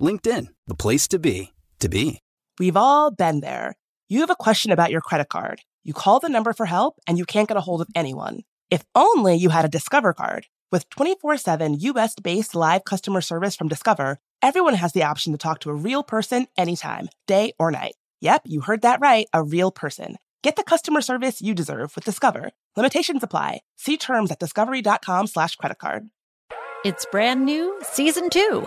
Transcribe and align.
LinkedIn, 0.00 0.48
the 0.66 0.74
place 0.74 1.06
to 1.08 1.18
be, 1.18 1.52
to 1.78 1.88
be. 1.88 2.20
We've 2.58 2.76
all 2.76 3.10
been 3.10 3.40
there. 3.40 3.74
You 4.08 4.20
have 4.20 4.30
a 4.30 4.36
question 4.36 4.72
about 4.72 4.90
your 4.90 5.00
credit 5.00 5.28
card. 5.28 5.60
You 5.84 5.92
call 5.92 6.20
the 6.20 6.28
number 6.28 6.52
for 6.52 6.66
help 6.66 6.98
and 7.06 7.18
you 7.18 7.24
can't 7.24 7.48
get 7.48 7.56
a 7.56 7.62
hold 7.62 7.80
of 7.80 7.88
anyone. 7.94 8.40
If 8.70 8.84
only 8.94 9.36
you 9.36 9.50
had 9.50 9.64
a 9.64 9.68
Discover 9.68 10.12
card. 10.14 10.46
With 10.72 10.88
24 10.90 11.36
7 11.38 11.80
US 11.80 12.14
based 12.14 12.54
live 12.54 12.84
customer 12.84 13.20
service 13.20 13.56
from 13.56 13.68
Discover, 13.68 14.18
everyone 14.42 14.74
has 14.74 14.92
the 14.92 15.04
option 15.04 15.32
to 15.32 15.38
talk 15.38 15.60
to 15.60 15.70
a 15.70 15.74
real 15.74 16.02
person 16.02 16.46
anytime, 16.56 17.08
day 17.26 17.52
or 17.58 17.70
night. 17.70 17.94
Yep, 18.20 18.42
you 18.44 18.60
heard 18.60 18.82
that 18.82 19.00
right, 19.00 19.26
a 19.32 19.42
real 19.42 19.70
person. 19.70 20.16
Get 20.42 20.56
the 20.56 20.64
customer 20.64 21.00
service 21.00 21.42
you 21.42 21.54
deserve 21.54 21.94
with 21.94 22.04
Discover. 22.04 22.52
Limitations 22.76 23.22
apply. 23.22 23.60
See 23.76 23.96
terms 23.96 24.30
at 24.30 24.38
discover.com 24.38 25.26
slash 25.26 25.56
credit 25.56 25.78
card. 25.78 26.08
It's 26.84 27.06
brand 27.10 27.44
new, 27.44 27.78
season 27.82 28.30
two. 28.30 28.66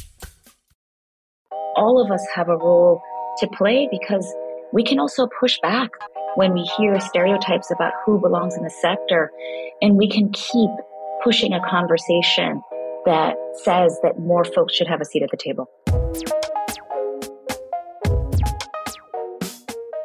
all 1.75 2.01
of 2.03 2.11
us 2.11 2.25
have 2.35 2.49
a 2.49 2.57
role 2.57 3.01
to 3.37 3.47
play 3.47 3.87
because 3.91 4.33
we 4.73 4.83
can 4.83 4.99
also 4.99 5.27
push 5.39 5.59
back 5.61 5.89
when 6.35 6.53
we 6.53 6.61
hear 6.77 6.99
stereotypes 6.99 7.71
about 7.71 7.93
who 8.05 8.19
belongs 8.19 8.55
in 8.55 8.63
the 8.63 8.69
sector 8.69 9.31
and 9.81 9.95
we 9.95 10.09
can 10.09 10.31
keep 10.31 10.69
pushing 11.23 11.53
a 11.53 11.59
conversation 11.69 12.61
that 13.05 13.35
says 13.63 13.97
that 14.03 14.19
more 14.19 14.43
folks 14.43 14.73
should 14.75 14.87
have 14.87 15.01
a 15.01 15.05
seat 15.05 15.23
at 15.23 15.29
the 15.31 15.37
table. 15.37 15.69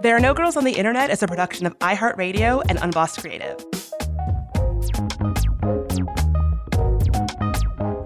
There 0.03 0.17
Are 0.17 0.21
No 0.21 0.35
Girls 0.35 0.57
on 0.57 0.65
the 0.65 0.73
Internet 0.73 1.11
is 1.11 1.23
a 1.23 1.27
production 1.27 1.67
of 1.67 1.77
iHeartRadio 1.81 2.63
and 2.69 2.79
Unbossed 2.81 3.21
Creative. 3.21 3.57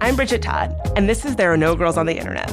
I'm 0.00 0.16
Bridget 0.16 0.42
Todd, 0.42 0.74
and 0.96 1.08
this 1.08 1.24
is 1.24 1.36
There 1.36 1.52
Are 1.52 1.56
No 1.56 1.76
Girls 1.76 1.96
on 1.96 2.06
the 2.06 2.16
Internet. 2.16 2.50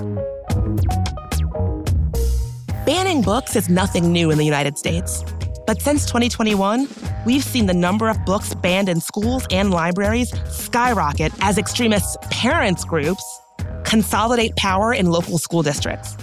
Banning 2.87 3.21
books 3.21 3.57
is 3.57 3.67
nothing 3.67 4.13
new 4.13 4.31
in 4.31 4.37
the 4.37 4.45
United 4.45 4.77
States. 4.77 5.21
But 5.67 5.81
since 5.81 6.05
2021, 6.05 6.87
we've 7.25 7.43
seen 7.43 7.65
the 7.65 7.73
number 7.73 8.07
of 8.07 8.23
books 8.23 8.53
banned 8.53 8.87
in 8.87 9.01
schools 9.01 9.45
and 9.51 9.71
libraries 9.71 10.33
skyrocket 10.49 11.33
as 11.41 11.57
extremist 11.57 12.21
parents 12.31 12.85
groups 12.85 13.41
consolidate 13.83 14.55
power 14.55 14.93
in 14.93 15.07
local 15.07 15.37
school 15.37 15.61
districts. 15.63 16.15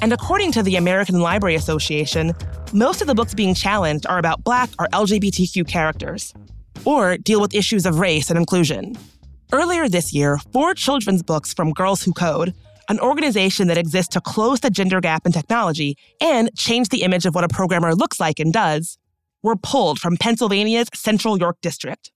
And 0.00 0.12
according 0.12 0.52
to 0.52 0.62
the 0.62 0.76
American 0.76 1.18
Library 1.18 1.56
Association, 1.56 2.34
most 2.72 3.00
of 3.00 3.08
the 3.08 3.16
books 3.16 3.34
being 3.34 3.52
challenged 3.52 4.06
are 4.06 4.18
about 4.18 4.44
Black 4.44 4.70
or 4.78 4.86
LGBTQ 4.92 5.66
characters, 5.66 6.32
or 6.84 7.16
deal 7.16 7.40
with 7.40 7.52
issues 7.52 7.84
of 7.84 7.98
race 7.98 8.30
and 8.30 8.38
inclusion. 8.38 8.96
Earlier 9.52 9.88
this 9.88 10.12
year, 10.12 10.38
four 10.52 10.74
children's 10.74 11.24
books 11.24 11.52
from 11.52 11.72
Girls 11.72 12.00
Who 12.04 12.12
Code 12.12 12.54
an 12.88 13.00
organization 13.00 13.68
that 13.68 13.78
exists 13.78 14.12
to 14.14 14.20
close 14.20 14.60
the 14.60 14.70
gender 14.70 15.00
gap 15.00 15.26
in 15.26 15.32
technology 15.32 15.96
and 16.20 16.50
change 16.56 16.88
the 16.88 17.02
image 17.02 17.26
of 17.26 17.34
what 17.34 17.44
a 17.44 17.48
programmer 17.48 17.94
looks 17.94 18.20
like 18.20 18.38
and 18.38 18.52
does, 18.52 18.98
were 19.42 19.56
pulled 19.56 19.98
from 19.98 20.16
Pennsylvania's 20.16 20.88
Central 20.94 21.38
York 21.38 21.56
District. 21.62 22.10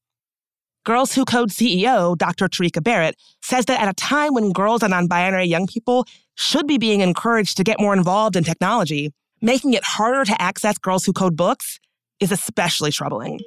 Girls 0.84 1.14
Who 1.14 1.24
Code 1.24 1.50
CEO 1.50 2.16
Dr. 2.16 2.48
Tarika 2.48 2.82
Barrett 2.82 3.16
says 3.42 3.64
that 3.64 3.82
at 3.82 3.88
a 3.88 3.94
time 3.94 4.34
when 4.34 4.52
girls 4.52 4.82
and 4.82 4.92
non 4.92 5.08
binary 5.08 5.46
young 5.46 5.66
people 5.66 6.06
should 6.36 6.66
be 6.66 6.78
being 6.78 7.00
encouraged 7.00 7.56
to 7.56 7.64
get 7.64 7.80
more 7.80 7.92
involved 7.92 8.36
in 8.36 8.44
technology, 8.44 9.12
making 9.40 9.72
it 9.72 9.82
harder 9.82 10.24
to 10.24 10.40
access 10.40 10.78
Girls 10.78 11.04
Who 11.04 11.12
Code 11.12 11.36
books 11.36 11.80
is 12.20 12.30
especially 12.30 12.92
troubling. 12.92 13.40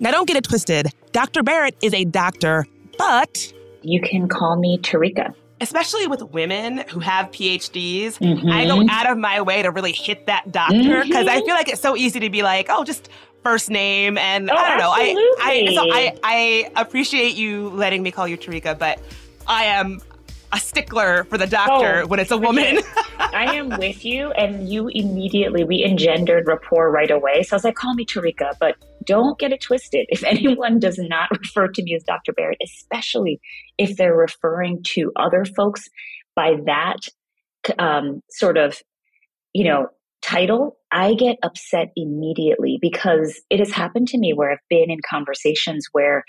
Now, 0.00 0.10
don't 0.10 0.26
get 0.26 0.36
it 0.36 0.44
twisted. 0.44 0.88
Dr. 1.12 1.42
Barrett 1.42 1.76
is 1.82 1.94
a 1.94 2.04
doctor, 2.04 2.66
but. 2.98 3.52
You 3.82 4.00
can 4.00 4.28
call 4.28 4.56
me 4.56 4.78
Tarika 4.78 5.34
especially 5.60 6.06
with 6.06 6.22
women 6.22 6.84
who 6.88 7.00
have 7.00 7.26
PhDs, 7.26 8.18
mm-hmm. 8.18 8.50
I 8.50 8.64
go 8.66 8.84
out 8.90 9.10
of 9.10 9.18
my 9.18 9.40
way 9.40 9.62
to 9.62 9.70
really 9.70 9.92
hit 9.92 10.26
that 10.26 10.50
doctor 10.52 11.02
because 11.04 11.26
mm-hmm. 11.26 11.28
I 11.28 11.40
feel 11.40 11.54
like 11.54 11.68
it's 11.68 11.80
so 11.80 11.96
easy 11.96 12.20
to 12.20 12.30
be 12.30 12.42
like, 12.42 12.66
oh, 12.68 12.84
just 12.84 13.08
first 13.42 13.70
name 13.70 14.18
and 14.18 14.50
oh, 14.50 14.54
I 14.54 14.68
don't 14.68 14.78
know. 14.78 14.92
Absolutely. 14.92 15.22
I 15.40 15.66
I, 15.68 15.74
so 15.74 15.82
I 15.90 16.18
I 16.22 16.80
appreciate 16.80 17.36
you 17.36 17.70
letting 17.70 18.02
me 18.02 18.10
call 18.10 18.28
you 18.28 18.36
Tarika, 18.36 18.78
but 18.78 19.00
I 19.46 19.64
am 19.64 20.00
a 20.52 20.58
stickler 20.58 21.24
for 21.24 21.38
the 21.38 21.46
doctor 21.46 22.02
oh, 22.02 22.06
when 22.06 22.20
it's 22.20 22.30
a 22.30 22.36
woman. 22.36 22.78
I 23.18 23.54
am 23.56 23.68
with 23.78 24.04
you, 24.04 24.30
and 24.32 24.68
you 24.68 24.88
immediately 24.88 25.64
we 25.64 25.84
engendered 25.84 26.46
rapport 26.46 26.90
right 26.90 27.10
away. 27.10 27.42
So 27.42 27.54
I 27.54 27.56
was 27.56 27.64
like, 27.64 27.74
call 27.74 27.94
me 27.94 28.04
Tarika, 28.04 28.52
but 28.58 28.76
don't 29.04 29.38
get 29.38 29.52
it 29.52 29.60
twisted. 29.60 30.06
If 30.08 30.24
anyone 30.24 30.78
does 30.78 30.98
not 30.98 31.30
refer 31.30 31.68
to 31.68 31.82
me 31.82 31.94
as 31.94 32.04
Dr. 32.04 32.32
Barrett, 32.32 32.58
especially 32.62 33.40
if 33.76 33.96
they're 33.96 34.16
referring 34.16 34.82
to 34.88 35.12
other 35.16 35.44
folks 35.44 35.88
by 36.34 36.54
that 36.66 37.00
um, 37.78 38.22
sort 38.30 38.56
of, 38.56 38.80
you 39.52 39.64
know, 39.64 39.88
title, 40.22 40.76
I 40.90 41.14
get 41.14 41.38
upset 41.42 41.92
immediately 41.96 42.78
because 42.80 43.40
it 43.50 43.58
has 43.58 43.70
happened 43.70 44.08
to 44.08 44.18
me 44.18 44.32
where 44.32 44.50
I've 44.50 44.58
been 44.68 44.90
in 44.90 44.98
conversations 45.08 45.86
where 45.92 46.24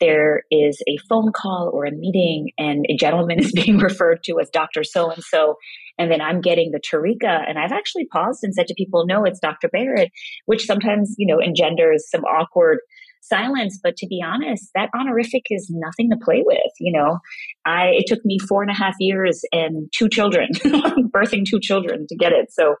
there 0.00 0.42
is 0.50 0.82
a 0.88 0.96
phone 1.08 1.32
call 1.32 1.70
or 1.72 1.84
a 1.84 1.90
meeting 1.90 2.50
and 2.58 2.86
a 2.88 2.96
gentleman 2.96 3.38
is 3.42 3.52
being 3.52 3.78
referred 3.78 4.22
to 4.24 4.38
as 4.40 4.50
Dr. 4.50 4.84
So 4.84 5.10
and 5.10 5.22
so. 5.22 5.56
And 5.98 6.10
then 6.12 6.20
I'm 6.20 6.40
getting 6.40 6.70
the 6.70 6.80
Tarika. 6.80 7.42
And 7.48 7.58
I've 7.58 7.72
actually 7.72 8.06
paused 8.06 8.40
and 8.42 8.54
said 8.54 8.68
to 8.68 8.74
people, 8.74 9.04
no, 9.06 9.24
it's 9.24 9.40
Dr. 9.40 9.68
Barrett, 9.68 10.10
which 10.46 10.64
sometimes, 10.64 11.14
you 11.18 11.26
know, 11.26 11.42
engenders 11.42 12.08
some 12.08 12.22
awkward 12.22 12.78
silence. 13.20 13.78
But 13.82 13.96
to 13.96 14.06
be 14.06 14.22
honest, 14.24 14.70
that 14.74 14.90
honorific 14.94 15.44
is 15.50 15.68
nothing 15.70 16.10
to 16.10 16.16
play 16.16 16.42
with. 16.46 16.72
You 16.78 16.92
know, 16.92 17.18
I, 17.64 17.88
it 17.94 18.04
took 18.06 18.24
me 18.24 18.38
four 18.38 18.62
and 18.62 18.70
a 18.70 18.74
half 18.74 18.94
years 19.00 19.42
and 19.52 19.88
two 19.92 20.08
children, 20.08 20.50
birthing 20.54 21.44
two 21.46 21.60
children 21.60 22.06
to 22.08 22.16
get 22.16 22.32
it. 22.32 22.52
So 22.52 22.76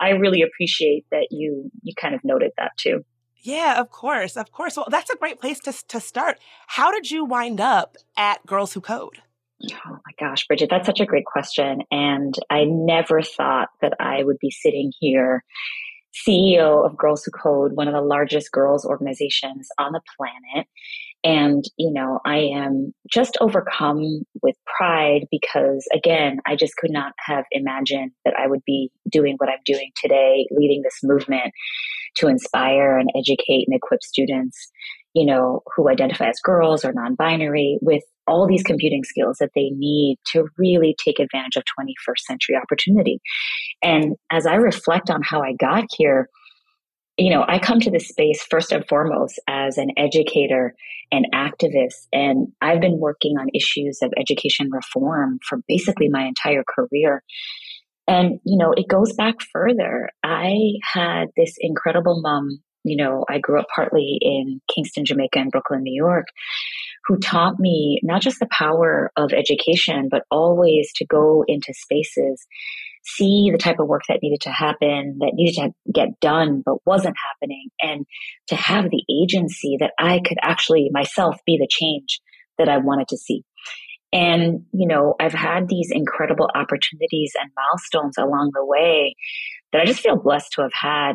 I 0.00 0.10
really 0.10 0.42
appreciate 0.42 1.04
that 1.10 1.28
you, 1.30 1.70
you 1.82 1.94
kind 2.00 2.14
of 2.14 2.20
noted 2.24 2.52
that 2.58 2.72
too. 2.78 3.04
Yeah, 3.42 3.80
of 3.80 3.90
course, 3.90 4.36
of 4.36 4.52
course. 4.52 4.76
Well, 4.76 4.86
that's 4.88 5.10
a 5.10 5.16
great 5.16 5.40
place 5.40 5.58
to, 5.60 5.72
to 5.88 6.00
start. 6.00 6.38
How 6.68 6.92
did 6.92 7.10
you 7.10 7.24
wind 7.24 7.60
up 7.60 7.96
at 8.16 8.46
Girls 8.46 8.72
Who 8.72 8.80
Code? 8.80 9.18
Oh 9.64 9.90
my 9.90 10.12
gosh, 10.18 10.46
Bridget, 10.46 10.70
that's 10.70 10.86
such 10.86 11.00
a 11.00 11.06
great 11.06 11.24
question. 11.24 11.82
And 11.90 12.34
I 12.50 12.64
never 12.64 13.20
thought 13.22 13.68
that 13.80 13.94
I 14.00 14.22
would 14.22 14.38
be 14.40 14.50
sitting 14.50 14.92
here, 14.98 15.44
CEO 16.26 16.84
of 16.84 16.96
Girls 16.96 17.24
Who 17.24 17.30
Code, 17.32 17.72
one 17.74 17.88
of 17.88 17.94
the 17.94 18.00
largest 18.00 18.52
girls 18.52 18.84
organizations 18.84 19.68
on 19.78 19.92
the 19.92 20.00
planet. 20.16 20.66
And, 21.24 21.64
you 21.76 21.92
know, 21.92 22.20
I 22.24 22.38
am 22.38 22.92
just 23.12 23.38
overcome 23.40 24.22
with 24.42 24.56
pride 24.76 25.26
because, 25.30 25.86
again, 25.94 26.40
I 26.46 26.56
just 26.56 26.76
could 26.76 26.90
not 26.90 27.12
have 27.24 27.44
imagined 27.52 28.10
that 28.24 28.34
I 28.36 28.48
would 28.48 28.64
be 28.66 28.90
doing 29.08 29.34
what 29.38 29.48
I'm 29.48 29.62
doing 29.64 29.90
today, 30.00 30.46
leading 30.50 30.82
this 30.82 30.98
movement 31.04 31.52
to 32.16 32.28
inspire 32.28 32.98
and 32.98 33.10
educate 33.16 33.64
and 33.66 33.76
equip 33.76 34.02
students, 34.02 34.70
you 35.14 35.26
know, 35.26 35.62
who 35.74 35.88
identify 35.88 36.28
as 36.28 36.40
girls 36.42 36.84
or 36.84 36.92
non 36.92 37.14
binary 37.14 37.78
with 37.82 38.02
all 38.26 38.46
these 38.46 38.62
computing 38.62 39.02
skills 39.04 39.36
that 39.40 39.50
they 39.54 39.70
need 39.70 40.18
to 40.32 40.46
really 40.56 40.94
take 41.04 41.18
advantage 41.18 41.56
of 41.56 41.64
21st 41.78 42.18
century 42.26 42.56
opportunity. 42.56 43.20
And 43.82 44.14
as 44.30 44.46
I 44.46 44.54
reflect 44.54 45.10
on 45.10 45.22
how 45.22 45.42
I 45.42 45.54
got 45.58 45.84
here, 45.96 46.28
you 47.18 47.30
know, 47.30 47.44
I 47.46 47.58
come 47.58 47.80
to 47.80 47.90
this 47.90 48.08
space 48.08 48.42
first 48.48 48.72
and 48.72 48.86
foremost 48.88 49.38
as 49.46 49.76
an 49.76 49.90
educator 49.96 50.74
and 51.10 51.26
activist, 51.34 52.06
and 52.12 52.48
I've 52.62 52.80
been 52.80 52.98
working 52.98 53.36
on 53.38 53.48
issues 53.54 53.98
of 54.02 54.12
education 54.18 54.70
reform 54.70 55.38
for 55.46 55.58
basically 55.68 56.08
my 56.08 56.24
entire 56.24 56.64
career. 56.66 57.22
And, 58.12 58.40
you 58.44 58.58
know, 58.58 58.74
it 58.76 58.88
goes 58.88 59.14
back 59.14 59.36
further. 59.54 60.10
I 60.22 60.74
had 60.82 61.28
this 61.34 61.54
incredible 61.58 62.20
mom, 62.20 62.58
you 62.84 62.94
know, 62.94 63.24
I 63.26 63.38
grew 63.38 63.58
up 63.58 63.68
partly 63.74 64.18
in 64.20 64.60
Kingston, 64.74 65.06
Jamaica, 65.06 65.38
and 65.38 65.50
Brooklyn, 65.50 65.82
New 65.82 65.94
York, 65.94 66.26
who 67.06 67.16
taught 67.16 67.58
me 67.58 68.00
not 68.02 68.20
just 68.20 68.38
the 68.38 68.48
power 68.50 69.10
of 69.16 69.32
education, 69.32 70.08
but 70.10 70.24
always 70.30 70.92
to 70.96 71.06
go 71.06 71.42
into 71.48 71.72
spaces, 71.72 72.46
see 73.02 73.48
the 73.50 73.56
type 73.56 73.78
of 73.78 73.88
work 73.88 74.02
that 74.10 74.18
needed 74.22 74.42
to 74.42 74.50
happen, 74.50 75.16
that 75.20 75.32
needed 75.32 75.54
to 75.62 75.70
get 75.90 76.20
done, 76.20 76.62
but 76.66 76.84
wasn't 76.84 77.16
happening, 77.16 77.70
and 77.80 78.04
to 78.48 78.56
have 78.56 78.90
the 78.90 79.04
agency 79.10 79.78
that 79.80 79.92
I 79.98 80.20
could 80.20 80.38
actually 80.42 80.90
myself 80.92 81.36
be 81.46 81.56
the 81.56 81.66
change 81.66 82.20
that 82.58 82.68
I 82.68 82.76
wanted 82.76 83.08
to 83.08 83.16
see. 83.16 83.42
And, 84.12 84.64
you 84.72 84.86
know, 84.86 85.14
I've 85.18 85.32
had 85.32 85.68
these 85.68 85.90
incredible 85.90 86.50
opportunities 86.54 87.32
and 87.40 87.50
milestones 87.56 88.18
along 88.18 88.50
the 88.52 88.64
way 88.64 89.14
that 89.72 89.80
I 89.80 89.86
just 89.86 90.00
feel 90.00 90.16
blessed 90.16 90.52
to 90.52 90.62
have 90.62 90.72
had. 90.74 91.14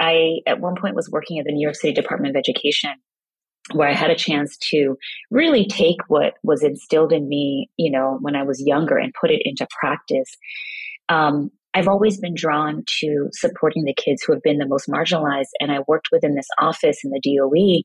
I, 0.00 0.38
at 0.46 0.60
one 0.60 0.74
point, 0.74 0.96
was 0.96 1.08
working 1.10 1.38
at 1.38 1.44
the 1.46 1.52
New 1.52 1.64
York 1.64 1.76
City 1.76 1.92
Department 1.92 2.34
of 2.34 2.40
Education 2.40 2.90
where 3.72 3.88
I 3.88 3.94
had 3.94 4.10
a 4.10 4.16
chance 4.16 4.56
to 4.70 4.96
really 5.30 5.66
take 5.66 5.98
what 6.08 6.34
was 6.42 6.64
instilled 6.64 7.12
in 7.12 7.28
me, 7.28 7.70
you 7.76 7.90
know, 7.90 8.18
when 8.20 8.34
I 8.34 8.42
was 8.42 8.60
younger 8.60 8.96
and 8.96 9.14
put 9.18 9.30
it 9.30 9.42
into 9.44 9.66
practice. 9.78 10.36
Um, 11.08 11.50
I've 11.74 11.88
always 11.88 12.18
been 12.18 12.34
drawn 12.34 12.84
to 13.00 13.28
supporting 13.32 13.84
the 13.84 13.94
kids 13.94 14.22
who 14.22 14.32
have 14.32 14.42
been 14.42 14.58
the 14.58 14.66
most 14.66 14.88
marginalized. 14.88 15.50
And 15.60 15.72
I 15.72 15.78
worked 15.86 16.08
within 16.12 16.34
this 16.34 16.48
office 16.58 16.98
in 17.04 17.10
the 17.10 17.20
DOE 17.22 17.82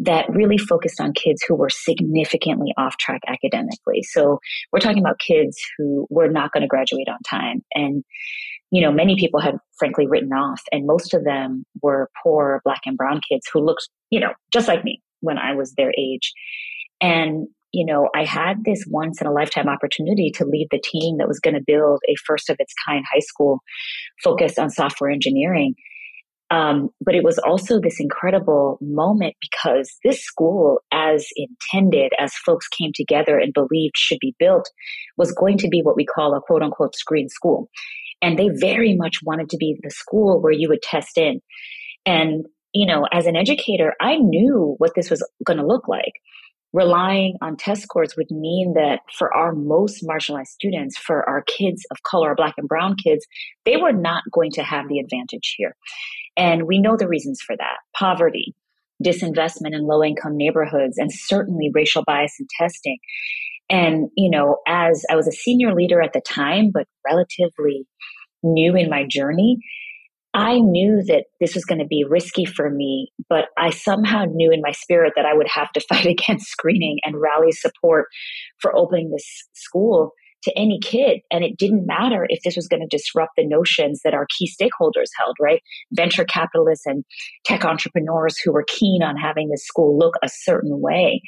that 0.00 0.28
really 0.30 0.58
focused 0.58 1.00
on 1.00 1.12
kids 1.12 1.42
who 1.46 1.54
were 1.54 1.70
significantly 1.70 2.72
off 2.76 2.96
track 2.98 3.20
academically. 3.28 4.02
So 4.02 4.38
we're 4.72 4.80
talking 4.80 5.02
about 5.02 5.18
kids 5.18 5.58
who 5.76 6.06
were 6.10 6.28
not 6.28 6.52
going 6.52 6.62
to 6.62 6.68
graduate 6.68 7.08
on 7.08 7.18
time. 7.28 7.62
And, 7.74 8.02
you 8.70 8.80
know, 8.80 8.92
many 8.92 9.16
people 9.16 9.40
had 9.40 9.56
frankly 9.78 10.06
written 10.06 10.32
off, 10.32 10.60
and 10.72 10.86
most 10.86 11.12
of 11.12 11.24
them 11.24 11.64
were 11.82 12.10
poor 12.22 12.60
black 12.64 12.80
and 12.86 12.96
brown 12.96 13.20
kids 13.28 13.46
who 13.52 13.60
looked 13.60 13.88
you 14.10 14.20
know, 14.20 14.32
just 14.52 14.68
like 14.68 14.84
me 14.84 15.00
when 15.20 15.38
I 15.38 15.54
was 15.54 15.72
their 15.74 15.92
age. 15.96 16.32
And, 17.00 17.46
you 17.72 17.86
know, 17.86 18.08
I 18.14 18.24
had 18.24 18.64
this 18.64 18.84
once 18.88 19.20
in 19.20 19.26
a 19.26 19.32
lifetime 19.32 19.68
opportunity 19.68 20.30
to 20.34 20.44
lead 20.44 20.68
the 20.70 20.82
team 20.82 21.18
that 21.18 21.28
was 21.28 21.40
going 21.40 21.54
to 21.54 21.62
build 21.64 22.00
a 22.08 22.14
first 22.26 22.50
of 22.50 22.56
its 22.58 22.74
kind 22.86 23.04
high 23.10 23.20
school 23.20 23.60
focused 24.22 24.58
on 24.58 24.70
software 24.70 25.10
engineering. 25.10 25.74
Um, 26.50 26.90
but 27.00 27.14
it 27.14 27.22
was 27.22 27.38
also 27.38 27.80
this 27.80 28.00
incredible 28.00 28.76
moment 28.80 29.36
because 29.40 29.94
this 30.04 30.22
school, 30.22 30.80
as 30.90 31.26
intended, 31.36 32.12
as 32.18 32.34
folks 32.34 32.66
came 32.68 32.90
together 32.94 33.38
and 33.38 33.54
believed 33.54 33.96
should 33.96 34.18
be 34.20 34.34
built, 34.38 34.68
was 35.16 35.32
going 35.32 35.58
to 35.58 35.68
be 35.68 35.80
what 35.80 35.96
we 35.96 36.04
call 36.04 36.34
a 36.34 36.40
quote 36.40 36.62
unquote 36.62 36.96
screen 36.96 37.28
school. 37.28 37.68
And 38.20 38.38
they 38.38 38.48
very 38.52 38.96
much 38.96 39.18
wanted 39.24 39.48
to 39.50 39.56
be 39.56 39.78
the 39.80 39.90
school 39.90 40.42
where 40.42 40.52
you 40.52 40.68
would 40.68 40.82
test 40.82 41.16
in. 41.16 41.40
And 42.04 42.46
you 42.72 42.86
know, 42.86 43.06
as 43.12 43.26
an 43.26 43.36
educator, 43.36 43.94
I 44.00 44.16
knew 44.16 44.74
what 44.78 44.92
this 44.94 45.10
was 45.10 45.26
going 45.44 45.58
to 45.58 45.66
look 45.66 45.88
like. 45.88 46.12
Relying 46.72 47.34
on 47.42 47.56
test 47.56 47.82
scores 47.82 48.14
would 48.16 48.30
mean 48.30 48.74
that 48.74 49.00
for 49.18 49.34
our 49.34 49.52
most 49.52 50.04
marginalized 50.04 50.48
students, 50.48 50.96
for 50.96 51.28
our 51.28 51.42
kids 51.42 51.84
of 51.90 51.96
color, 52.04 52.28
our 52.28 52.36
black 52.36 52.54
and 52.58 52.68
brown 52.68 52.94
kids, 52.94 53.26
they 53.64 53.76
were 53.76 53.92
not 53.92 54.22
going 54.32 54.52
to 54.52 54.62
have 54.62 54.88
the 54.88 55.00
advantage 55.00 55.54
here. 55.56 55.74
And 56.40 56.66
we 56.66 56.80
know 56.80 56.96
the 56.96 57.06
reasons 57.06 57.42
for 57.42 57.54
that 57.54 57.76
poverty, 57.94 58.54
disinvestment 59.04 59.74
in 59.74 59.86
low 59.86 60.02
income 60.02 60.38
neighborhoods, 60.38 60.96
and 60.96 61.12
certainly 61.12 61.70
racial 61.74 62.02
bias 62.02 62.32
in 62.40 62.46
testing. 62.58 62.96
And, 63.68 64.08
you 64.16 64.30
know, 64.30 64.56
as 64.66 65.04
I 65.10 65.16
was 65.16 65.28
a 65.28 65.32
senior 65.32 65.74
leader 65.74 66.00
at 66.00 66.14
the 66.14 66.22
time, 66.22 66.70
but 66.72 66.86
relatively 67.06 67.86
new 68.42 68.74
in 68.74 68.88
my 68.88 69.04
journey, 69.06 69.58
I 70.32 70.60
knew 70.60 71.02
that 71.08 71.24
this 71.40 71.54
was 71.54 71.66
going 71.66 71.80
to 71.80 71.86
be 71.86 72.06
risky 72.08 72.46
for 72.46 72.70
me, 72.70 73.12
but 73.28 73.48
I 73.58 73.68
somehow 73.68 74.24
knew 74.24 74.50
in 74.50 74.62
my 74.62 74.72
spirit 74.72 75.12
that 75.16 75.26
I 75.26 75.34
would 75.34 75.48
have 75.48 75.70
to 75.72 75.80
fight 75.88 76.06
against 76.06 76.46
screening 76.46 77.00
and 77.04 77.20
rally 77.20 77.52
support 77.52 78.06
for 78.60 78.74
opening 78.74 79.10
this 79.10 79.26
school 79.52 80.12
to 80.44 80.58
any 80.58 80.78
kid. 80.82 81.20
And 81.30 81.44
it 81.44 81.56
didn't 81.56 81.86
matter 81.86 82.26
if 82.28 82.42
this 82.42 82.56
was 82.56 82.68
going 82.68 82.80
to 82.80 82.96
disrupt 82.96 83.32
the 83.36 83.46
notions 83.46 84.00
that 84.04 84.14
our 84.14 84.26
key 84.38 84.50
stakeholders 84.50 85.08
held, 85.18 85.36
right? 85.40 85.62
Venture 85.92 86.24
capitalists 86.24 86.86
and 86.86 87.04
tech 87.44 87.64
entrepreneurs 87.64 88.38
who 88.38 88.52
were 88.52 88.64
keen 88.66 89.02
on 89.02 89.16
having 89.16 89.48
this 89.48 89.64
school 89.64 89.98
look 89.98 90.14
a 90.22 90.28
certain 90.28 90.80
way. 90.80 91.22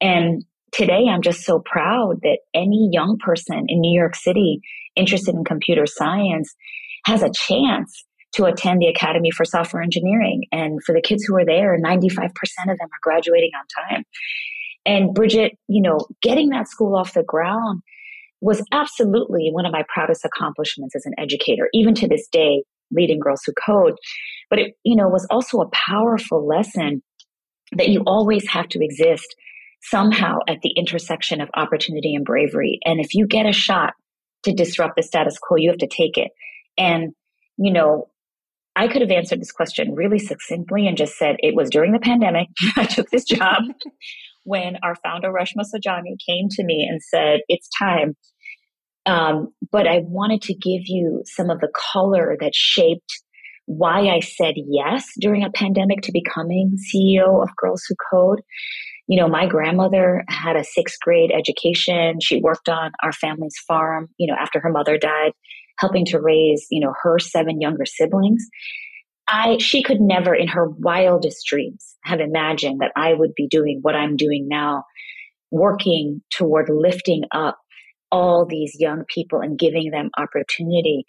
And 0.00 0.44
today 0.72 1.06
I'm 1.08 1.22
just 1.22 1.42
so 1.42 1.60
proud 1.64 2.20
that 2.22 2.38
any 2.54 2.88
young 2.92 3.18
person 3.18 3.64
in 3.68 3.80
New 3.80 3.98
York 3.98 4.16
City 4.16 4.60
interested 4.96 5.34
in 5.34 5.44
computer 5.44 5.86
science 5.86 6.54
has 7.06 7.22
a 7.22 7.30
chance 7.30 8.04
to 8.34 8.44
attend 8.44 8.80
the 8.80 8.86
Academy 8.86 9.30
for 9.30 9.44
Software 9.44 9.82
Engineering. 9.82 10.44
And 10.52 10.80
for 10.84 10.94
the 10.94 11.02
kids 11.02 11.24
who 11.24 11.36
are 11.36 11.44
there, 11.44 11.78
95% 11.78 12.26
of 12.26 12.78
them 12.78 12.78
are 12.80 13.02
graduating 13.02 13.50
on 13.58 13.90
time. 13.90 14.04
And 14.84 15.14
Bridget, 15.14 15.52
you 15.68 15.82
know, 15.82 16.06
getting 16.22 16.48
that 16.50 16.68
school 16.68 16.96
off 16.96 17.14
the 17.14 17.22
ground 17.22 17.82
was 18.42 18.62
absolutely 18.72 19.50
one 19.52 19.64
of 19.64 19.72
my 19.72 19.84
proudest 19.88 20.24
accomplishments 20.24 20.96
as 20.96 21.06
an 21.06 21.14
educator, 21.16 21.68
even 21.72 21.94
to 21.94 22.08
this 22.08 22.26
day, 22.30 22.64
leading 22.90 23.20
Girls 23.20 23.40
Who 23.46 23.52
Code. 23.52 23.94
But 24.50 24.58
it, 24.58 24.74
you 24.84 24.96
know, 24.96 25.08
was 25.08 25.26
also 25.30 25.60
a 25.60 25.70
powerful 25.72 26.46
lesson 26.46 27.02
that 27.76 27.88
you 27.88 28.02
always 28.06 28.46
have 28.48 28.68
to 28.70 28.84
exist 28.84 29.34
somehow 29.84 30.38
at 30.48 30.60
the 30.62 30.74
intersection 30.76 31.40
of 31.40 31.48
opportunity 31.54 32.14
and 32.14 32.24
bravery. 32.24 32.78
And 32.84 33.00
if 33.00 33.14
you 33.14 33.26
get 33.26 33.46
a 33.46 33.52
shot 33.52 33.94
to 34.42 34.52
disrupt 34.52 34.96
the 34.96 35.02
status 35.02 35.38
quo, 35.40 35.56
you 35.56 35.70
have 35.70 35.78
to 35.78 35.86
take 35.86 36.18
it. 36.18 36.32
And, 36.76 37.12
you 37.56 37.72
know, 37.72 38.08
I 38.74 38.88
could 38.88 39.02
have 39.02 39.10
answered 39.10 39.40
this 39.40 39.52
question 39.52 39.94
really 39.94 40.18
succinctly 40.18 40.88
and 40.88 40.96
just 40.96 41.16
said 41.16 41.36
it 41.38 41.54
was 41.54 41.70
during 41.70 41.92
the 41.92 42.00
pandemic. 42.00 42.48
I 42.76 42.86
took 42.86 43.10
this 43.10 43.24
job 43.24 43.62
when 44.44 44.78
our 44.82 44.96
founder, 44.96 45.32
Reshma 45.32 45.62
Saujani, 45.62 46.16
came 46.26 46.48
to 46.50 46.64
me 46.64 46.88
and 46.90 47.00
said, 47.02 47.40
It's 47.48 47.68
time. 47.78 48.16
Um, 49.06 49.52
but 49.70 49.86
I 49.86 50.00
wanted 50.04 50.42
to 50.42 50.54
give 50.54 50.82
you 50.86 51.22
some 51.24 51.50
of 51.50 51.60
the 51.60 51.72
color 51.74 52.36
that 52.40 52.54
shaped 52.54 53.22
why 53.66 54.08
I 54.08 54.20
said 54.20 54.54
yes 54.56 55.06
during 55.20 55.44
a 55.44 55.50
pandemic 55.50 56.02
to 56.02 56.12
becoming 56.12 56.76
CEO 56.94 57.42
of 57.42 57.56
Girls 57.56 57.82
Who 57.88 57.94
Code. 58.10 58.40
You 59.08 59.20
know, 59.20 59.28
my 59.28 59.46
grandmother 59.46 60.24
had 60.28 60.56
a 60.56 60.64
sixth 60.64 60.98
grade 61.00 61.32
education. 61.32 62.18
She 62.20 62.40
worked 62.40 62.68
on 62.68 62.92
our 63.02 63.12
family's 63.12 63.56
farm, 63.66 64.08
you 64.18 64.26
know, 64.26 64.36
after 64.38 64.60
her 64.60 64.70
mother 64.70 64.98
died 64.98 65.32
helping 65.78 66.04
to 66.06 66.20
raise, 66.20 66.66
you 66.70 66.80
know, 66.80 66.94
her 67.02 67.18
seven 67.18 67.60
younger 67.60 67.84
siblings. 67.84 68.46
I, 69.26 69.58
she 69.58 69.82
could 69.82 70.00
never 70.00 70.34
in 70.34 70.48
her 70.48 70.68
wildest 70.68 71.46
dreams 71.46 71.96
have 72.04 72.20
imagined 72.20 72.80
that 72.80 72.92
I 72.96 73.12
would 73.14 73.34
be 73.34 73.48
doing 73.48 73.78
what 73.82 73.94
I'm 73.94 74.16
doing 74.16 74.46
now, 74.48 74.84
working 75.50 76.22
toward 76.30 76.68
lifting 76.70 77.22
up 77.32 77.58
all 78.12 78.46
these 78.46 78.76
young 78.78 79.02
people 79.12 79.40
and 79.40 79.58
giving 79.58 79.90
them 79.90 80.10
opportunity. 80.16 81.04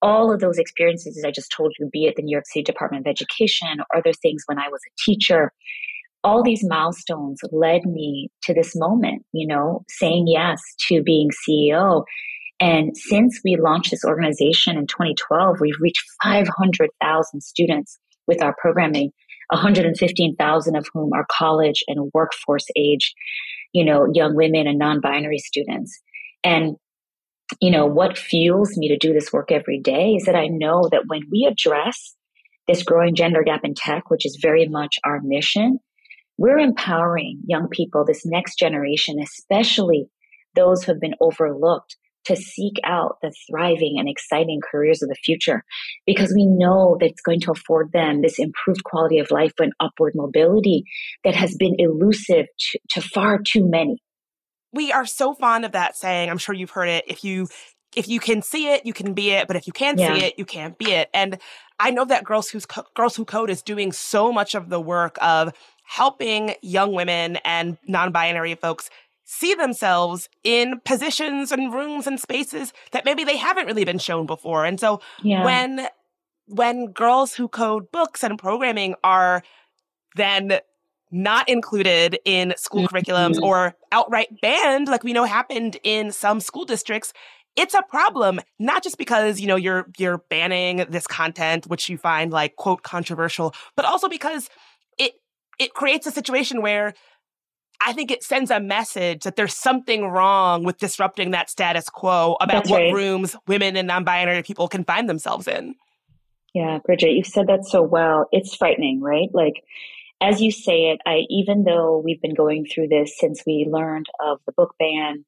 All 0.00 0.32
of 0.32 0.38
those 0.38 0.58
experiences 0.58 1.18
as 1.18 1.24
I 1.24 1.32
just 1.32 1.50
told 1.50 1.72
you, 1.80 1.88
be 1.92 2.04
it 2.04 2.14
the 2.16 2.22
New 2.22 2.34
York 2.34 2.44
City 2.46 2.62
Department 2.62 3.04
of 3.04 3.10
Education 3.10 3.80
or 3.80 3.98
other 3.98 4.12
things 4.12 4.42
when 4.46 4.58
I 4.58 4.68
was 4.70 4.80
a 4.86 4.94
teacher, 5.04 5.52
all 6.22 6.44
these 6.44 6.62
milestones 6.62 7.40
led 7.50 7.84
me 7.86 8.28
to 8.44 8.54
this 8.54 8.72
moment, 8.76 9.24
you 9.32 9.48
know, 9.48 9.82
saying 9.88 10.26
yes 10.28 10.60
to 10.88 11.02
being 11.02 11.30
CEO 11.48 12.04
and 12.60 12.96
since 12.96 13.40
we 13.44 13.56
launched 13.56 13.90
this 13.90 14.04
organization 14.04 14.78
in 14.78 14.86
2012, 14.86 15.56
we've 15.60 15.74
reached 15.80 16.04
500,000 16.22 17.40
students 17.42 17.98
with 18.26 18.42
our 18.42 18.54
programming 18.58 19.12
115,000 19.50 20.76
of 20.76 20.86
whom 20.92 21.12
are 21.12 21.26
college 21.30 21.84
and 21.86 22.10
workforce 22.14 22.66
age, 22.76 23.14
you 23.72 23.84
know, 23.84 24.06
young 24.12 24.34
women 24.34 24.66
and 24.66 24.78
non-binary 24.78 25.38
students. 25.38 25.96
And 26.46 26.76
you 27.60 27.70
know, 27.70 27.86
what 27.86 28.18
fuels 28.18 28.76
me 28.76 28.88
to 28.88 28.96
do 28.96 29.12
this 29.12 29.32
work 29.32 29.50
every 29.50 29.80
day 29.80 30.14
is 30.14 30.24
that 30.24 30.36
I 30.36 30.46
know 30.46 30.88
that 30.90 31.06
when 31.06 31.22
we 31.30 31.48
address 31.50 32.14
this 32.68 32.82
growing 32.82 33.14
gender 33.14 33.42
gap 33.44 33.60
in 33.64 33.74
tech, 33.74 34.10
which 34.10 34.24
is 34.24 34.38
very 34.40 34.66
much 34.68 34.96
our 35.04 35.20
mission, 35.22 35.78
we're 36.38 36.58
empowering 36.58 37.40
young 37.46 37.68
people, 37.68 38.04
this 38.04 38.26
next 38.26 38.58
generation, 38.58 39.16
especially 39.20 40.06
those 40.54 40.82
who 40.84 40.92
have 40.92 41.00
been 41.00 41.14
overlooked 41.20 41.96
to 42.26 42.36
seek 42.36 42.74
out 42.84 43.18
the 43.22 43.32
thriving 43.48 43.96
and 43.98 44.08
exciting 44.08 44.60
careers 44.60 45.02
of 45.02 45.08
the 45.08 45.14
future 45.14 45.64
because 46.06 46.32
we 46.34 46.44
know 46.44 46.96
that 46.98 47.10
it's 47.10 47.20
going 47.20 47.40
to 47.40 47.52
afford 47.52 47.92
them 47.92 48.20
this 48.20 48.38
improved 48.38 48.82
quality 48.84 49.18
of 49.18 49.30
life 49.30 49.52
and 49.60 49.72
upward 49.78 50.12
mobility 50.16 50.82
that 51.22 51.36
has 51.36 51.54
been 51.56 51.76
elusive 51.78 52.46
to, 52.58 52.78
to 52.90 53.00
far 53.00 53.38
too 53.38 53.68
many. 53.68 54.02
We 54.76 54.92
are 54.92 55.06
so 55.06 55.34
fond 55.34 55.64
of 55.64 55.72
that 55.72 55.96
saying. 55.96 56.30
I'm 56.30 56.38
sure 56.38 56.54
you've 56.54 56.70
heard 56.70 56.88
it. 56.88 57.04
If 57.08 57.24
you 57.24 57.48
if 57.96 58.08
you 58.08 58.20
can 58.20 58.42
see 58.42 58.68
it, 58.72 58.84
you 58.84 58.92
can 58.92 59.14
be 59.14 59.30
it. 59.30 59.48
But 59.48 59.56
if 59.56 59.66
you 59.66 59.72
can't 59.72 59.98
yeah. 59.98 60.14
see 60.14 60.24
it, 60.24 60.34
you 60.38 60.44
can't 60.44 60.76
be 60.78 60.92
it. 60.92 61.08
And 61.14 61.38
I 61.80 61.90
know 61.90 62.04
that 62.04 62.24
Girls 62.24 62.50
Who 62.50 62.60
Co- 62.60 62.84
Girls 62.94 63.16
Who 63.16 63.24
Code 63.24 63.50
is 63.50 63.62
doing 63.62 63.90
so 63.90 64.32
much 64.32 64.54
of 64.54 64.68
the 64.68 64.80
work 64.80 65.16
of 65.20 65.52
helping 65.84 66.54
young 66.62 66.92
women 66.92 67.36
and 67.44 67.78
non-binary 67.86 68.54
folks 68.56 68.90
see 69.24 69.54
themselves 69.54 70.28
in 70.44 70.80
positions 70.84 71.50
and 71.50 71.72
rooms 71.72 72.06
and 72.06 72.20
spaces 72.20 72.72
that 72.92 73.04
maybe 73.04 73.24
they 73.24 73.36
haven't 73.36 73.66
really 73.66 73.84
been 73.84 73.98
shown 73.98 74.26
before. 74.26 74.64
And 74.64 74.78
so 74.78 75.00
yeah. 75.22 75.44
when 75.44 75.88
when 76.46 76.92
girls 76.92 77.34
who 77.34 77.48
code 77.48 77.90
books 77.90 78.22
and 78.22 78.38
programming 78.38 78.94
are 79.02 79.42
then 80.14 80.60
not 81.10 81.48
included 81.48 82.18
in 82.24 82.52
school 82.56 82.82
mm-hmm. 82.86 82.96
curriculums 82.96 83.40
or 83.40 83.74
outright 83.92 84.28
banned 84.40 84.88
like 84.88 85.04
we 85.04 85.12
know 85.12 85.24
happened 85.24 85.78
in 85.84 86.10
some 86.10 86.40
school 86.40 86.64
districts 86.64 87.12
it's 87.56 87.74
a 87.74 87.82
problem 87.82 88.40
not 88.58 88.82
just 88.82 88.98
because 88.98 89.40
you 89.40 89.46
know 89.46 89.56
you're 89.56 89.86
you're 89.98 90.18
banning 90.28 90.84
this 90.88 91.06
content 91.06 91.66
which 91.66 91.88
you 91.88 91.96
find 91.96 92.32
like 92.32 92.56
quote 92.56 92.82
controversial 92.82 93.54
but 93.76 93.84
also 93.84 94.08
because 94.08 94.48
it 94.98 95.14
it 95.58 95.74
creates 95.74 96.06
a 96.06 96.10
situation 96.10 96.60
where 96.60 96.92
I 97.80 97.92
think 97.92 98.10
it 98.10 98.22
sends 98.22 98.50
a 98.50 98.58
message 98.58 99.24
that 99.24 99.36
there's 99.36 99.54
something 99.54 100.06
wrong 100.06 100.64
with 100.64 100.78
disrupting 100.78 101.32
that 101.32 101.50
status 101.50 101.88
quo 101.90 102.36
about 102.40 102.64
That's 102.64 102.70
what 102.70 102.78
right. 102.78 102.94
rooms 102.94 103.36
women 103.46 103.76
and 103.76 103.86
non-binary 103.86 104.42
people 104.44 104.68
can 104.68 104.84
find 104.84 105.08
themselves 105.08 105.46
in. 105.46 105.74
Yeah, 106.54 106.78
Bridget, 106.84 107.10
you've 107.10 107.26
said 107.26 107.48
that 107.48 107.66
so 107.66 107.82
well. 107.82 108.28
It's 108.32 108.54
frightening, 108.54 109.02
right? 109.02 109.28
Like 109.32 109.62
as 110.20 110.40
you 110.40 110.50
say 110.50 110.90
it, 110.90 111.00
I 111.06 111.22
even 111.28 111.64
though 111.64 112.02
we've 112.04 112.20
been 112.20 112.34
going 112.34 112.66
through 112.66 112.88
this 112.88 113.18
since 113.18 113.42
we 113.46 113.68
learned 113.70 114.06
of 114.20 114.40
the 114.46 114.52
book 114.52 114.74
ban, 114.78 115.24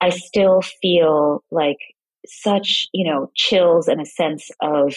I 0.00 0.10
still 0.10 0.62
feel 0.82 1.42
like 1.50 1.78
such, 2.26 2.88
you 2.92 3.10
know, 3.10 3.30
chills 3.34 3.88
and 3.88 4.00
a 4.00 4.06
sense 4.06 4.50
of 4.60 4.94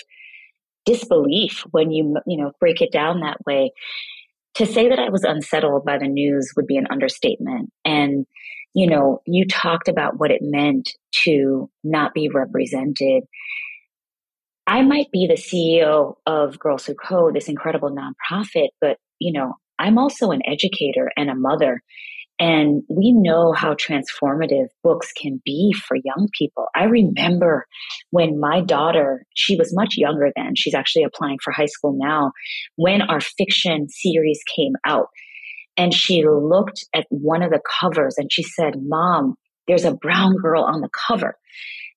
disbelief 0.85 1.63
when 1.71 1.91
you 1.91 2.17
you 2.25 2.37
know 2.37 2.51
break 2.59 2.81
it 2.81 2.91
down 2.91 3.19
that 3.19 3.37
way 3.45 3.71
to 4.55 4.65
say 4.65 4.89
that 4.89 4.99
I 4.99 5.09
was 5.09 5.23
unsettled 5.23 5.85
by 5.85 5.97
the 5.97 6.07
news 6.07 6.51
would 6.55 6.67
be 6.67 6.77
an 6.77 6.87
understatement. 6.89 7.71
And, 7.85 8.25
you 8.73 8.87
know, 8.87 9.21
you 9.25 9.45
talked 9.47 9.87
about 9.87 10.19
what 10.19 10.31
it 10.31 10.41
meant 10.41 10.91
to 11.23 11.69
not 11.83 12.13
be 12.13 12.29
represented. 12.29 13.23
I 14.69 14.83
might 14.83 15.09
be 15.11 15.25
the 15.25 15.33
CEO 15.33 16.17
of 16.27 16.59
Girls 16.59 16.85
Who 16.85 16.93
Code, 16.93 17.33
this 17.33 17.49
incredible 17.49 17.89
nonprofit, 17.89 18.67
but, 18.79 18.97
you 19.17 19.33
know, 19.33 19.55
I'm 19.79 19.97
also 19.97 20.29
an 20.29 20.43
educator 20.45 21.09
and 21.17 21.27
a 21.27 21.33
mother. 21.33 21.81
And 22.37 22.83
we 22.87 23.11
know 23.11 23.51
how 23.51 23.73
transformative 23.73 24.67
books 24.83 25.11
can 25.11 25.41
be 25.43 25.73
for 25.73 25.97
young 25.97 26.29
people. 26.37 26.67
I 26.75 26.83
remember 26.83 27.65
when 28.11 28.39
my 28.39 28.61
daughter, 28.61 29.25
she 29.33 29.55
was 29.55 29.75
much 29.75 29.95
younger 29.97 30.29
then, 30.35 30.53
she's 30.55 30.75
actually 30.75 31.03
applying 31.03 31.39
for 31.43 31.51
high 31.51 31.65
school 31.65 31.97
now, 31.99 32.31
when 32.75 33.01
our 33.01 33.21
fiction 33.21 33.89
series 33.89 34.39
came 34.55 34.73
out. 34.85 35.07
And 35.77 35.95
she 35.95 36.23
looked 36.27 36.85
at 36.93 37.07
one 37.09 37.41
of 37.41 37.49
the 37.49 37.61
covers 37.81 38.19
and 38.19 38.31
she 38.31 38.43
said, 38.43 38.75
Mom, 38.77 39.33
there's 39.67 39.85
a 39.85 39.95
brown 39.95 40.35
girl 40.35 40.63
on 40.63 40.81
the 40.81 40.89
cover. 41.07 41.37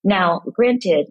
Now, 0.02 0.40
granted, 0.54 1.08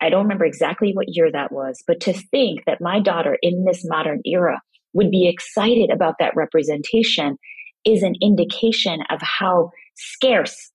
I 0.00 0.08
don't 0.08 0.22
remember 0.22 0.44
exactly 0.44 0.92
what 0.92 1.06
year 1.08 1.30
that 1.32 1.52
was, 1.52 1.82
but 1.86 2.00
to 2.00 2.12
think 2.12 2.64
that 2.66 2.80
my 2.80 3.00
daughter 3.00 3.38
in 3.42 3.64
this 3.64 3.82
modern 3.84 4.20
era 4.24 4.60
would 4.92 5.10
be 5.10 5.28
excited 5.28 5.90
about 5.90 6.16
that 6.18 6.34
representation 6.34 7.36
is 7.84 8.02
an 8.02 8.14
indication 8.20 9.00
of 9.10 9.20
how 9.22 9.70
scarce 9.96 10.70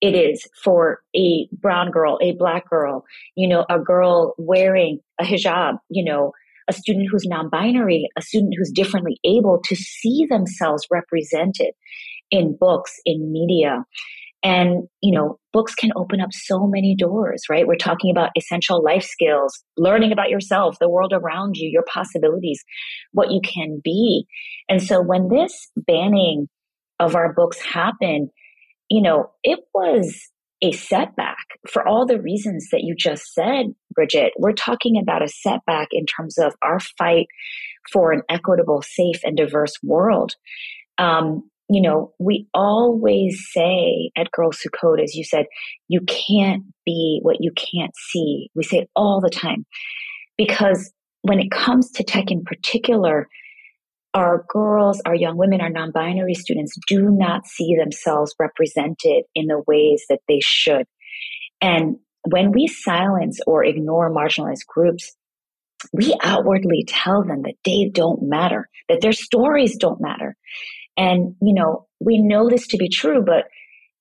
it 0.00 0.14
is 0.14 0.46
for 0.64 1.00
a 1.14 1.48
brown 1.52 1.90
girl, 1.90 2.18
a 2.22 2.32
black 2.32 2.68
girl, 2.68 3.04
you 3.36 3.46
know, 3.46 3.66
a 3.68 3.78
girl 3.78 4.34
wearing 4.38 4.98
a 5.20 5.24
hijab, 5.24 5.78
you 5.90 6.04
know, 6.04 6.32
a 6.68 6.72
student 6.72 7.08
who's 7.10 7.26
non-binary, 7.26 8.08
a 8.16 8.22
student 8.22 8.54
who's 8.56 8.70
differently 8.70 9.18
able 9.24 9.60
to 9.64 9.76
see 9.76 10.26
themselves 10.30 10.86
represented 10.90 11.72
in 12.30 12.56
books, 12.58 12.98
in 13.04 13.32
media. 13.32 13.84
And, 14.42 14.88
you 15.02 15.12
know, 15.12 15.38
books 15.52 15.74
can 15.74 15.90
open 15.96 16.20
up 16.20 16.30
so 16.32 16.66
many 16.66 16.96
doors, 16.96 17.42
right? 17.50 17.66
We're 17.66 17.76
talking 17.76 18.10
about 18.10 18.30
essential 18.36 18.82
life 18.82 19.04
skills, 19.04 19.62
learning 19.76 20.12
about 20.12 20.30
yourself, 20.30 20.78
the 20.80 20.88
world 20.88 21.12
around 21.12 21.56
you, 21.56 21.68
your 21.68 21.84
possibilities, 21.92 22.64
what 23.12 23.30
you 23.30 23.40
can 23.42 23.80
be. 23.84 24.26
And 24.68 24.82
so 24.82 25.02
when 25.02 25.28
this 25.28 25.70
banning 25.76 26.48
of 26.98 27.14
our 27.14 27.34
books 27.34 27.60
happened, 27.60 28.30
you 28.88 29.02
know, 29.02 29.30
it 29.42 29.60
was 29.74 30.30
a 30.62 30.72
setback 30.72 31.46
for 31.70 31.86
all 31.86 32.06
the 32.06 32.20
reasons 32.20 32.68
that 32.70 32.82
you 32.82 32.94
just 32.94 33.32
said, 33.32 33.66
Bridget. 33.94 34.32
We're 34.38 34.52
talking 34.52 34.98
about 35.00 35.22
a 35.22 35.28
setback 35.28 35.88
in 35.92 36.04
terms 36.06 36.36
of 36.38 36.54
our 36.62 36.80
fight 36.80 37.26
for 37.92 38.12
an 38.12 38.22
equitable, 38.28 38.82
safe, 38.82 39.20
and 39.24 39.36
diverse 39.36 39.72
world. 39.82 40.34
Um, 40.98 41.48
you 41.72 41.80
know, 41.80 42.12
we 42.18 42.48
always 42.52 43.46
say 43.52 44.10
at 44.16 44.32
Girls 44.32 44.58
Who 44.60 44.70
Code, 44.70 45.00
as 45.00 45.14
you 45.14 45.22
said, 45.22 45.46
you 45.86 46.00
can't 46.00 46.64
be 46.84 47.20
what 47.22 47.36
you 47.38 47.52
can't 47.52 47.92
see. 47.96 48.50
We 48.56 48.64
say 48.64 48.88
all 48.96 49.20
the 49.20 49.30
time 49.30 49.64
because 50.36 50.92
when 51.22 51.38
it 51.38 51.52
comes 51.52 51.92
to 51.92 52.02
tech 52.02 52.32
in 52.32 52.42
particular, 52.42 53.28
our 54.14 54.44
girls, 54.48 55.00
our 55.06 55.14
young 55.14 55.36
women, 55.36 55.60
our 55.60 55.70
non 55.70 55.92
binary 55.92 56.34
students 56.34 56.74
do 56.88 57.08
not 57.08 57.46
see 57.46 57.76
themselves 57.76 58.34
represented 58.40 59.22
in 59.36 59.46
the 59.46 59.62
ways 59.68 60.02
that 60.08 60.20
they 60.26 60.40
should. 60.42 60.86
And 61.60 61.98
when 62.28 62.50
we 62.50 62.66
silence 62.66 63.38
or 63.46 63.64
ignore 63.64 64.12
marginalized 64.12 64.66
groups, 64.66 65.14
we 65.92 66.16
outwardly 66.20 66.84
tell 66.88 67.22
them 67.22 67.42
that 67.42 67.54
they 67.64 67.90
don't 67.94 68.22
matter, 68.22 68.68
that 68.88 69.00
their 69.00 69.12
stories 69.12 69.76
don't 69.76 70.00
matter. 70.00 70.36
And, 71.00 71.34
you 71.40 71.54
know, 71.54 71.86
we 71.98 72.20
know 72.20 72.50
this 72.50 72.66
to 72.68 72.76
be 72.76 72.90
true, 72.90 73.22
but 73.22 73.44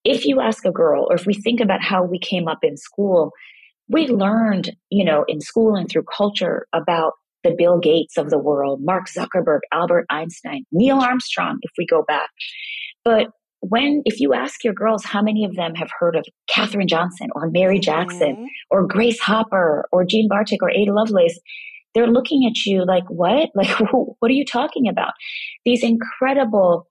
if 0.04 0.26
you 0.26 0.42
ask 0.42 0.66
a 0.66 0.72
girl, 0.72 1.08
or 1.10 1.16
if 1.16 1.26
we 1.26 1.34
think 1.34 1.62
about 1.62 1.82
how 1.82 2.04
we 2.04 2.20
came 2.20 2.50
up 2.50 2.60
in 2.62 2.76
school, 2.76 3.32
we 3.88 4.08
learned, 4.08 4.76
you 4.90 5.06
know, 5.06 5.24
in 5.30 5.40
school 5.40 5.76
and 5.76 5.90
through 5.90 6.04
culture 6.04 6.68
about 6.74 7.14
the 7.46 7.56
Bill 7.58 7.80
Gates 7.80 8.18
of 8.18 8.30
the 8.30 8.38
world, 8.38 8.82
Mark 8.84 9.08
Zuckerberg, 9.08 9.60
Albert 9.72 10.08
Einstein, 10.10 10.66
Neil 10.74 11.00
Armstrong, 11.00 11.60
if 11.62 11.72
we 11.78 11.86
go 11.86 12.04
back. 12.06 12.30
But 13.06 13.28
when, 13.62 14.02
if 14.04 14.20
you 14.20 14.34
ask 14.34 14.66
your 14.66 14.74
girls 14.74 15.06
how 15.06 15.22
many 15.22 15.46
of 15.46 15.56
them 15.56 15.76
have 15.76 15.90
heard 15.98 16.18
of 16.18 16.26
Katherine 16.50 16.90
Johnson 16.90 17.30
or 17.34 17.50
Mary 17.50 17.80
Jackson 17.80 18.36
mm-hmm. 18.36 18.46
or 18.72 18.86
Grace 18.86 19.22
Hopper 19.22 19.88
or 19.94 20.04
Jean 20.04 20.28
Bartik 20.30 20.58
or 20.62 20.70
Ada 20.70 20.94
Lovelace, 20.94 21.40
they're 21.96 22.08
looking 22.08 22.46
at 22.46 22.66
you 22.66 22.86
like, 22.86 23.10
what? 23.10 23.50
Like, 23.56 23.70
what 23.92 24.30
are 24.30 24.34
you 24.34 24.46
talking 24.46 24.88
about? 24.90 25.14
These 25.64 25.84
incredible 25.84 26.89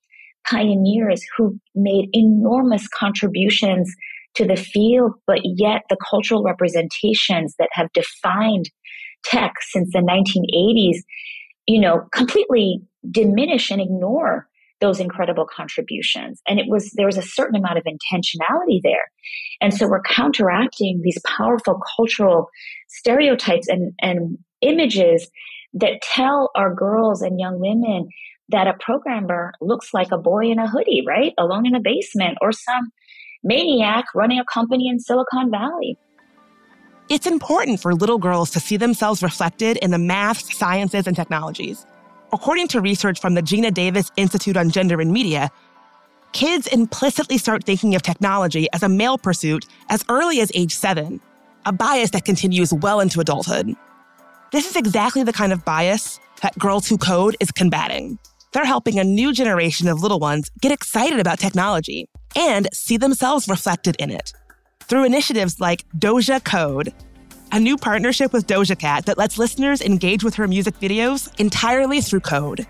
pioneers 0.50 1.24
who 1.36 1.58
made 1.74 2.08
enormous 2.12 2.86
contributions 2.88 3.92
to 4.34 4.46
the 4.46 4.56
field, 4.56 5.12
but 5.26 5.40
yet 5.42 5.82
the 5.88 5.96
cultural 6.08 6.42
representations 6.42 7.54
that 7.58 7.68
have 7.72 7.92
defined 7.92 8.70
tech 9.24 9.54
since 9.60 9.90
the 9.92 9.98
1980s, 9.98 10.98
you 11.66 11.80
know, 11.80 12.02
completely 12.12 12.80
diminish 13.10 13.70
and 13.70 13.80
ignore 13.80 14.48
those 14.80 15.00
incredible 15.00 15.44
contributions. 15.44 16.40
And 16.46 16.60
it 16.60 16.66
was, 16.68 16.92
there 16.92 17.06
was 17.06 17.16
a 17.16 17.22
certain 17.22 17.56
amount 17.56 17.78
of 17.78 17.84
intentionality 17.84 18.80
there. 18.82 19.10
And 19.60 19.74
so 19.74 19.88
we're 19.88 20.02
counteracting 20.02 21.00
these 21.02 21.20
powerful 21.26 21.80
cultural 21.96 22.48
stereotypes 22.88 23.66
and, 23.66 23.92
and 24.00 24.38
images 24.60 25.28
that 25.74 26.00
tell 26.02 26.50
our 26.54 26.72
girls 26.72 27.22
and 27.22 27.40
young 27.40 27.58
women 27.58 28.08
that 28.50 28.66
a 28.66 28.74
programmer 28.74 29.52
looks 29.60 29.92
like 29.92 30.10
a 30.10 30.18
boy 30.18 30.46
in 30.50 30.58
a 30.58 30.68
hoodie, 30.68 31.04
right? 31.06 31.34
Alone 31.38 31.66
in 31.66 31.74
a 31.74 31.80
basement 31.80 32.38
or 32.40 32.52
some 32.52 32.90
maniac 33.44 34.06
running 34.14 34.38
a 34.38 34.44
company 34.44 34.88
in 34.88 34.98
Silicon 34.98 35.50
Valley. 35.50 35.96
It's 37.08 37.26
important 37.26 37.80
for 37.80 37.94
little 37.94 38.18
girls 38.18 38.50
to 38.50 38.60
see 38.60 38.76
themselves 38.76 39.22
reflected 39.22 39.76
in 39.78 39.90
the 39.90 39.98
math, 39.98 40.52
sciences, 40.52 41.06
and 41.06 41.16
technologies. 41.16 41.86
according 42.32 42.68
to 42.68 42.80
research 42.80 43.20
from 43.20 43.34
the 43.34 43.42
Geena 43.42 43.72
Davis 43.72 44.10
Institute 44.16 44.56
on 44.56 44.70
Gender 44.70 45.00
and 45.00 45.12
Media, 45.12 45.50
kids 46.32 46.66
implicitly 46.68 47.38
start 47.38 47.64
thinking 47.64 47.94
of 47.94 48.02
technology 48.02 48.68
as 48.72 48.82
a 48.82 48.88
male 48.88 49.18
pursuit 49.18 49.66
as 49.88 50.04
early 50.08 50.40
as 50.40 50.52
age 50.54 50.74
seven, 50.74 51.20
a 51.64 51.72
bias 51.72 52.10
that 52.10 52.24
continues 52.24 52.72
well 52.72 53.00
into 53.00 53.20
adulthood. 53.20 53.74
This 54.52 54.68
is 54.68 54.76
exactly 54.76 55.22
the 55.22 55.32
kind 55.32 55.52
of 55.52 55.64
bias 55.64 56.20
that 56.42 56.58
Girls 56.58 56.88
Who 56.88 56.98
Code 56.98 57.36
is 57.40 57.50
combating. 57.50 58.18
They're 58.52 58.64
helping 58.64 58.98
a 58.98 59.04
new 59.04 59.32
generation 59.32 59.88
of 59.88 60.02
little 60.02 60.18
ones 60.18 60.50
get 60.60 60.72
excited 60.72 61.20
about 61.20 61.38
technology 61.38 62.08
and 62.34 62.68
see 62.72 62.96
themselves 62.96 63.48
reflected 63.48 63.96
in 63.98 64.10
it 64.10 64.32
through 64.88 65.04
initiatives 65.04 65.60
like 65.60 65.84
Doja 65.98 66.42
Code, 66.42 66.94
a 67.52 67.60
new 67.60 67.76
partnership 67.76 68.32
with 68.32 68.46
Doja 68.46 68.78
Cat 68.78 69.04
that 69.04 69.18
lets 69.18 69.36
listeners 69.36 69.82
engage 69.82 70.24
with 70.24 70.34
her 70.36 70.48
music 70.48 70.78
videos 70.80 71.28
entirely 71.38 72.00
through 72.00 72.20
code. 72.20 72.66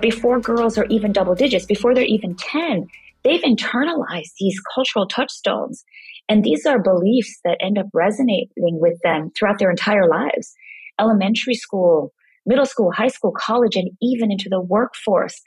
Before 0.00 0.40
girls 0.40 0.78
are 0.78 0.86
even 0.86 1.12
double 1.12 1.34
digits, 1.34 1.66
before 1.66 1.94
they're 1.94 2.04
even 2.04 2.34
10, 2.34 2.86
they've 3.24 3.42
internalized 3.42 4.32
these 4.40 4.58
cultural 4.74 5.06
touchstones. 5.06 5.84
And 6.30 6.42
these 6.42 6.64
are 6.64 6.82
beliefs 6.82 7.40
that 7.44 7.58
end 7.60 7.76
up 7.76 7.86
resonating 7.92 8.48
with 8.56 8.98
them 9.02 9.30
throughout 9.36 9.58
their 9.58 9.70
entire 9.70 10.08
lives. 10.08 10.54
Elementary 10.98 11.54
school, 11.54 12.13
middle 12.46 12.66
school, 12.66 12.92
high 12.92 13.08
school, 13.08 13.32
college, 13.36 13.76
and 13.76 13.90
even 14.02 14.30
into 14.30 14.48
the 14.48 14.60
workforce. 14.60 15.40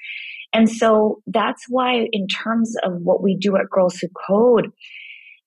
And 0.54 0.70
so 0.70 1.22
that's 1.28 1.66
why, 1.70 2.08
in 2.12 2.28
terms 2.28 2.76
of 2.84 2.94
what 3.02 3.22
we 3.22 3.38
do 3.38 3.58
at 3.58 3.70
Girls 3.70 3.98
Who 3.98 4.08
Code, 4.28 4.72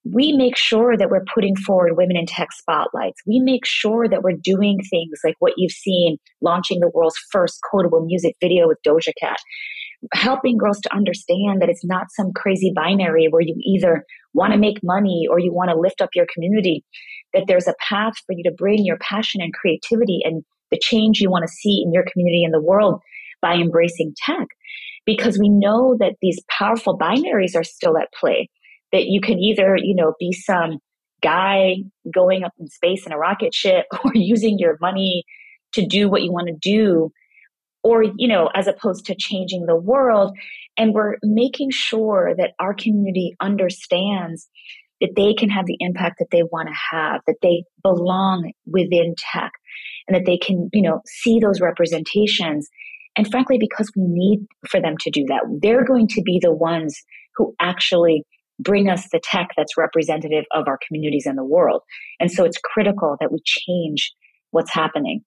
we 0.04 0.32
make 0.32 0.56
sure 0.56 0.96
that 0.96 1.10
we're 1.10 1.24
putting 1.34 1.56
forward 1.56 1.96
women 1.96 2.16
in 2.16 2.26
tech 2.26 2.52
spotlights. 2.52 3.20
We 3.26 3.38
make 3.38 3.66
sure 3.66 4.08
that 4.08 4.22
we're 4.22 4.36
doing 4.42 4.78
things 4.88 5.18
like 5.24 5.34
what 5.40 5.54
you've 5.56 5.72
seen 5.72 6.16
launching 6.40 6.80
the 6.80 6.90
world's 6.94 7.18
first 7.30 7.58
codable 7.72 8.04
music 8.06 8.36
video 8.40 8.66
with 8.66 8.78
Doja 8.86 9.12
Cat, 9.20 9.38
helping 10.14 10.56
girls 10.56 10.80
to 10.80 10.94
understand 10.94 11.60
that 11.60 11.68
it's 11.68 11.84
not 11.84 12.06
some 12.10 12.32
crazy 12.34 12.72
binary 12.74 13.26
where 13.28 13.42
you 13.42 13.54
either 13.62 14.04
want 14.32 14.52
to 14.52 14.58
make 14.58 14.78
money 14.82 15.26
or 15.30 15.38
you 15.38 15.52
want 15.52 15.70
to 15.70 15.78
lift 15.78 16.00
up 16.00 16.10
your 16.14 16.26
community, 16.32 16.84
that 17.34 17.44
there's 17.46 17.66
a 17.66 17.74
path 17.86 18.14
for 18.26 18.32
you 18.32 18.42
to 18.44 18.54
bring 18.56 18.84
your 18.84 18.98
passion 18.98 19.42
and 19.42 19.52
creativity 19.52 20.20
and 20.24 20.44
the 20.70 20.78
change 20.80 21.20
you 21.20 21.30
want 21.30 21.44
to 21.46 21.52
see 21.52 21.82
in 21.84 21.92
your 21.92 22.04
community 22.10 22.44
and 22.44 22.54
the 22.54 22.62
world 22.62 23.00
by 23.42 23.54
embracing 23.54 24.14
tech. 24.16 24.48
Because 25.06 25.38
we 25.38 25.48
know 25.48 25.96
that 25.98 26.16
these 26.20 26.38
powerful 26.48 26.98
binaries 26.98 27.56
are 27.56 27.64
still 27.64 27.96
at 27.96 28.12
play 28.12 28.48
that 28.92 29.06
you 29.06 29.20
can 29.20 29.38
either, 29.38 29.76
you 29.76 29.94
know, 29.94 30.14
be 30.18 30.32
some 30.32 30.78
guy 31.22 31.76
going 32.12 32.44
up 32.44 32.52
in 32.58 32.68
space 32.68 33.06
in 33.06 33.12
a 33.12 33.18
rocket 33.18 33.54
ship 33.54 33.86
or 34.04 34.12
using 34.14 34.58
your 34.58 34.76
money 34.80 35.24
to 35.72 35.86
do 35.86 36.08
what 36.08 36.22
you 36.22 36.32
want 36.32 36.48
to 36.48 36.56
do 36.60 37.10
or 37.82 38.02
you 38.02 38.28
know 38.28 38.48
as 38.54 38.66
opposed 38.66 39.06
to 39.06 39.14
changing 39.16 39.66
the 39.66 39.76
world 39.76 40.36
and 40.76 40.94
we're 40.94 41.16
making 41.22 41.70
sure 41.70 42.34
that 42.36 42.52
our 42.58 42.74
community 42.74 43.34
understands 43.40 44.48
that 45.00 45.10
they 45.16 45.32
can 45.34 45.48
have 45.48 45.66
the 45.66 45.76
impact 45.80 46.16
that 46.18 46.28
they 46.30 46.42
want 46.42 46.68
to 46.68 46.74
have 46.96 47.20
that 47.26 47.36
they 47.42 47.64
belong 47.82 48.52
within 48.66 49.14
tech 49.16 49.52
and 50.10 50.16
that 50.16 50.26
they 50.26 50.38
can 50.38 50.68
you 50.72 50.82
know 50.82 51.00
see 51.06 51.38
those 51.38 51.60
representations 51.60 52.68
and 53.16 53.30
frankly 53.30 53.58
because 53.58 53.90
we 53.96 54.02
need 54.06 54.46
for 54.68 54.80
them 54.80 54.94
to 54.98 55.10
do 55.10 55.24
that 55.28 55.42
they're 55.62 55.84
going 55.84 56.08
to 56.08 56.22
be 56.22 56.38
the 56.42 56.52
ones 56.52 57.00
who 57.36 57.54
actually 57.60 58.24
bring 58.60 58.90
us 58.90 59.08
the 59.10 59.20
tech 59.22 59.48
that's 59.56 59.76
representative 59.76 60.44
of 60.52 60.68
our 60.68 60.78
communities 60.86 61.26
and 61.26 61.38
the 61.38 61.44
world. 61.44 61.82
And 62.18 62.30
so 62.30 62.44
it's 62.44 62.58
critical 62.62 63.16
that 63.20 63.32
we 63.32 63.38
change 63.44 64.12
what's 64.50 64.72
happening. 64.72 65.22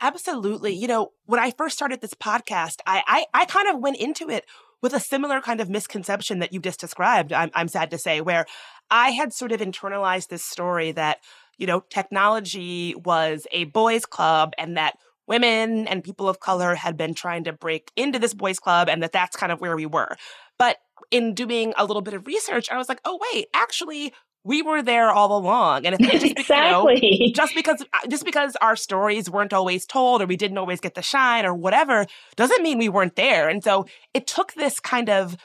Absolutely. 0.00 0.74
You 0.74 0.88
know, 0.88 1.10
when 1.26 1.40
I 1.40 1.52
first 1.52 1.76
started 1.76 2.00
this 2.00 2.14
podcast, 2.14 2.80
I, 2.86 3.02
I, 3.06 3.26
I 3.32 3.44
kind 3.46 3.68
of 3.68 3.80
went 3.80 3.98
into 3.98 4.28
it 4.28 4.44
with 4.82 4.92
a 4.92 5.00
similar 5.00 5.40
kind 5.40 5.60
of 5.60 5.70
misconception 5.70 6.40
that 6.40 6.52
you 6.52 6.60
just 6.60 6.80
described, 6.80 7.32
I'm, 7.32 7.50
I'm 7.54 7.68
sad 7.68 7.90
to 7.92 7.98
say, 7.98 8.20
where 8.20 8.46
I 8.90 9.10
had 9.10 9.32
sort 9.32 9.52
of 9.52 9.60
internalized 9.60 10.28
this 10.28 10.44
story 10.44 10.90
that, 10.92 11.18
you 11.58 11.66
know, 11.66 11.80
technology 11.90 12.94
was 13.04 13.46
a 13.52 13.64
boys' 13.64 14.06
club 14.06 14.52
and 14.58 14.76
that 14.76 14.98
women 15.26 15.86
and 15.86 16.02
people 16.02 16.28
of 16.28 16.40
color 16.40 16.74
had 16.74 16.96
been 16.96 17.14
trying 17.14 17.44
to 17.44 17.52
break 17.52 17.90
into 17.96 18.18
this 18.18 18.34
boys' 18.34 18.58
club 18.58 18.88
and 18.88 19.02
that 19.02 19.12
that's 19.12 19.36
kind 19.36 19.52
of 19.52 19.60
where 19.60 19.76
we 19.76 19.86
were. 19.86 20.16
But 20.58 20.78
in 21.10 21.34
doing 21.34 21.72
a 21.76 21.84
little 21.84 22.02
bit 22.02 22.14
of 22.14 22.26
research, 22.26 22.70
I 22.70 22.76
was 22.76 22.88
like, 22.88 23.00
oh, 23.04 23.18
wait, 23.32 23.46
actually, 23.54 24.12
we 24.44 24.62
were 24.62 24.82
there 24.82 25.10
all 25.10 25.36
along. 25.36 25.86
And 25.86 25.96
it's 25.98 26.12
just, 26.12 26.24
exactly. 26.38 26.98
You 27.02 27.28
know, 27.28 27.32
just 27.32 27.54
because 27.54 27.82
uh, 27.82 28.06
just 28.08 28.24
because 28.24 28.56
our 28.60 28.76
stories 28.76 29.30
weren't 29.30 29.52
always 29.52 29.86
told 29.86 30.22
or 30.22 30.26
we 30.26 30.36
didn't 30.36 30.58
always 30.58 30.80
get 30.80 30.94
the 30.94 31.02
shine 31.02 31.46
or 31.46 31.54
whatever 31.54 32.06
doesn't 32.36 32.62
mean 32.62 32.78
we 32.78 32.88
weren't 32.88 33.16
there. 33.16 33.48
And 33.48 33.62
so 33.62 33.86
it 34.14 34.26
took 34.26 34.54
this 34.54 34.80
kind 34.80 35.08
of 35.08 35.36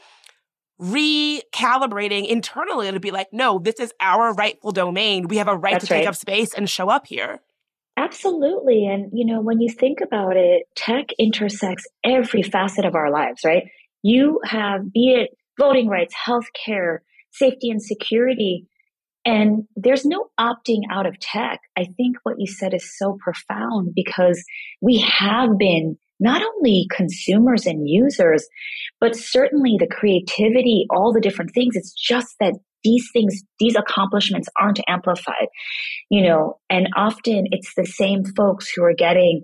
recalibrating 0.82 2.28
internally 2.28 2.92
to 2.92 3.00
be 3.00 3.12
like, 3.12 3.28
no, 3.32 3.60
this 3.60 3.76
is 3.80 3.94
our 4.00 4.34
rightful 4.34 4.72
domain. 4.72 5.28
We 5.28 5.38
have 5.38 5.48
a 5.48 5.56
right 5.56 5.74
That's 5.74 5.88
to 5.88 5.94
take 5.94 6.08
up 6.08 6.16
space 6.16 6.54
and 6.54 6.70
show 6.70 6.90
up 6.90 7.08
here. 7.08 7.40
Absolutely. 7.98 8.86
And, 8.86 9.10
you 9.12 9.26
know, 9.26 9.42
when 9.42 9.60
you 9.60 9.70
think 9.72 10.00
about 10.02 10.38
it, 10.38 10.64
tech 10.76 11.08
intersects 11.18 11.88
every 12.04 12.44
facet 12.44 12.86
of 12.86 12.94
our 12.94 13.10
lives, 13.12 13.42
right? 13.44 13.64
You 14.04 14.40
have, 14.44 14.94
be 14.94 15.14
it 15.14 15.32
voting 15.60 15.88
rights, 15.88 16.14
healthcare, 16.28 17.00
safety 17.32 17.72
and 17.72 17.82
security. 17.82 18.68
And 19.26 19.64
there's 19.76 20.06
no 20.06 20.28
opting 20.40 20.82
out 20.92 21.08
of 21.08 21.20
tech. 21.20 21.60
I 21.76 21.86
think 21.86 22.18
what 22.22 22.36
you 22.38 22.48
said 22.48 22.76
is 22.76 22.98
so 22.98 23.18
profound 23.20 23.94
because 23.96 24.44
we 24.80 25.00
have 25.00 25.58
been 25.58 25.98
not 26.20 26.42
only 26.42 26.88
consumers 26.92 27.66
and 27.66 27.88
users, 27.88 28.48
but 29.00 29.16
certainly 29.16 29.76
the 29.80 29.88
creativity, 29.88 30.86
all 30.90 31.14
the 31.14 31.22
different 31.22 31.52
things. 31.54 31.76
It's 31.76 31.94
just 31.94 32.36
that 32.40 32.54
these 32.84 33.10
things, 33.12 33.44
these 33.60 33.76
accomplishments 33.76 34.48
aren't 34.60 34.80
amplified, 34.88 35.48
you 36.10 36.24
know, 36.24 36.60
and 36.70 36.88
often 36.96 37.46
it's 37.52 37.74
the 37.76 37.86
same 37.86 38.24
folks 38.24 38.72
who 38.76 38.84
are 38.84 38.94
getting, 38.94 39.44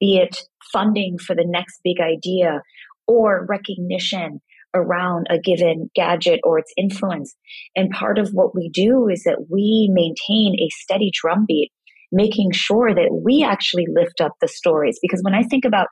be 0.00 0.18
it 0.18 0.36
funding 0.72 1.18
for 1.18 1.34
the 1.34 1.46
next 1.46 1.80
big 1.82 1.96
idea 2.00 2.62
or 3.06 3.46
recognition 3.48 4.40
around 4.74 5.26
a 5.30 5.38
given 5.38 5.88
gadget 5.94 6.40
or 6.42 6.58
its 6.58 6.72
influence. 6.76 7.34
And 7.76 7.90
part 7.90 8.18
of 8.18 8.30
what 8.30 8.54
we 8.54 8.68
do 8.70 9.08
is 9.08 9.22
that 9.24 9.46
we 9.48 9.88
maintain 9.92 10.56
a 10.60 10.68
steady 10.70 11.10
drumbeat, 11.12 11.70
making 12.14 12.52
sure 12.52 12.94
that 12.94 13.20
we 13.24 13.44
actually 13.44 13.86
lift 13.92 14.20
up 14.20 14.32
the 14.40 14.48
stories. 14.48 14.98
Because 15.02 15.20
when 15.22 15.34
I 15.34 15.42
think 15.42 15.64
about, 15.64 15.88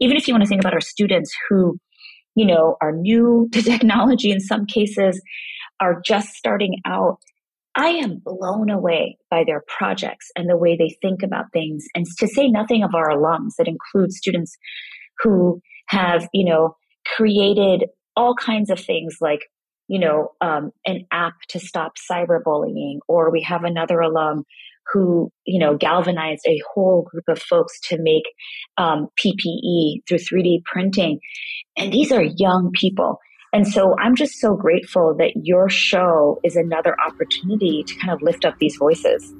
even 0.00 0.16
if 0.16 0.26
you 0.26 0.34
want 0.34 0.42
to 0.42 0.48
think 0.48 0.62
about 0.62 0.74
our 0.74 0.80
students 0.80 1.32
who, 1.48 1.78
you 2.34 2.46
know, 2.46 2.76
are 2.80 2.92
new 2.92 3.48
to 3.52 3.62
technology 3.62 4.30
in 4.30 4.40
some 4.40 4.66
cases, 4.66 5.20
are 5.80 6.00
just 6.04 6.30
starting 6.30 6.76
out, 6.86 7.18
I 7.76 7.90
am 7.90 8.20
blown 8.24 8.70
away 8.70 9.18
by 9.30 9.44
their 9.46 9.62
projects 9.66 10.30
and 10.36 10.48
the 10.48 10.56
way 10.56 10.76
they 10.76 10.96
think 11.00 11.22
about 11.22 11.46
things. 11.52 11.86
And 11.94 12.04
to 12.18 12.26
say 12.26 12.48
nothing 12.48 12.82
of 12.82 12.94
our 12.94 13.10
alums, 13.10 13.52
that 13.58 13.68
includes 13.68 14.16
students 14.16 14.56
who 15.22 15.60
have, 15.88 16.28
you 16.32 16.44
know, 16.44 16.76
created 17.16 17.86
all 18.16 18.34
kinds 18.34 18.70
of 18.70 18.80
things 18.80 19.16
like, 19.20 19.40
you 19.88 19.98
know, 19.98 20.30
um, 20.40 20.72
an 20.84 21.06
app 21.12 21.34
to 21.48 21.60
stop 21.60 21.92
cyberbullying, 22.10 22.98
or 23.08 23.30
we 23.30 23.42
have 23.42 23.64
another 23.64 24.00
alum 24.00 24.44
who, 24.92 25.30
you 25.44 25.58
know, 25.58 25.76
galvanized 25.76 26.44
a 26.46 26.60
whole 26.72 27.02
group 27.02 27.24
of 27.28 27.40
folks 27.40 27.78
to 27.88 27.98
make 28.00 28.24
um, 28.76 29.08
PPE 29.18 30.02
through 30.08 30.18
3D 30.18 30.64
printing. 30.64 31.20
And 31.76 31.92
these 31.92 32.12
are 32.12 32.22
young 32.22 32.70
people. 32.74 33.18
And 33.52 33.66
so 33.66 33.96
I'm 33.98 34.14
just 34.14 34.38
so 34.40 34.54
grateful 34.54 35.14
that 35.18 35.32
your 35.42 35.68
show 35.68 36.38
is 36.44 36.54
another 36.54 36.96
opportunity 37.04 37.82
to 37.84 37.94
kind 37.96 38.12
of 38.12 38.22
lift 38.22 38.44
up 38.44 38.54
these 38.60 38.76
voices. 38.76 39.32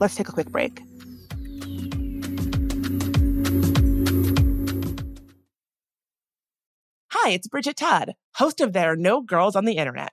Let's 0.00 0.14
take 0.14 0.28
a 0.28 0.32
quick 0.32 0.50
break. 0.50 0.80
Hi, 7.12 7.30
it's 7.30 7.48
Bridget 7.48 7.76
Todd, 7.76 8.14
host 8.36 8.60
of 8.60 8.72
There 8.72 8.92
Are 8.92 8.96
No 8.96 9.20
Girls 9.20 9.54
on 9.54 9.66
the 9.66 9.74
Internet. 9.74 10.12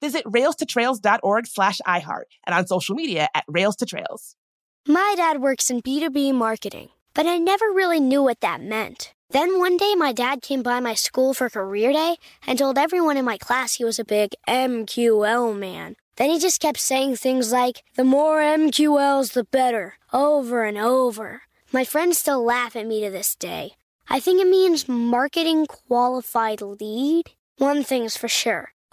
Visit 0.00 0.24
railstotrails.org 0.24 1.46
slash 1.46 1.80
iHeart 1.86 2.24
and 2.46 2.54
on 2.54 2.66
social 2.66 2.94
media 2.94 3.28
at 3.34 3.44
Rails 3.48 3.76
to 3.76 3.86
Trails. 3.86 4.36
My 4.86 5.14
dad 5.16 5.40
works 5.40 5.70
in 5.70 5.80
B2B 5.80 6.34
marketing, 6.34 6.90
but 7.14 7.26
I 7.26 7.38
never 7.38 7.66
really 7.66 8.00
knew 8.00 8.22
what 8.22 8.40
that 8.40 8.60
meant. 8.60 9.14
Then 9.30 9.58
one 9.58 9.78
day, 9.78 9.94
my 9.94 10.12
dad 10.12 10.42
came 10.42 10.62
by 10.62 10.78
my 10.78 10.94
school 10.94 11.32
for 11.32 11.48
career 11.48 11.92
day 11.92 12.16
and 12.46 12.58
told 12.58 12.76
everyone 12.76 13.16
in 13.16 13.24
my 13.24 13.38
class 13.38 13.74
he 13.74 13.84
was 13.84 13.98
a 13.98 14.04
big 14.04 14.34
MQL 14.46 15.58
man. 15.58 15.96
Then 16.16 16.30
he 16.30 16.38
just 16.38 16.60
kept 16.60 16.78
saying 16.78 17.16
things 17.16 17.50
like, 17.50 17.82
the 17.96 18.04
more 18.04 18.40
MQLs, 18.40 19.32
the 19.32 19.44
better, 19.44 19.94
over 20.12 20.64
and 20.64 20.78
over. 20.78 21.42
My 21.72 21.84
friends 21.84 22.18
still 22.18 22.44
laugh 22.44 22.76
at 22.76 22.86
me 22.86 23.02
to 23.02 23.10
this 23.10 23.34
day. 23.34 23.72
I 24.08 24.20
think 24.20 24.40
it 24.40 24.46
means 24.46 24.86
marketing 24.86 25.66
qualified 25.66 26.60
lead. 26.60 27.30
One 27.56 27.82
thing's 27.82 28.16
for 28.16 28.28
sure 28.28 28.73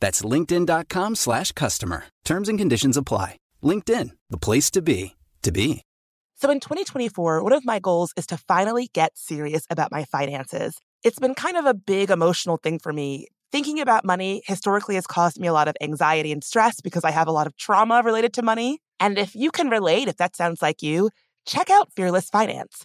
That's 0.00 0.22
linkedin.com 0.22 1.16
slash 1.16 1.52
customer. 1.52 2.04
Terms 2.24 2.48
and 2.48 2.58
conditions 2.58 2.96
apply. 2.96 3.36
LinkedIn, 3.62 4.10
the 4.30 4.38
place 4.38 4.70
to 4.72 4.82
be, 4.82 5.14
to 5.42 5.52
be. 5.52 5.82
So 6.36 6.50
in 6.50 6.60
2024, 6.60 7.42
one 7.42 7.52
of 7.52 7.64
my 7.64 7.78
goals 7.80 8.12
is 8.16 8.26
to 8.28 8.36
finally 8.36 8.88
get 8.92 9.18
serious 9.18 9.66
about 9.70 9.90
my 9.90 10.04
finances. 10.04 10.78
It's 11.02 11.18
been 11.18 11.34
kind 11.34 11.56
of 11.56 11.66
a 11.66 11.74
big 11.74 12.10
emotional 12.10 12.58
thing 12.58 12.78
for 12.78 12.92
me 12.92 13.26
Thinking 13.50 13.80
about 13.80 14.04
money 14.04 14.42
historically 14.44 14.96
has 14.96 15.06
caused 15.06 15.40
me 15.40 15.46
a 15.46 15.54
lot 15.54 15.68
of 15.68 15.76
anxiety 15.80 16.32
and 16.32 16.44
stress 16.44 16.82
because 16.82 17.02
I 17.02 17.10
have 17.12 17.28
a 17.28 17.32
lot 17.32 17.46
of 17.46 17.56
trauma 17.56 18.02
related 18.04 18.34
to 18.34 18.42
money. 18.42 18.80
And 19.00 19.16
if 19.16 19.34
you 19.34 19.50
can 19.50 19.70
relate, 19.70 20.06
if 20.06 20.18
that 20.18 20.36
sounds 20.36 20.60
like 20.60 20.82
you, 20.82 21.08
check 21.46 21.70
out 21.70 21.90
Fearless 21.96 22.28
Finance. 22.28 22.84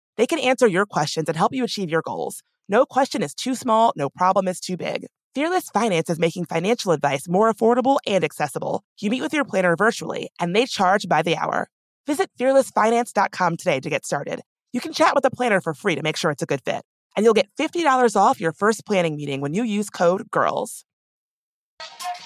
they 0.17 0.27
can 0.27 0.39
answer 0.39 0.67
your 0.67 0.85
questions 0.85 1.27
and 1.27 1.37
help 1.37 1.53
you 1.53 1.63
achieve 1.63 1.89
your 1.89 2.01
goals. 2.01 2.43
No 2.69 2.85
question 2.85 3.23
is 3.23 3.33
too 3.33 3.55
small, 3.55 3.93
no 3.95 4.09
problem 4.09 4.47
is 4.47 4.59
too 4.59 4.77
big. 4.77 5.07
Fearless 5.33 5.69
Finance 5.69 6.09
is 6.09 6.19
making 6.19 6.45
financial 6.45 6.91
advice 6.91 7.27
more 7.29 7.51
affordable 7.51 7.97
and 8.05 8.23
accessible. 8.23 8.83
You 8.99 9.09
meet 9.09 9.21
with 9.21 9.33
your 9.33 9.45
planner 9.45 9.75
virtually, 9.75 10.29
and 10.39 10.55
they 10.55 10.65
charge 10.65 11.07
by 11.07 11.21
the 11.21 11.37
hour. 11.37 11.69
Visit 12.05 12.29
fearlessfinance.com 12.39 13.57
today 13.57 13.79
to 13.79 13.89
get 13.89 14.05
started. 14.05 14.41
You 14.73 14.81
can 14.81 14.93
chat 14.93 15.15
with 15.15 15.25
a 15.25 15.31
planner 15.31 15.61
for 15.61 15.73
free 15.73 15.95
to 15.95 16.03
make 16.03 16.17
sure 16.17 16.31
it's 16.31 16.41
a 16.41 16.45
good 16.45 16.61
fit. 16.65 16.83
And 17.15 17.25
you'll 17.25 17.33
get 17.33 17.49
$50 17.59 18.15
off 18.15 18.41
your 18.41 18.53
first 18.53 18.85
planning 18.85 19.15
meeting 19.15 19.41
when 19.41 19.53
you 19.53 19.63
use 19.63 19.89
code 19.89 20.29
GIRLS. 20.31 20.83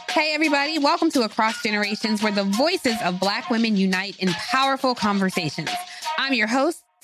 Hey, 0.09 0.33
everybody, 0.33 0.79
welcome 0.79 1.11
to 1.11 1.23
Across 1.23 1.63
Generations, 1.63 2.23
where 2.23 2.31
the 2.31 2.45
voices 2.45 2.95
of 3.03 3.19
Black 3.19 3.49
women 3.49 3.75
unite 3.75 4.17
in 4.19 4.29
powerful 4.29 4.95
conversations. 4.95 5.69
I'm 6.17 6.33
your 6.33 6.47
host, 6.47 6.84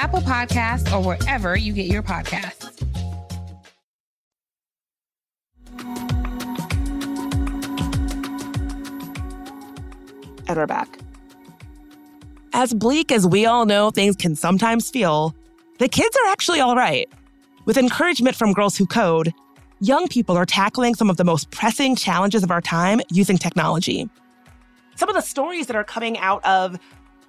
Apple 0.00 0.20
Podcasts, 0.20 0.90
or 0.90 1.04
wherever 1.04 1.54
you 1.54 1.74
get 1.74 1.84
your 1.84 2.02
podcasts. 2.02 2.70
And 10.48 10.56
we're 10.56 10.66
back. 10.66 10.98
As 12.54 12.72
bleak 12.72 13.12
as 13.12 13.26
we 13.26 13.44
all 13.44 13.66
know 13.66 13.90
things 13.90 14.16
can 14.16 14.34
sometimes 14.34 14.88
feel, 14.88 15.34
the 15.78 15.86
kids 15.86 16.16
are 16.16 16.32
actually 16.32 16.60
all 16.60 16.74
right. 16.74 17.06
With 17.66 17.76
encouragement 17.76 18.34
from 18.36 18.54
Girls 18.54 18.78
Who 18.78 18.86
Code, 18.86 19.34
young 19.80 20.08
people 20.08 20.34
are 20.34 20.46
tackling 20.46 20.94
some 20.94 21.10
of 21.10 21.18
the 21.18 21.24
most 21.24 21.50
pressing 21.50 21.94
challenges 21.94 22.42
of 22.42 22.50
our 22.50 22.62
time 22.62 23.02
using 23.10 23.36
technology. 23.36 24.08
Some 24.96 25.10
of 25.10 25.14
the 25.14 25.20
stories 25.20 25.66
that 25.66 25.76
are 25.76 25.84
coming 25.84 26.16
out 26.16 26.42
of 26.46 26.78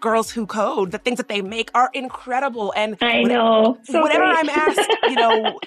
Girls 0.01 0.31
Who 0.31 0.45
Code, 0.45 0.91
the 0.91 0.97
things 0.97 1.17
that 1.17 1.29
they 1.29 1.41
make 1.41 1.69
are 1.73 1.89
incredible. 1.93 2.73
And 2.75 2.97
I 3.01 3.23
know. 3.23 3.77
So 3.83 4.01
whenever. 4.03 4.23
I'm 4.23 4.49
asked, 4.49 4.89
you 5.03 5.15
know, 5.15 5.59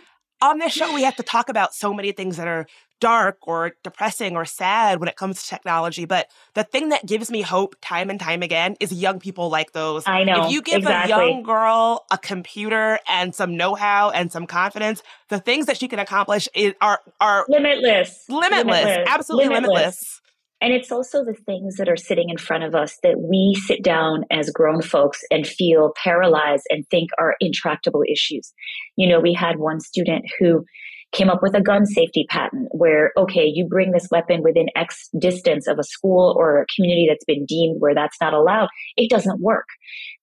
on 0.42 0.58
this 0.58 0.72
show, 0.72 0.92
we 0.92 1.02
have 1.02 1.16
to 1.16 1.22
talk 1.22 1.48
about 1.48 1.74
so 1.74 1.94
many 1.94 2.12
things 2.12 2.36
that 2.36 2.48
are 2.48 2.66
dark 3.00 3.36
or 3.42 3.72
depressing 3.82 4.36
or 4.36 4.44
sad 4.44 4.98
when 4.98 5.08
it 5.08 5.16
comes 5.16 5.42
to 5.42 5.48
technology. 5.48 6.04
But 6.04 6.28
the 6.54 6.64
thing 6.64 6.88
that 6.88 7.04
gives 7.04 7.30
me 7.30 7.42
hope 7.42 7.76
time 7.82 8.08
and 8.08 8.18
time 8.18 8.42
again 8.42 8.76
is 8.80 8.92
young 8.92 9.20
people 9.20 9.50
like 9.50 9.72
those. 9.72 10.04
I 10.06 10.24
know. 10.24 10.46
If 10.46 10.52
you 10.52 10.62
give 10.62 10.78
exactly. 10.78 11.12
a 11.12 11.16
young 11.18 11.42
girl 11.42 12.04
a 12.10 12.18
computer 12.18 12.98
and 13.08 13.34
some 13.34 13.56
know-how 13.56 14.10
and 14.10 14.32
some 14.32 14.46
confidence, 14.46 15.02
the 15.28 15.38
things 15.38 15.66
that 15.66 15.76
she 15.76 15.88
can 15.88 15.98
accomplish 15.98 16.48
is, 16.54 16.74
are 16.80 17.00
are 17.20 17.44
limitless. 17.48 18.24
Limitless. 18.28 18.64
limitless. 18.64 19.08
Absolutely 19.08 19.48
limitless. 19.48 19.74
limitless. 19.74 20.20
And 20.60 20.72
it's 20.72 20.90
also 20.90 21.24
the 21.24 21.34
things 21.34 21.76
that 21.76 21.88
are 21.88 21.96
sitting 21.96 22.30
in 22.30 22.38
front 22.38 22.64
of 22.64 22.74
us 22.74 22.96
that 23.02 23.20
we 23.20 23.54
sit 23.66 23.82
down 23.82 24.24
as 24.30 24.50
grown 24.50 24.80
folks 24.80 25.20
and 25.30 25.46
feel 25.46 25.92
paralyzed 26.02 26.64
and 26.70 26.86
think 26.88 27.10
are 27.18 27.36
intractable 27.40 28.02
issues. 28.10 28.52
You 28.96 29.08
know, 29.08 29.20
we 29.20 29.34
had 29.34 29.58
one 29.58 29.80
student 29.80 30.24
who 30.38 30.64
came 31.12 31.30
up 31.30 31.42
with 31.42 31.54
a 31.54 31.60
gun 31.60 31.86
safety 31.86 32.26
patent 32.28 32.68
where, 32.72 33.12
okay, 33.16 33.44
you 33.44 33.66
bring 33.66 33.92
this 33.92 34.08
weapon 34.10 34.42
within 34.42 34.66
X 34.74 35.08
distance 35.18 35.68
of 35.68 35.78
a 35.78 35.84
school 35.84 36.34
or 36.36 36.60
a 36.60 36.66
community 36.74 37.06
that's 37.08 37.24
been 37.24 37.46
deemed 37.46 37.76
where 37.80 37.94
that's 37.94 38.16
not 38.20 38.34
allowed. 38.34 38.68
It 38.96 39.10
doesn't 39.10 39.40
work. 39.40 39.66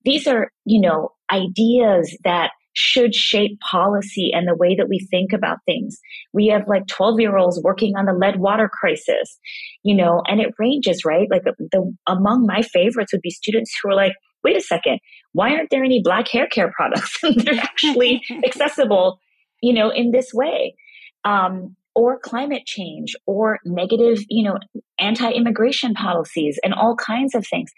These 0.04 0.28
are, 0.28 0.52
you 0.66 0.82
know, 0.82 1.12
ideas 1.32 2.18
that 2.24 2.52
should 2.74 3.14
shape 3.14 3.60
policy 3.60 4.32
and 4.34 4.48
the 4.48 4.56
way 4.56 4.76
that 4.76 4.88
we 4.88 5.00
think 5.12 5.34
about 5.34 5.60
things. 5.66 6.00
We 6.34 6.48
have 6.48 6.68
like 6.68 6.88
12 6.88 7.20
year 7.20 7.38
olds 7.38 7.62
working 7.64 7.96
on 7.96 8.06
the 8.06 8.14
lead 8.14 8.40
water 8.40 8.70
crisis, 8.72 9.40
you 9.84 9.96
know, 9.96 10.22
and 10.28 10.40
it 10.40 10.54
ranges, 10.58 11.04
right? 11.06 11.28
Like 11.30 11.44
the, 11.44 11.96
among 12.08 12.46
my 12.46 12.62
favorites 12.62 13.14
would 13.14 13.22
be 13.22 13.30
students 13.30 13.74
who 13.82 13.90
are 13.90 13.96
like, 13.96 14.14
wait 14.44 14.58
a 14.58 14.62
second, 14.62 15.00
why 15.34 15.54
aren't 15.54 15.70
there 15.70 15.84
any 15.84 16.02
black 16.04 16.28
hair 16.30 16.48
care 16.48 16.72
products? 16.76 17.18
They're 17.36 17.60
actually 17.60 18.22
accessible, 18.46 19.20
you 19.62 19.74
know, 19.74 19.90
in 19.90 20.12
this 20.12 20.34
way. 20.34 20.76
Um, 21.24 21.76
or 21.94 22.18
climate 22.20 22.66
change 22.66 23.16
or 23.26 23.60
negative, 23.66 24.20
you 24.30 24.44
know, 24.44 24.58
anti-immigration 24.98 25.94
policies 25.94 26.58
and 26.64 26.74
all 26.74 26.96
kinds 26.96 27.36
of 27.36 27.46
things. 27.46 27.70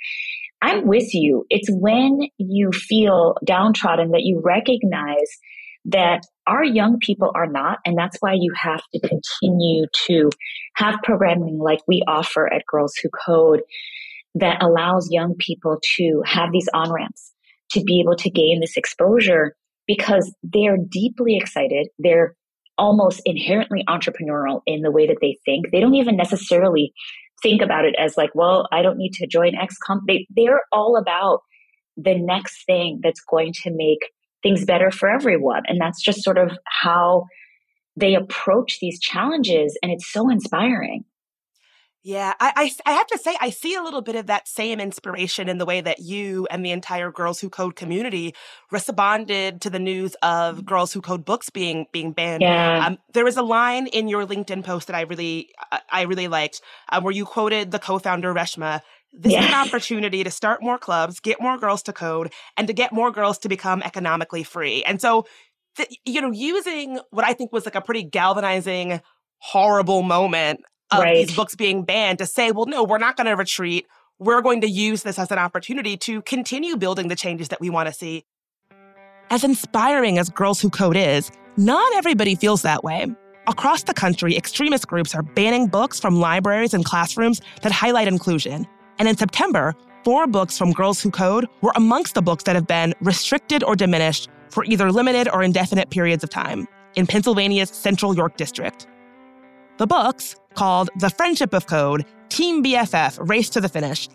I'm 0.64 0.88
with 0.88 1.14
you. 1.14 1.46
It's 1.50 1.68
when 1.70 2.22
you 2.38 2.72
feel 2.72 3.36
downtrodden 3.46 4.12
that 4.12 4.22
you 4.24 4.42
recognize 4.42 5.28
that 5.86 6.22
our 6.48 6.64
young 6.64 7.00
people 7.00 7.34
are 7.36 7.48
not. 7.48 7.80
And 7.86 7.98
that's 7.98 8.16
why 8.22 8.34
you 8.34 8.54
have 8.56 8.82
to 8.94 9.00
continue 9.02 9.88
to 10.08 10.30
have 10.76 10.96
programming 11.04 11.60
like 11.60 11.80
we 11.86 12.02
offer 12.08 12.52
at 12.52 12.66
Girls 12.66 12.94
Who 13.04 13.10
Code 13.10 13.62
that 14.36 14.64
allows 14.64 15.10
young 15.12 15.36
people 15.38 15.80
to 15.98 16.24
have 16.26 16.54
these 16.54 16.70
on 16.74 16.94
ramps 16.94 17.34
to 17.72 17.84
be 17.84 18.00
able 18.00 18.16
to 18.16 18.30
gain 18.30 18.62
this 18.62 18.78
exposure 18.78 19.56
because 19.86 20.34
they're 20.44 20.78
deeply 20.78 21.36
excited. 21.36 21.90
They're 22.00 22.36
almost 22.78 23.22
inherently 23.26 23.84
entrepreneurial 23.90 24.62
in 24.66 24.82
the 24.82 24.92
way 24.92 25.08
that 25.08 25.18
they 25.20 25.38
think. 25.44 25.72
They 25.72 25.82
don't 25.82 25.94
even 25.96 26.16
necessarily 26.16 26.94
think 27.44 27.62
about 27.62 27.86
it 27.86 27.94
as 28.00 28.18
like, 28.18 28.32
well, 28.34 28.68
I 28.72 28.82
don't 28.82 28.98
need 28.98 29.14
to 29.16 29.28
join 29.28 29.56
X 29.56 29.76
comp. 29.86 30.04
They, 30.08 30.26
they're 30.36 30.62
all 30.72 30.98
about 30.98 31.42
the 31.96 32.18
next 32.18 32.66
thing 32.66 33.02
that's 33.04 33.22
going 33.22 33.54
to 33.64 33.72
make 33.72 34.00
things 34.42 34.66
better 34.66 34.90
for 34.90 35.10
everyone. 35.10 35.64
And 35.68 35.80
that's 35.80 36.02
just 36.02 36.24
sort 36.24 36.38
of 36.38 36.52
how 36.66 37.26
they 37.96 38.16
approach 38.16 38.80
these 38.80 39.00
challenges. 39.00 39.78
And 39.84 39.92
it's 39.92 40.12
so 40.12 40.30
inspiring. 40.30 41.04
Yeah, 42.06 42.34
I, 42.38 42.52
I, 42.86 42.92
I 42.92 42.94
have 42.94 43.08
to 43.08 43.18
say 43.18 43.38
I 43.40 43.50
see 43.50 43.76
a 43.76 43.82
little 43.82 44.02
bit 44.02 44.16
of 44.16 44.28
that 44.28 44.46
same 44.46 44.82
inspiration 44.82 45.48
in 45.48 45.58
the 45.58 45.66
way 45.66 45.80
that 45.80 46.00
you 46.00 46.46
and 46.52 46.66
the 46.66 46.72
entire 46.72 47.12
Girls 47.12 47.40
Who 47.40 47.50
Code 47.50 47.78
community 47.78 48.36
responded 48.72 49.62
to 49.62 49.70
the 49.70 49.80
news 49.80 50.14
of 50.22 50.66
Girls 50.66 50.92
Who 50.92 51.00
Code 51.00 51.24
books 51.24 51.50
being 51.50 51.86
being 51.94 52.12
banned. 52.12 52.42
Yeah. 52.42 52.86
Um, 52.86 52.98
there 53.14 53.24
was 53.24 53.38
a 53.38 53.42
line 53.42 53.88
in 53.88 54.10
your 54.10 54.26
LinkedIn 54.26 54.66
post 54.66 54.88
that 54.88 54.98
I 54.98 55.02
really 55.02 55.50
I 55.90 56.02
really 56.02 56.28
liked, 56.28 56.62
uh, 56.90 57.00
where 57.00 57.14
you 57.14 57.26
quoted 57.26 57.72
the 57.72 57.80
co-founder 57.80 58.34
Reshma. 58.34 58.82
This 59.14 59.32
yeah. 59.32 59.44
is 59.44 59.48
an 59.48 59.54
opportunity 59.68 60.26
to 60.26 60.32
start 60.32 60.62
more 60.62 60.78
clubs, 60.78 61.22
get 61.22 61.40
more 61.40 61.58
girls 61.58 61.84
to 61.84 61.94
code, 61.94 62.34
and 62.58 62.68
to 62.68 62.74
get 62.74 62.92
more 62.92 63.12
girls 63.12 63.38
to 63.40 63.50
become 63.50 63.82
economically 63.82 64.44
free. 64.44 64.84
And 64.84 65.00
so, 65.00 65.26
th- 65.78 65.98
you 66.04 66.20
know, 66.20 66.32
using 66.32 67.00
what 67.12 67.24
I 67.24 67.32
think 67.32 67.54
was 67.54 67.64
like 67.64 67.76
a 67.76 67.82
pretty 67.82 68.04
galvanizing 68.04 69.00
horrible 69.38 70.04
moment 70.04 70.62
of 70.94 71.04
right. 71.04 71.28
these 71.28 71.36
books 71.36 71.56
being 71.56 71.84
banned 71.84 72.20
to 72.20 72.26
say, 72.26 72.52
well, 72.52 72.66
no, 72.66 72.84
we're 72.84 72.98
not 72.98 73.18
going 73.18 73.28
to 73.28 73.36
retreat. 73.36 73.88
We're 74.20 74.42
going 74.42 74.62
to 74.62 74.68
use 74.70 75.04
this 75.04 75.20
as 75.20 75.32
an 75.32 75.40
opportunity 75.40 75.98
to 75.98 76.22
continue 76.22 76.78
building 76.78 77.08
the 77.08 77.16
changes 77.16 77.50
that 77.50 77.60
we 77.60 77.70
want 77.70 77.88
to 77.88 77.94
see. 77.94 78.26
As 79.30 79.44
inspiring 79.44 80.18
as 80.20 80.30
Girls 80.30 80.62
Who 80.62 80.70
Code 80.70 80.98
is, 80.98 81.32
not 81.58 81.94
everybody 81.96 82.36
feels 82.36 82.62
that 82.62 82.84
way. 82.84 83.08
Across 83.48 83.84
the 83.84 83.94
country, 83.94 84.38
extremist 84.38 84.88
groups 84.88 85.14
are 85.14 85.24
banning 85.24 85.68
books 85.68 86.00
from 86.00 86.20
libraries 86.20 86.74
and 86.74 86.86
classrooms 86.86 87.42
that 87.62 87.72
highlight 87.72 88.08
inclusion. 88.08 88.68
And 89.00 89.08
in 89.08 89.18
September, 89.18 89.76
four 90.04 90.28
books 90.28 90.58
from 90.58 90.72
Girls 90.72 91.02
Who 91.02 91.12
Code 91.12 91.48
were 91.62 91.74
amongst 91.76 92.14
the 92.14 92.22
books 92.22 92.44
that 92.46 92.56
have 92.56 92.68
been 92.68 92.94
restricted 93.02 93.64
or 93.64 93.76
diminished 93.76 94.30
for 94.50 94.64
either 94.66 94.92
limited 94.92 95.28
or 95.28 95.44
indefinite 95.44 95.90
periods 95.90 96.24
of 96.24 96.30
time 96.30 96.68
in 96.96 97.08
Pennsylvania's 97.08 97.70
Central 97.70 98.16
York 98.16 98.38
District. 98.38 98.88
The 99.78 99.88
books, 99.88 100.36
called 100.54 100.90
The 101.00 101.10
Friendship 101.10 101.54
of 101.54 101.68
Code, 101.68 102.06
Team 102.30 102.64
BFF, 102.64 103.30
Race 103.30 103.50
to 103.50 103.62
the 103.62 103.70
Finish, 103.70 104.10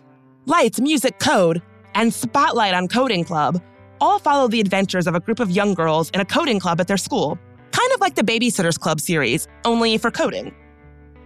Lights, 0.45 0.79
Music, 0.79 1.19
Code, 1.19 1.61
and 1.95 2.13
Spotlight 2.13 2.73
on 2.73 2.87
Coding 2.87 3.23
Club 3.23 3.61
all 4.01 4.19
follow 4.19 4.47
the 4.47 4.61
adventures 4.61 5.07
of 5.07 5.15
a 5.15 5.19
group 5.19 5.39
of 5.39 5.51
young 5.51 5.73
girls 5.73 6.09
in 6.11 6.19
a 6.19 6.25
coding 6.25 6.59
club 6.59 6.79
at 6.79 6.87
their 6.87 6.97
school, 6.97 7.37
kind 7.71 7.91
of 7.93 8.01
like 8.01 8.15
the 8.15 8.23
Babysitters 8.23 8.79
Club 8.79 8.99
series, 8.99 9.47
only 9.65 9.97
for 9.97 10.11
coding. 10.11 10.53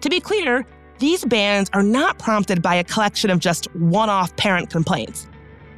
To 0.02 0.10
be 0.10 0.20
clear, 0.20 0.66
these 1.00 1.24
bans 1.26 1.70
are 1.74 1.84
not 1.84 2.20
prompted 2.20 2.62
by 2.62 2.76
a 2.76 2.84
collection 2.84 3.30
of 3.30 3.40
just 3.40 3.74
one 3.76 4.10
off 4.10 4.36
parent 4.36 4.70
complaints. 4.70 5.28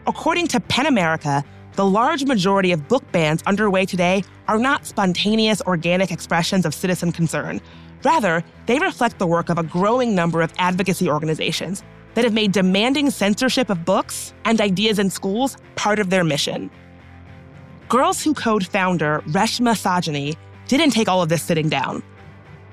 According 0.08 0.48
to 0.50 0.60
PEN 0.60 0.86
America, 0.86 1.43
the 1.74 1.86
large 1.86 2.24
majority 2.26 2.71
of 2.71 2.88
book 2.88 3.04
bans 3.12 3.43
underway 3.43 3.86
today 3.86 4.24
are 4.48 4.58
not 4.58 4.86
spontaneous, 4.86 5.62
organic 5.63 6.12
expressions 6.12 6.65
of 6.65 6.74
citizen 6.74 7.12
concern, 7.12 7.60
Rather, 8.06 8.44
they 8.68 8.78
reflect 8.78 9.18
the 9.18 9.26
work 9.26 9.50
of 9.50 9.58
a 9.58 9.63
growing 9.63 10.13
number 10.13 10.44
of 10.44 10.54
advocacy 10.60 11.10
organizations 11.10 11.84
that 12.13 12.24
have 12.24 12.34
made 12.34 12.52
demanding 12.52 13.10
censorship 13.10 13.72
of 13.72 13.84
books 13.84 14.32
and 14.46 14.62
ideas 14.62 15.00
in 15.00 15.10
schools 15.10 15.58
part 15.76 15.98
of 15.98 16.12
their 16.12 16.24
mission. 16.24 16.70
Girls 17.89 18.24
Who 18.24 18.36
Code 18.36 18.65
founder 18.65 19.24
Reshma 19.28 19.74
Saujani 19.76 20.36
didn't 20.68 20.91
take 20.91 21.10
all 21.10 21.24
of 21.24 21.30
this 21.30 21.41
sitting 21.41 21.68
down. 21.68 22.04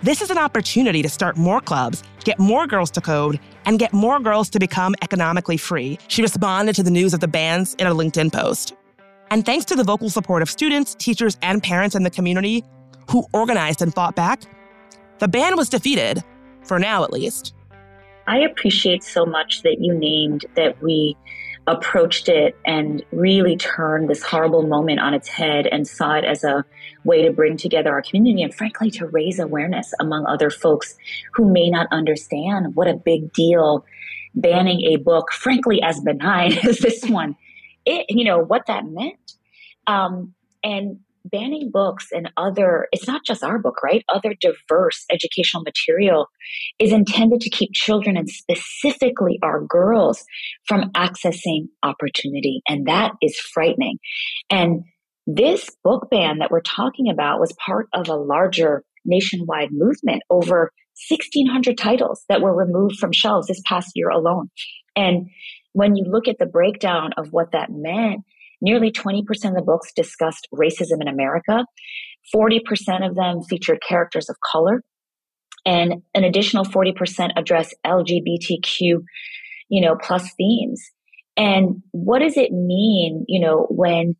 This 0.02 0.20
is 0.20 0.30
an 0.30 0.38
opportunity 0.38 1.00
to 1.00 1.08
start 1.08 1.36
more 1.38 1.60
clubs, 1.60 2.02
get 2.24 2.38
more 2.38 2.66
girls 2.66 2.90
to 2.90 3.00
code, 3.00 3.40
and 3.64 3.78
get 3.78 3.92
more 3.92 4.20
girls 4.20 4.50
to 4.50 4.58
become 4.58 4.94
economically 5.00 5.56
free. 5.56 5.98
She 6.08 6.22
responded 6.22 6.74
to 6.74 6.82
the 6.82 6.90
news 6.90 7.14
of 7.14 7.20
the 7.20 7.28
bans 7.28 7.74
in 7.74 7.86
a 7.86 7.94
LinkedIn 7.94 8.32
post. 8.32 8.74
And 9.30 9.46
thanks 9.46 9.64
to 9.66 9.76
the 9.76 9.84
vocal 9.84 10.10
support 10.10 10.42
of 10.42 10.50
students, 10.50 10.94
teachers, 10.94 11.38
and 11.40 11.62
parents 11.62 11.94
in 11.94 12.02
the 12.02 12.10
community 12.10 12.64
who 13.08 13.24
organized 13.32 13.80
and 13.80 13.94
fought 13.94 14.14
back, 14.14 14.42
the 15.22 15.28
ban 15.28 15.56
was 15.56 15.68
defeated, 15.68 16.24
for 16.64 16.80
now 16.80 17.04
at 17.04 17.12
least. 17.12 17.54
I 18.26 18.38
appreciate 18.38 19.04
so 19.04 19.24
much 19.24 19.62
that 19.62 19.76
you 19.78 19.94
named 19.94 20.46
that 20.56 20.82
we 20.82 21.16
approached 21.68 22.28
it 22.28 22.56
and 22.66 23.04
really 23.12 23.56
turned 23.56 24.10
this 24.10 24.20
horrible 24.24 24.66
moment 24.66 24.98
on 24.98 25.14
its 25.14 25.28
head 25.28 25.68
and 25.68 25.86
saw 25.86 26.16
it 26.16 26.24
as 26.24 26.42
a 26.42 26.64
way 27.04 27.22
to 27.22 27.30
bring 27.30 27.56
together 27.56 27.92
our 27.92 28.02
community 28.02 28.42
and 28.42 28.52
frankly 28.52 28.90
to 28.90 29.06
raise 29.06 29.38
awareness 29.38 29.94
among 30.00 30.26
other 30.26 30.50
folks 30.50 30.96
who 31.34 31.48
may 31.48 31.70
not 31.70 31.86
understand 31.92 32.74
what 32.74 32.88
a 32.88 32.94
big 32.94 33.32
deal 33.32 33.84
banning 34.34 34.80
a 34.92 34.96
book, 34.96 35.30
frankly 35.30 35.80
as 35.82 36.00
benign 36.00 36.58
as 36.66 36.78
this 36.78 37.04
one, 37.04 37.36
it, 37.84 38.06
you 38.08 38.24
know, 38.24 38.40
what 38.40 38.66
that 38.66 38.84
meant. 38.86 39.34
Um, 39.86 40.34
and 40.64 40.98
banning 41.24 41.70
books 41.72 42.08
and 42.12 42.30
other, 42.36 42.88
it's 42.92 43.06
not 43.06 43.22
just 43.26 43.44
our 43.44 43.58
book, 43.58 43.82
right? 43.82 44.04
Other 44.08 44.34
diverse 44.40 45.04
educational 45.10 45.62
material 45.62 46.26
is 46.78 46.92
intended 46.92 47.40
to 47.42 47.50
keep 47.50 47.70
children 47.72 48.16
and 48.16 48.28
specifically 48.28 49.38
our 49.42 49.64
girls 49.64 50.24
from 50.66 50.90
accessing 50.92 51.68
opportunity. 51.82 52.62
And 52.68 52.86
that 52.86 53.12
is 53.22 53.38
frightening. 53.38 53.98
And 54.50 54.84
this 55.26 55.68
book 55.84 56.08
ban 56.10 56.38
that 56.38 56.50
we're 56.50 56.60
talking 56.60 57.08
about 57.10 57.40
was 57.40 57.54
part 57.64 57.88
of 57.92 58.08
a 58.08 58.16
larger 58.16 58.84
nationwide 59.04 59.70
movement 59.70 60.22
over 60.30 60.72
1600 61.08 61.78
titles 61.78 62.24
that 62.28 62.42
were 62.42 62.54
removed 62.54 62.96
from 62.98 63.12
shelves 63.12 63.46
this 63.46 63.62
past 63.64 63.92
year 63.94 64.08
alone. 64.08 64.50
And 64.96 65.28
when 65.72 65.96
you 65.96 66.04
look 66.06 66.28
at 66.28 66.38
the 66.38 66.46
breakdown 66.46 67.12
of 67.16 67.28
what 67.30 67.52
that 67.52 67.70
meant, 67.70 68.24
Nearly 68.62 68.90
20% 68.90 69.20
of 69.20 69.54
the 69.54 69.62
books 69.62 69.92
discussed 69.94 70.48
racism 70.54 71.02
in 71.02 71.08
America. 71.08 71.66
40% 72.34 72.60
of 73.06 73.16
them 73.16 73.42
featured 73.42 73.82
characters 73.86 74.30
of 74.30 74.36
color. 74.52 74.82
And 75.66 76.02
an 76.14 76.24
additional 76.24 76.64
40% 76.64 77.30
address 77.36 77.74
LGBTQ, 77.84 79.02
you 79.68 79.80
know, 79.80 79.96
plus 80.00 80.32
themes. 80.36 80.82
And 81.36 81.82
what 81.92 82.20
does 82.20 82.36
it 82.36 82.52
mean, 82.52 83.24
you 83.28 83.40
know, 83.40 83.66
when, 83.70 84.14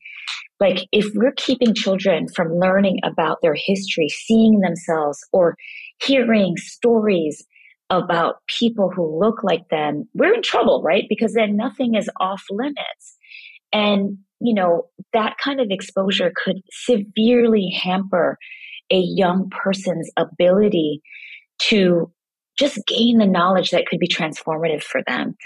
like, 0.61 0.87
if 0.92 1.07
we're 1.14 1.35
keeping 1.37 1.74
children 1.74 2.26
from 2.35 2.59
learning 2.59 2.98
about 3.05 3.38
their 3.42 3.57
history, 3.57 4.09
seeing 4.09 4.61
themselves, 4.61 5.18
or 5.33 5.57
hearing 6.02 6.57
stories 6.57 7.44
about 7.90 8.37
people 8.46 8.90
who 8.94 9.20
look 9.20 9.42
like 9.42 9.68
them, 9.70 10.09
we're 10.14 10.35
in 10.35 10.42
trouble, 10.42 10.83
right? 10.83 11.05
Because 11.09 11.35
then 11.35 11.57
nothing 11.57 11.94
is 11.94 12.09
off 12.18 12.42
limits. 12.50 13.18
And 13.72 14.18
you 14.42 14.55
know, 14.55 14.87
that 15.12 15.37
kind 15.42 15.61
of 15.61 15.68
exposure 15.70 16.33
could 16.35 16.61
severely 16.70 17.70
hamper 17.83 18.38
a 18.90 18.98
young 18.98 19.50
person's 19.50 20.11
ability 20.16 21.00
to 21.59 22.11
just 22.59 22.78
gain 22.87 23.18
the 23.18 23.26
knowledge 23.26 23.70
that 23.70 23.87
could 23.87 23.98
be 23.98 24.09
transformative 24.09 24.83
for 24.83 25.00
them. 25.07 25.37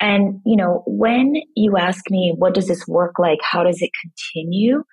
And, 0.00 0.40
you 0.46 0.56
know, 0.56 0.84
when 0.86 1.34
you 1.56 1.76
ask 1.76 2.08
me, 2.10 2.32
what 2.36 2.54
does 2.54 2.68
this 2.68 2.86
work 2.86 3.18
like? 3.18 3.40
How 3.42 3.64
does 3.64 3.82
it 3.82 3.90
continue? 4.00 4.84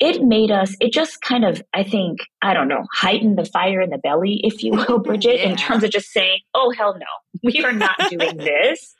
It 0.00 0.22
made 0.22 0.50
us, 0.50 0.76
it 0.80 0.92
just 0.92 1.22
kind 1.22 1.44
of, 1.44 1.62
I 1.72 1.84
think, 1.84 2.18
I 2.42 2.52
don't 2.52 2.68
know, 2.68 2.84
heightened 2.92 3.38
the 3.38 3.46
fire 3.46 3.80
in 3.80 3.90
the 3.90 3.98
belly, 3.98 4.40
if 4.42 4.62
you 4.62 4.72
will, 4.72 4.98
Bridget, 5.04 5.40
yeah. 5.40 5.50
in 5.50 5.56
terms 5.56 5.84
of 5.84 5.90
just 5.90 6.10
saying, 6.10 6.40
oh, 6.52 6.72
hell 6.76 6.98
no, 6.98 7.40
we 7.44 7.64
are 7.64 7.72
not 7.72 7.96
doing 8.10 8.36
this 8.36 8.94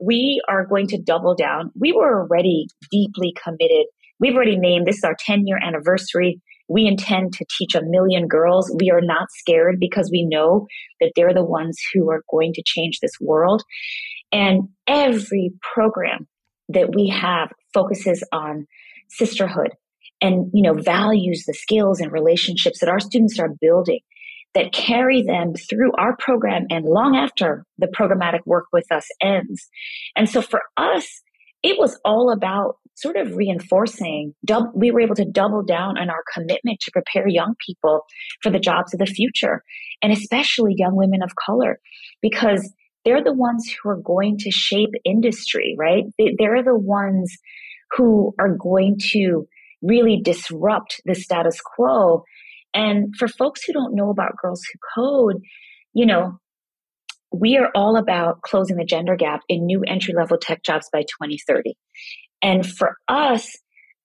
we 0.00 0.40
are 0.48 0.66
going 0.66 0.86
to 0.88 1.00
double 1.00 1.34
down. 1.34 1.70
We 1.78 1.92
were 1.92 2.22
already 2.22 2.66
deeply 2.90 3.34
committed. 3.42 3.86
We've 4.20 4.34
already 4.34 4.58
named 4.58 4.86
this 4.86 4.98
is 4.98 5.04
our 5.04 5.16
10 5.18 5.46
year 5.46 5.58
anniversary. 5.62 6.40
We 6.68 6.86
intend 6.86 7.32
to 7.34 7.46
teach 7.58 7.74
a 7.74 7.82
million 7.82 8.28
girls. 8.28 8.70
We 8.78 8.90
are 8.90 9.00
not 9.00 9.28
scared 9.30 9.76
because 9.80 10.10
we 10.12 10.26
know 10.26 10.66
that 11.00 11.12
they're 11.16 11.34
the 11.34 11.44
ones 11.44 11.78
who 11.92 12.10
are 12.10 12.22
going 12.30 12.52
to 12.54 12.62
change 12.64 13.00
this 13.00 13.12
world. 13.20 13.62
And 14.32 14.68
every 14.86 15.52
program 15.74 16.28
that 16.68 16.94
we 16.94 17.08
have 17.08 17.50
focuses 17.72 18.22
on 18.32 18.66
sisterhood 19.08 19.70
and, 20.20 20.50
you 20.52 20.62
know, 20.62 20.74
values 20.74 21.44
the 21.46 21.54
skills 21.54 22.00
and 22.00 22.12
relationships 22.12 22.80
that 22.80 22.90
our 22.90 23.00
students 23.00 23.38
are 23.38 23.54
building 23.60 24.00
that 24.58 24.72
carry 24.72 25.22
them 25.22 25.54
through 25.54 25.92
our 25.96 26.16
program 26.16 26.66
and 26.68 26.84
long 26.84 27.14
after 27.14 27.64
the 27.78 27.86
programmatic 27.86 28.40
work 28.44 28.64
with 28.72 28.90
us 28.90 29.06
ends. 29.22 29.68
And 30.16 30.28
so 30.28 30.42
for 30.42 30.60
us, 30.76 31.06
it 31.62 31.78
was 31.78 31.96
all 32.04 32.32
about 32.32 32.74
sort 32.96 33.16
of 33.16 33.36
reinforcing, 33.36 34.34
we 34.74 34.90
were 34.90 35.00
able 35.00 35.14
to 35.14 35.24
double 35.24 35.62
down 35.62 35.96
on 35.96 36.10
our 36.10 36.24
commitment 36.34 36.80
to 36.80 36.90
prepare 36.90 37.28
young 37.28 37.54
people 37.64 38.00
for 38.42 38.50
the 38.50 38.58
jobs 38.58 38.92
of 38.92 38.98
the 38.98 39.06
future, 39.06 39.62
and 40.02 40.12
especially 40.12 40.74
young 40.76 40.96
women 40.96 41.22
of 41.22 41.30
color, 41.46 41.78
because 42.20 42.72
they're 43.04 43.22
the 43.22 43.32
ones 43.32 43.72
who 43.80 43.90
are 43.90 44.02
going 44.02 44.38
to 44.38 44.50
shape 44.50 44.90
industry, 45.04 45.76
right? 45.78 46.02
They, 46.18 46.34
they're 46.36 46.64
the 46.64 46.76
ones 46.76 47.32
who 47.96 48.34
are 48.40 48.56
going 48.56 48.96
to 49.12 49.46
really 49.82 50.20
disrupt 50.20 51.00
the 51.04 51.14
status 51.14 51.60
quo. 51.60 52.24
And 52.74 53.14
for 53.18 53.28
folks 53.28 53.64
who 53.64 53.72
don't 53.72 53.94
know 53.94 54.10
about 54.10 54.36
Girls 54.40 54.62
Who 54.64 54.78
Code, 55.02 55.42
you 55.94 56.06
know, 56.06 56.38
we 57.32 57.56
are 57.56 57.70
all 57.74 57.96
about 57.96 58.42
closing 58.42 58.76
the 58.76 58.84
gender 58.84 59.16
gap 59.16 59.40
in 59.48 59.66
new 59.66 59.82
entry 59.86 60.14
level 60.16 60.38
tech 60.40 60.62
jobs 60.64 60.88
by 60.92 61.00
2030. 61.02 61.74
And 62.42 62.66
for 62.66 62.96
us, 63.08 63.54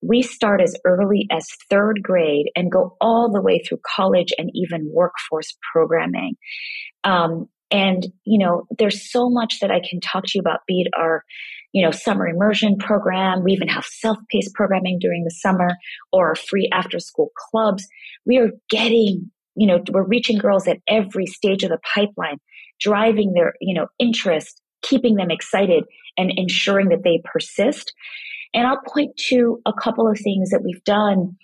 we 0.01 0.21
start 0.21 0.61
as 0.61 0.75
early 0.85 1.27
as 1.31 1.47
third 1.69 2.01
grade 2.03 2.47
and 2.55 2.71
go 2.71 2.97
all 2.99 3.31
the 3.31 3.41
way 3.41 3.59
through 3.59 3.79
college 3.95 4.33
and 4.37 4.49
even 4.53 4.91
workforce 4.93 5.55
programming. 5.71 6.35
Um, 7.03 7.47
and, 7.71 8.05
you 8.25 8.37
know, 8.37 8.65
there's 8.77 9.09
so 9.09 9.29
much 9.29 9.59
that 9.61 9.71
I 9.71 9.81
can 9.87 9.99
talk 10.01 10.23
to 10.25 10.31
you 10.35 10.41
about, 10.41 10.59
be 10.67 10.81
it 10.81 10.91
our, 10.97 11.23
you 11.73 11.83
know, 11.83 11.91
summer 11.91 12.27
immersion 12.27 12.77
program. 12.77 13.43
We 13.43 13.51
even 13.51 13.67
have 13.67 13.83
self-paced 13.83 14.53
programming 14.53 14.99
during 14.99 15.23
the 15.23 15.31
summer 15.31 15.69
or 16.11 16.35
free 16.35 16.69
after 16.71 16.99
school 16.99 17.31
clubs. 17.35 17.85
We 18.25 18.37
are 18.37 18.51
getting, 18.69 19.31
you 19.55 19.67
know, 19.67 19.83
we're 19.91 20.07
reaching 20.07 20.37
girls 20.37 20.67
at 20.67 20.77
every 20.87 21.25
stage 21.25 21.63
of 21.63 21.69
the 21.69 21.79
pipeline, 21.93 22.37
driving 22.79 23.33
their, 23.33 23.53
you 23.59 23.73
know, 23.73 23.87
interest, 23.99 24.61
keeping 24.83 25.15
them 25.15 25.31
excited 25.31 25.83
and 26.15 26.31
ensuring 26.35 26.89
that 26.89 27.03
they 27.03 27.21
persist. 27.25 27.91
And 28.53 28.67
I'll 28.67 28.81
point 28.87 29.17
to 29.29 29.59
a 29.65 29.73
couple 29.73 30.07
of 30.07 30.19
things 30.19 30.51
that 30.51 30.61
we've 30.63 30.83
done, 30.83 31.37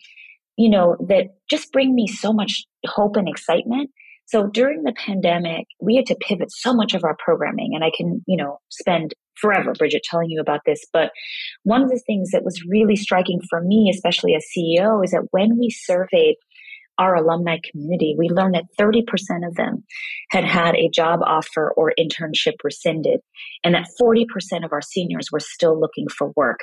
you 0.58 0.70
know, 0.70 0.96
that 1.08 1.30
just 1.50 1.72
bring 1.72 1.96
me 1.96 2.06
so 2.06 2.32
much 2.32 2.66
hope 2.86 3.16
and 3.16 3.28
excitement. 3.28 3.90
So 4.28 4.46
during 4.46 4.84
the 4.84 4.94
pandemic, 4.94 5.66
we 5.82 5.96
had 5.96 6.06
to 6.06 6.16
pivot 6.16 6.52
so 6.52 6.72
much 6.72 6.94
of 6.94 7.04
our 7.04 7.16
programming 7.18 7.72
and 7.74 7.84
I 7.84 7.90
can, 7.98 8.24
you 8.28 8.38
know, 8.38 8.60
spend 8.70 9.16
forever, 9.40 9.74
Bridget, 9.78 10.04
telling 10.04 10.30
you 10.30 10.40
about 10.40 10.62
this. 10.66 10.86
But 10.92 11.12
one 11.64 11.82
of 11.82 11.90
the 11.90 12.02
things 12.06 12.32
that 12.32 12.44
was 12.44 12.64
really 12.68 12.96
striking 12.96 13.40
for 13.50 13.62
me, 13.62 13.92
especially 13.94 14.36
as 14.36 14.46
CEO, 14.56 15.04
is 15.04 15.12
that 15.12 15.28
when 15.32 15.58
we 15.58 15.70
surveyed 15.70 16.36
our 16.98 17.16
alumni 17.16 17.58
community, 17.72 18.14
we 18.18 18.28
learned 18.28 18.56
that 18.56 18.66
30% 18.80 19.04
of 19.48 19.56
them 19.56 19.84
had 20.32 20.44
had 20.44 20.76
a 20.76 20.90
job 20.90 21.22
offer 21.26 21.72
or 21.78 21.94
internship 21.98 22.56
rescinded, 22.64 23.22
and 23.64 23.74
that 23.74 23.88
40% 24.00 24.26
of 24.66 24.74
our 24.74 24.82
seniors 24.82 25.30
were 25.32 25.40
still 25.40 25.80
looking 25.80 26.08
for 26.10 26.34
work. 26.36 26.60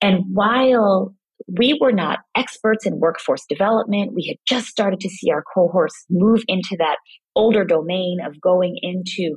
And 0.00 0.24
while 0.32 1.14
we 1.58 1.76
were 1.80 1.92
not 1.92 2.20
experts 2.36 2.86
in 2.86 3.00
workforce 3.00 3.44
development, 3.48 4.12
we 4.14 4.26
had 4.28 4.36
just 4.46 4.68
started 4.68 5.00
to 5.00 5.08
see 5.08 5.30
our 5.30 5.42
cohorts 5.54 6.04
move 6.08 6.42
into 6.46 6.76
that 6.78 6.96
older 7.34 7.64
domain 7.64 8.18
of 8.24 8.40
going 8.40 8.78
into 8.82 9.36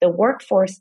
the 0.00 0.08
workforce. 0.08 0.80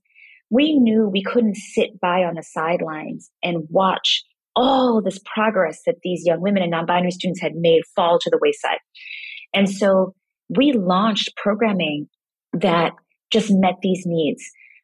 We 0.52 0.78
knew 0.78 1.10
we 1.10 1.24
couldn't 1.24 1.56
sit 1.56 2.00
by 2.00 2.24
on 2.24 2.36
the 2.36 2.44
sidelines 2.44 3.32
and 3.42 3.64
watch 3.70 4.24
all 4.56 5.02
this 5.02 5.20
progress 5.34 5.80
that 5.86 5.96
these 6.04 6.24
young 6.26 6.42
women 6.42 6.62
and 6.62 6.72
non 6.72 6.86
binary 6.86 7.12
students 7.12 7.42
had 7.42 7.54
made 7.56 7.82
fall 7.96 8.20
to 8.20 8.30
the 8.30 8.40
wayside. 8.42 8.80
And 9.54 9.70
so 9.70 10.14
we 10.50 10.74
launched 10.74 11.32
programming 11.38 12.08
that 12.54 12.92
just 13.32 13.50
met 13.50 13.76
these 13.82 14.04
needs. 14.06 14.44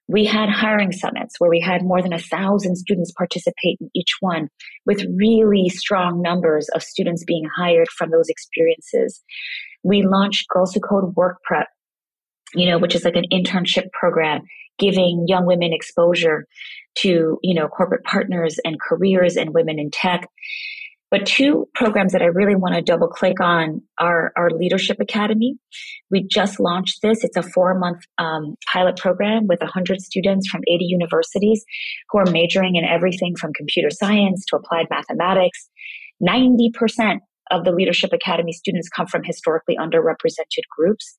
We 0.09 0.23
had 0.23 0.49
hiring 0.49 0.93
summits 0.93 1.35
where 1.37 1.49
we 1.49 1.59
had 1.59 1.83
more 1.83 2.01
than 2.01 2.13
a 2.13 2.19
thousand 2.19 2.77
students 2.77 3.11
participate 3.11 3.77
in 3.81 3.89
each 3.93 4.15
one 4.21 4.47
with 4.85 5.03
really 5.17 5.67
strong 5.67 6.21
numbers 6.21 6.69
of 6.73 6.81
students 6.81 7.25
being 7.25 7.43
hired 7.57 7.89
from 7.97 8.11
those 8.11 8.29
experiences. 8.29 9.21
We 9.83 10.03
launched 10.03 10.47
Girls 10.47 10.73
Who 10.73 10.79
Code 10.79 11.13
Work 11.17 11.43
Prep, 11.43 11.67
you 12.53 12.69
know, 12.69 12.77
which 12.77 12.95
is 12.95 13.03
like 13.03 13.15
an 13.15 13.25
internship 13.31 13.91
program 13.91 14.41
giving 14.79 15.25
young 15.27 15.45
women 15.45 15.73
exposure 15.73 16.45
to, 16.95 17.37
you 17.41 17.53
know, 17.53 17.67
corporate 17.67 18.03
partners 18.03 18.57
and 18.63 18.77
careers 18.79 19.35
and 19.35 19.53
women 19.53 19.79
in 19.79 19.91
tech. 19.91 20.27
But 21.09 21.25
two 21.25 21.69
programs 21.73 22.11
that 22.11 22.21
I 22.21 22.25
really 22.25 22.55
want 22.55 22.75
to 22.75 22.81
double 22.81 23.07
click 23.07 23.39
on 23.39 23.81
are 23.97 24.33
our 24.35 24.49
Leadership 24.49 24.97
Academy. 24.99 25.55
We 26.11 26.27
just 26.27 26.59
launched 26.59 27.01
this. 27.01 27.23
It's 27.23 27.37
a 27.37 27.43
four 27.43 27.79
month 27.79 28.01
um, 28.17 28.55
pilot 28.71 28.97
program 28.97 29.47
with 29.47 29.61
100 29.61 30.01
students 30.01 30.49
from 30.49 30.61
80 30.67 30.83
universities 30.83 31.63
who 32.09 32.19
are 32.19 32.29
majoring 32.29 32.75
in 32.75 32.83
everything 32.83 33.35
from 33.39 33.53
computer 33.53 33.89
science 33.89 34.43
to 34.49 34.57
applied 34.57 34.87
mathematics. 34.89 35.69
90% 36.21 37.19
of 37.51 37.63
the 37.63 37.71
Leadership 37.71 38.11
Academy 38.11 38.51
students 38.51 38.89
come 38.89 39.07
from 39.07 39.23
historically 39.23 39.77
underrepresented 39.77 40.63
groups. 40.75 41.15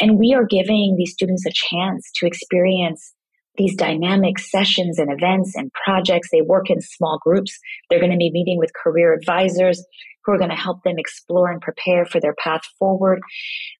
And 0.00 0.18
we 0.18 0.34
are 0.34 0.44
giving 0.44 0.96
these 0.96 1.12
students 1.12 1.44
a 1.46 1.52
chance 1.52 2.10
to 2.16 2.26
experience 2.26 3.14
these 3.56 3.74
dynamic 3.74 4.38
sessions 4.38 4.98
and 4.98 5.10
events 5.10 5.54
and 5.56 5.72
projects. 5.72 6.28
They 6.30 6.42
work 6.42 6.70
in 6.70 6.80
small 6.80 7.18
groups. 7.22 7.58
They're 7.88 8.00
going 8.00 8.12
to 8.12 8.18
be 8.18 8.30
meeting 8.30 8.58
with 8.58 8.72
career 8.74 9.14
advisors 9.14 9.82
who 10.24 10.32
are 10.32 10.38
going 10.38 10.50
to 10.50 10.56
help 10.56 10.82
them 10.82 10.96
explore 10.98 11.50
and 11.50 11.60
prepare 11.60 12.04
for 12.04 12.20
their 12.20 12.34
path 12.34 12.62
forward. 12.78 13.20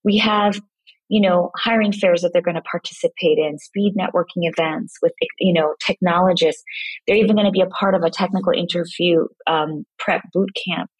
We 0.04 0.18
have, 0.18 0.60
you 1.08 1.20
know, 1.20 1.50
hiring 1.56 1.92
fairs 1.92 2.22
that 2.22 2.30
they're 2.32 2.42
going 2.42 2.54
to 2.54 2.62
participate 2.62 3.38
in, 3.38 3.58
speed 3.58 3.94
networking 3.98 4.48
events 4.48 4.94
with, 5.02 5.12
you 5.40 5.52
know, 5.52 5.74
technologists. 5.84 6.62
They're 7.06 7.16
even 7.16 7.36
going 7.36 7.46
to 7.46 7.52
be 7.52 7.60
a 7.60 7.66
part 7.66 7.94
of 7.94 8.02
a 8.02 8.10
technical 8.10 8.52
interview 8.52 9.26
um, 9.46 9.84
prep 9.98 10.22
boot 10.32 10.50
camp. 10.66 10.90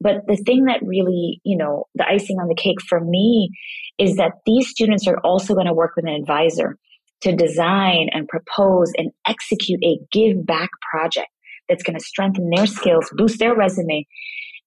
But 0.00 0.26
the 0.26 0.36
thing 0.36 0.64
that 0.64 0.80
really, 0.82 1.40
you 1.44 1.56
know, 1.56 1.84
the 1.94 2.06
icing 2.06 2.36
on 2.36 2.48
the 2.48 2.54
cake 2.54 2.80
for 2.88 3.00
me 3.00 3.50
is 3.98 4.16
that 4.16 4.32
these 4.46 4.68
students 4.68 5.08
are 5.08 5.18
also 5.24 5.54
going 5.54 5.66
to 5.66 5.74
work 5.74 5.92
with 5.96 6.06
an 6.06 6.14
advisor 6.14 6.76
to 7.22 7.34
design 7.34 8.08
and 8.12 8.28
propose 8.28 8.92
and 8.96 9.10
execute 9.26 9.82
a 9.82 9.98
give 10.12 10.46
back 10.46 10.70
project 10.90 11.28
that's 11.68 11.82
going 11.82 11.98
to 11.98 12.04
strengthen 12.04 12.48
their 12.54 12.66
skills, 12.66 13.10
boost 13.16 13.40
their 13.40 13.56
resume, 13.56 14.06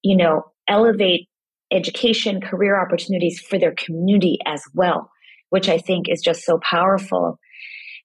you 0.02 0.16
know, 0.16 0.42
elevate 0.68 1.28
education, 1.72 2.40
career 2.40 2.80
opportunities 2.80 3.40
for 3.40 3.58
their 3.58 3.74
community 3.74 4.38
as 4.46 4.62
well, 4.74 5.10
which 5.48 5.68
I 5.68 5.78
think 5.78 6.06
is 6.08 6.20
just 6.22 6.44
so 6.44 6.60
powerful. 6.62 7.38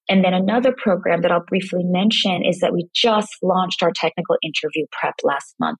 And 0.08 0.24
then 0.24 0.32
another 0.32 0.74
program 0.76 1.20
that 1.20 1.30
I'll 1.30 1.44
briefly 1.46 1.84
mention 1.84 2.42
is 2.44 2.60
that 2.60 2.72
we 2.72 2.88
just 2.94 3.28
launched 3.42 3.82
our 3.82 3.92
technical 3.94 4.36
interview 4.42 4.86
prep 4.90 5.14
last 5.22 5.54
month. 5.60 5.78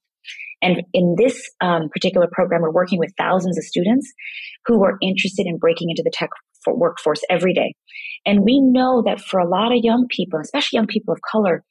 And 0.61 0.83
in 0.93 1.15
this 1.17 1.49
um, 1.61 1.89
particular 1.89 2.29
program, 2.31 2.63
we're 2.63 2.73
working 2.73 2.99
with 2.99 3.13
thousands 3.17 3.57
of 3.59 3.65
students 3.65 4.13
who 4.67 4.85
are 4.85 4.99
interested 5.01 5.47
in 5.47 5.59
breaking 5.59 5.91
into 5.91 6.03
the 6.03 6.11
tech 6.13 6.31
workforce 6.67 7.23
every 7.31 7.55
day. 7.55 7.75
And 8.27 8.41
we 8.45 8.61
know 8.61 9.03
that 9.07 9.21
for 9.21 9.41
a 9.41 9.49
lot 9.49 9.73
of 9.73 9.79
young 9.83 10.07
people, 10.11 10.41
especially 10.41 10.77
young 10.77 10.87
people 10.87 11.15
of 11.15 11.21
color, 11.23 11.65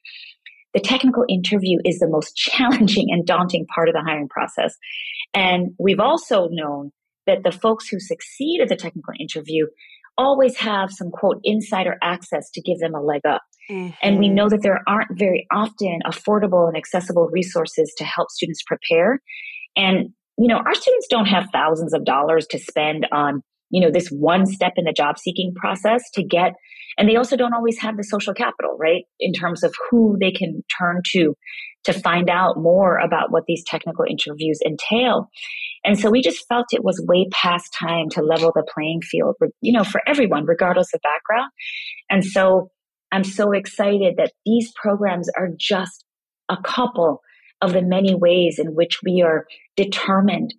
the 0.74 0.80
technical 0.80 1.24
interview 1.28 1.78
is 1.84 1.98
the 1.98 2.08
most 2.08 2.36
challenging 2.36 3.08
and 3.10 3.26
daunting 3.26 3.66
part 3.74 3.88
of 3.88 3.94
the 3.94 4.02
hiring 4.04 4.28
process. 4.28 4.74
And 5.34 5.74
we've 5.78 6.00
also 6.00 6.48
known 6.50 6.90
that 7.26 7.42
the 7.44 7.52
folks 7.52 7.88
who 7.88 8.00
succeed 8.00 8.60
at 8.62 8.68
the 8.68 8.76
technical 8.76 9.12
interview 9.18 9.66
always 10.16 10.56
have 10.56 10.90
some 10.90 11.10
quote 11.10 11.40
insider 11.44 11.96
access 12.02 12.50
to 12.50 12.62
give 12.62 12.78
them 12.78 12.94
a 12.94 13.02
leg 13.02 13.20
up. 13.28 13.42
Mm-hmm. 13.70 13.94
And 14.02 14.18
we 14.18 14.26
mm-hmm. 14.26 14.34
know 14.34 14.48
that 14.48 14.62
there 14.62 14.80
aren't 14.86 15.18
very 15.18 15.46
often 15.52 16.00
affordable 16.06 16.68
and 16.68 16.76
accessible 16.76 17.28
resources 17.30 17.92
to 17.98 18.04
help 18.04 18.30
students 18.30 18.62
prepare. 18.66 19.20
And, 19.76 20.10
you 20.38 20.48
know, 20.48 20.56
our 20.56 20.74
students 20.74 21.06
don't 21.08 21.26
have 21.26 21.48
thousands 21.52 21.92
of 21.92 22.04
dollars 22.04 22.46
to 22.48 22.58
spend 22.58 23.06
on 23.12 23.42
you 23.70 23.80
know, 23.80 23.90
this 23.90 24.08
one 24.08 24.46
step 24.46 24.72
in 24.76 24.84
the 24.84 24.92
job 24.92 25.18
seeking 25.18 25.52
process 25.54 26.02
to 26.14 26.22
get, 26.22 26.54
and 26.96 27.08
they 27.08 27.16
also 27.16 27.36
don't 27.36 27.54
always 27.54 27.78
have 27.78 27.96
the 27.96 28.02
social 28.02 28.34
capital, 28.34 28.76
right? 28.78 29.04
In 29.20 29.32
terms 29.32 29.62
of 29.62 29.74
who 29.90 30.16
they 30.20 30.32
can 30.32 30.62
turn 30.78 31.02
to 31.12 31.34
to 31.84 31.92
find 31.92 32.28
out 32.28 32.56
more 32.58 32.98
about 32.98 33.30
what 33.30 33.44
these 33.46 33.62
technical 33.64 34.04
interviews 34.08 34.58
entail. 34.66 35.28
And 35.84 35.98
so 35.98 36.10
we 36.10 36.20
just 36.20 36.44
felt 36.48 36.66
it 36.70 36.84
was 36.84 37.02
way 37.06 37.28
past 37.30 37.74
time 37.78 38.08
to 38.10 38.22
level 38.22 38.50
the 38.54 38.66
playing 38.74 39.00
field, 39.02 39.36
you 39.60 39.72
know, 39.72 39.84
for 39.84 40.00
everyone, 40.06 40.44
regardless 40.44 40.88
of 40.92 41.00
background. 41.02 41.50
And 42.10 42.24
so 42.24 42.70
I'm 43.10 43.24
so 43.24 43.52
excited 43.52 44.16
that 44.18 44.32
these 44.44 44.72
programs 44.72 45.28
are 45.36 45.48
just 45.56 46.04
a 46.48 46.56
couple 46.56 47.22
of 47.60 47.72
the 47.72 47.82
many 47.82 48.14
ways 48.14 48.58
in 48.58 48.74
which 48.74 49.00
we 49.02 49.22
are 49.22 49.46
determined 49.76 50.54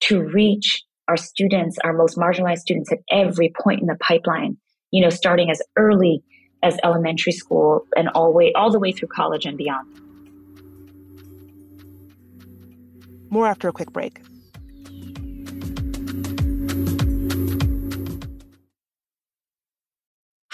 to 0.00 0.22
reach 0.22 0.82
our 1.08 1.16
students, 1.16 1.78
our 1.84 1.92
most 1.92 2.16
marginalized 2.16 2.58
students 2.58 2.92
at 2.92 2.98
every 3.10 3.52
point 3.62 3.80
in 3.80 3.86
the 3.86 3.96
pipeline, 3.96 4.56
you 4.90 5.02
know, 5.02 5.10
starting 5.10 5.50
as 5.50 5.62
early 5.76 6.22
as 6.62 6.76
elementary 6.82 7.32
school 7.32 7.86
and 7.96 8.08
all 8.08 8.32
way 8.32 8.52
all 8.54 8.70
the 8.70 8.78
way 8.78 8.92
through 8.92 9.08
college 9.08 9.46
and 9.46 9.56
beyond. 9.56 9.88
More 13.30 13.46
after 13.46 13.68
a 13.68 13.72
quick 13.72 13.92
break. 13.92 14.20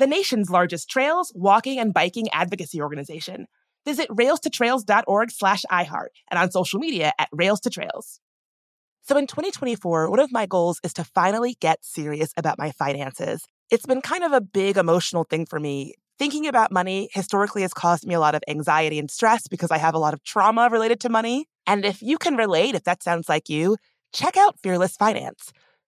the 0.00 0.06
nation's 0.06 0.48
largest 0.50 0.88
trails, 0.88 1.30
walking, 1.36 1.78
and 1.78 1.92
biking 1.92 2.28
advocacy 2.32 2.80
organization. 2.80 3.46
Visit 3.84 4.08
railstotrails.org 4.08 5.30
slash 5.30 5.64
iHeart 5.70 6.08
and 6.30 6.40
on 6.40 6.50
social 6.50 6.80
media 6.80 7.12
at 7.18 7.28
Rails 7.32 7.60
to 7.60 7.70
Trails. 7.70 8.18
So 9.02 9.16
in 9.18 9.26
2024, 9.26 10.10
one 10.10 10.18
of 10.18 10.32
my 10.32 10.46
goals 10.46 10.80
is 10.82 10.94
to 10.94 11.04
finally 11.04 11.56
get 11.60 11.84
serious 11.84 12.32
about 12.36 12.58
my 12.58 12.70
finances. 12.70 13.44
It's 13.70 13.84
been 13.84 14.00
kind 14.00 14.24
of 14.24 14.32
a 14.32 14.40
big 14.40 14.78
emotional 14.78 15.24
thing 15.24 15.44
for 15.44 15.60
me. 15.60 15.94
Thinking 16.18 16.46
about 16.46 16.72
money 16.72 17.10
historically 17.12 17.62
has 17.62 17.74
caused 17.74 18.06
me 18.06 18.14
a 18.14 18.20
lot 18.20 18.34
of 18.34 18.42
anxiety 18.48 18.98
and 18.98 19.10
stress 19.10 19.48
because 19.48 19.70
I 19.70 19.78
have 19.78 19.94
a 19.94 19.98
lot 19.98 20.14
of 20.14 20.24
trauma 20.24 20.68
related 20.70 21.00
to 21.00 21.10
money. 21.10 21.46
And 21.66 21.84
if 21.84 22.00
you 22.00 22.16
can 22.16 22.36
relate, 22.36 22.74
if 22.74 22.84
that 22.84 23.02
sounds 23.02 23.28
like 23.28 23.50
you, 23.50 23.76
check 24.14 24.36
out 24.38 24.58
Fearless 24.62 24.96
Finance. 24.96 25.52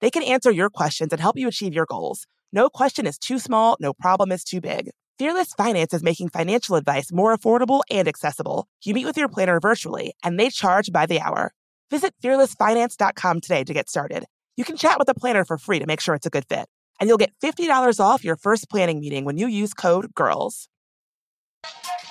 They 0.00 0.10
can 0.10 0.22
answer 0.22 0.50
your 0.50 0.70
questions 0.70 1.12
and 1.12 1.20
help 1.20 1.36
you 1.36 1.48
achieve 1.48 1.74
your 1.74 1.86
goals. 1.86 2.26
No 2.52 2.68
question 2.68 3.06
is 3.06 3.18
too 3.18 3.38
small, 3.38 3.76
no 3.80 3.92
problem 3.92 4.32
is 4.32 4.44
too 4.44 4.60
big. 4.60 4.90
Fearless 5.18 5.52
Finance 5.52 5.92
is 5.92 6.02
making 6.02 6.30
financial 6.30 6.76
advice 6.76 7.12
more 7.12 7.36
affordable 7.36 7.82
and 7.90 8.08
accessible. 8.08 8.66
You 8.82 8.94
meet 8.94 9.04
with 9.04 9.18
your 9.18 9.28
planner 9.28 9.60
virtually, 9.60 10.14
and 10.24 10.40
they 10.40 10.48
charge 10.48 10.90
by 10.90 11.06
the 11.06 11.20
hour. 11.20 11.52
Visit 11.90 12.14
fearlessfinance.com 12.22 13.40
today 13.42 13.64
to 13.64 13.74
get 13.74 13.90
started. 13.90 14.24
You 14.56 14.64
can 14.64 14.76
chat 14.76 14.98
with 14.98 15.08
a 15.08 15.14
planner 15.14 15.44
for 15.44 15.58
free 15.58 15.78
to 15.78 15.86
make 15.86 16.00
sure 16.00 16.14
it's 16.14 16.26
a 16.26 16.30
good 16.30 16.46
fit. 16.48 16.66
And 16.98 17.08
you'll 17.08 17.18
get 17.18 17.32
$50 17.42 18.00
off 18.00 18.24
your 18.24 18.36
first 18.36 18.70
planning 18.70 19.00
meeting 19.00 19.24
when 19.24 19.36
you 19.36 19.46
use 19.46 19.74
code 19.74 20.14
GIRLS. 20.14 20.68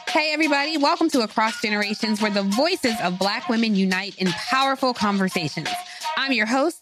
Hey, 0.09 0.31
everybody, 0.33 0.77
welcome 0.77 1.09
to 1.09 1.21
Across 1.21 1.61
Generations, 1.61 2.21
where 2.21 2.31
the 2.31 2.43
voices 2.43 2.95
of 3.01 3.19
Black 3.19 3.49
women 3.49 3.75
unite 3.75 4.15
in 4.17 4.27
powerful 4.29 4.93
conversations. 4.93 5.69
I'm 6.17 6.31
your 6.31 6.47
host, 6.47 6.81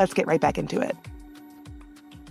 Let's 0.00 0.14
get 0.14 0.26
right 0.26 0.40
back 0.40 0.58
into 0.58 0.80
it. 0.80 0.96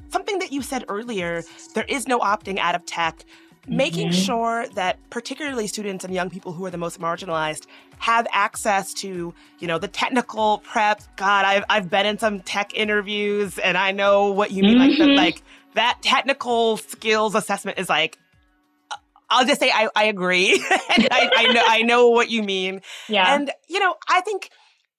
Something 0.09 0.39
that 0.39 0.51
you 0.51 0.61
said 0.61 0.85
earlier 0.89 1.43
there 1.75 1.85
is 1.87 2.07
no 2.07 2.19
opting 2.19 2.57
out 2.57 2.75
of 2.75 2.85
tech. 2.85 3.23
Mm-hmm. 3.63 3.77
Making 3.77 4.11
sure 4.11 4.65
that 4.69 4.97
particularly 5.09 5.67
students 5.67 6.03
and 6.03 6.13
young 6.13 6.29
people 6.29 6.53
who 6.53 6.65
are 6.65 6.71
the 6.71 6.77
most 6.77 6.99
marginalized 6.99 7.67
have 7.99 8.25
access 8.31 8.93
to, 8.95 9.33
you 9.59 9.67
know, 9.67 9.77
the 9.77 9.87
technical 9.87 10.59
prep. 10.59 11.01
God, 11.17 11.45
I've, 11.45 11.63
I've 11.69 11.89
been 11.89 12.05
in 12.05 12.17
some 12.17 12.39
tech 12.39 12.73
interviews 12.73 13.59
and 13.59 13.77
I 13.77 13.91
know 13.91 14.31
what 14.31 14.51
you 14.51 14.63
mean. 14.63 14.79
Mm-hmm. 14.79 15.01
Like, 15.01 15.07
the, 15.07 15.13
like 15.13 15.43
that 15.75 15.99
technical 16.01 16.77
skills 16.77 17.35
assessment 17.35 17.77
is 17.77 17.89
like 17.89 18.17
I'll 19.29 19.45
just 19.45 19.59
say 19.59 19.69
I, 19.69 19.89
I 19.95 20.05
agree. 20.05 20.59
I, 20.69 21.29
I, 21.37 21.53
know 21.53 21.61
I 21.63 21.81
know 21.83 22.09
what 22.09 22.31
you 22.31 22.41
mean. 22.41 22.81
Yeah. 23.07 23.35
And 23.35 23.51
you 23.67 23.79
know, 23.79 23.93
I 24.07 24.21
think 24.21 24.49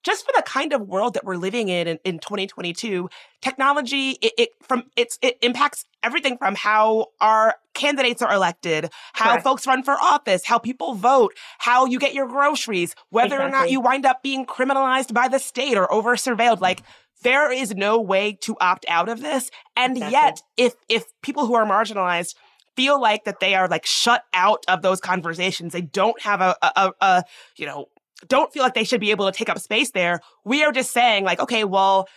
just 0.03 0.25
for 0.25 0.33
the 0.35 0.43
kind 0.43 0.73
of 0.73 0.89
world 0.89 1.15
that 1.15 1.25
we're 1.25 1.37
living 1.37 1.69
in 1.69 1.87
in, 1.87 1.99
in 2.05 2.19
2022 2.19 3.09
technology 3.41 4.11
it, 4.23 4.33
it, 4.39 4.49
from 4.63 4.85
it's 4.97 5.19
it 5.23 5.39
impacts 5.43 5.85
everything 6.03 6.37
from 6.39 6.55
how 6.55 7.07
our 7.21 7.57
candidates 7.75 8.23
are 8.23 8.33
elected 8.33 8.91
how 9.13 9.31
Correct. 9.31 9.45
folks 9.45 9.67
run 9.67 9.83
for 9.83 9.95
office 9.95 10.45
how 10.45 10.59
people 10.59 10.95
vote 10.95 11.35
how 11.59 11.87
you 11.87 11.99
get 11.99 12.15
your 12.15 12.27
groceries 12.27 12.95
whether 13.11 13.37
exactly. 13.37 13.47
or 13.47 13.51
not 13.51 13.71
you 13.71 13.81
wind 13.81 14.07
up 14.07 14.23
being 14.23 14.47
criminalized 14.47 15.13
by 15.13 15.29
the 15.29 15.39
state 15.39 15.77
or 15.77 15.91
over 15.93 16.17
surveilled 16.17 16.61
like 16.61 16.83
there 17.23 17.53
is 17.53 17.75
no 17.75 18.01
way 18.01 18.33
to 18.33 18.57
opt 18.61 18.87
out 18.89 19.09
of 19.09 19.21
this 19.21 19.51
and 19.77 19.97
exactly. 19.97 20.13
yet 20.13 20.43
if 20.57 20.75
if 20.89 21.05
people 21.23 21.47
who 21.47 21.55
are 21.55 21.67
marginalized 21.67 22.35
feel 22.77 23.01
like 23.01 23.25
that 23.25 23.41
they 23.41 23.55
are 23.55 23.69
like 23.69 23.85
shut 23.85 24.25
out 24.33 24.65
of 24.69 24.81
those 24.81 25.01
conversations. 25.01 25.73
They 25.73 25.83
don't 25.83 26.21
have 26.23 26.41
a, 26.41 26.57
a, 26.63 26.93
a, 27.01 27.25
you 27.57 27.67
know, 27.67 27.87
don't 28.29 28.53
feel 28.53 28.63
like 28.63 28.75
they 28.75 28.85
should 28.85 29.01
be 29.01 29.11
able 29.11 29.31
to 29.31 29.37
take 29.37 29.49
up 29.49 29.59
space 29.59 29.91
there. 29.93 30.21
We 30.45 30.65
are 30.65 30.73
just 30.73 30.93
saying, 30.93 31.25
like, 31.25 31.41
okay, 31.41 31.65
well, 31.65 32.09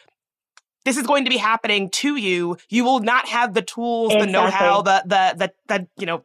this 0.86 0.98
is 0.98 1.08
going 1.08 1.24
to 1.24 1.30
be 1.30 1.38
happening 1.38 1.90
to 1.90 2.16
you. 2.16 2.58
You 2.70 2.84
will 2.84 3.00
not 3.00 3.28
have 3.28 3.54
the 3.54 3.62
tools, 3.62 4.14
exactly. 4.14 4.26
the 4.26 4.32
know-how, 4.32 4.82
the, 4.82 5.04
the 5.06 5.36
the 5.38 5.54
the 5.68 5.88
you 5.98 6.06
know 6.06 6.24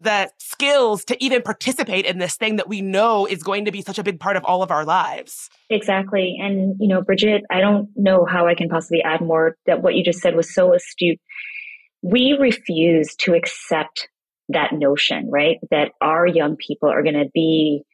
the 0.00 0.30
skills 0.38 1.04
to 1.04 1.22
even 1.22 1.42
participate 1.42 2.06
in 2.06 2.18
this 2.18 2.36
thing 2.36 2.56
that 2.56 2.68
we 2.68 2.80
know 2.80 3.26
is 3.26 3.42
going 3.42 3.66
to 3.66 3.70
be 3.70 3.82
such 3.82 3.98
a 3.98 4.02
big 4.02 4.18
part 4.18 4.36
of 4.36 4.44
all 4.44 4.62
of 4.62 4.70
our 4.70 4.84
lives. 4.84 5.50
Exactly. 5.68 6.36
And 6.40 6.76
you 6.80 6.88
know, 6.88 7.02
Bridget, 7.02 7.42
I 7.50 7.60
don't 7.60 7.88
know 7.96 8.24
how 8.24 8.46
I 8.46 8.54
can 8.54 8.68
possibly 8.68 9.02
add 9.02 9.20
more 9.20 9.56
that 9.66 9.82
what 9.82 9.94
you 9.94 10.02
just 10.02 10.20
said 10.20 10.34
was 10.34 10.52
so 10.52 10.74
astute. 10.74 11.20
We 12.02 12.36
refuse 12.40 13.14
to 13.20 13.34
accept 13.34 14.08
that 14.48 14.72
notion, 14.72 15.28
right? 15.30 15.58
That 15.70 15.92
our 16.00 16.26
young 16.26 16.56
people 16.56 16.88
are 16.88 17.02
going 17.02 17.14
to 17.14 17.28
be 17.32 17.84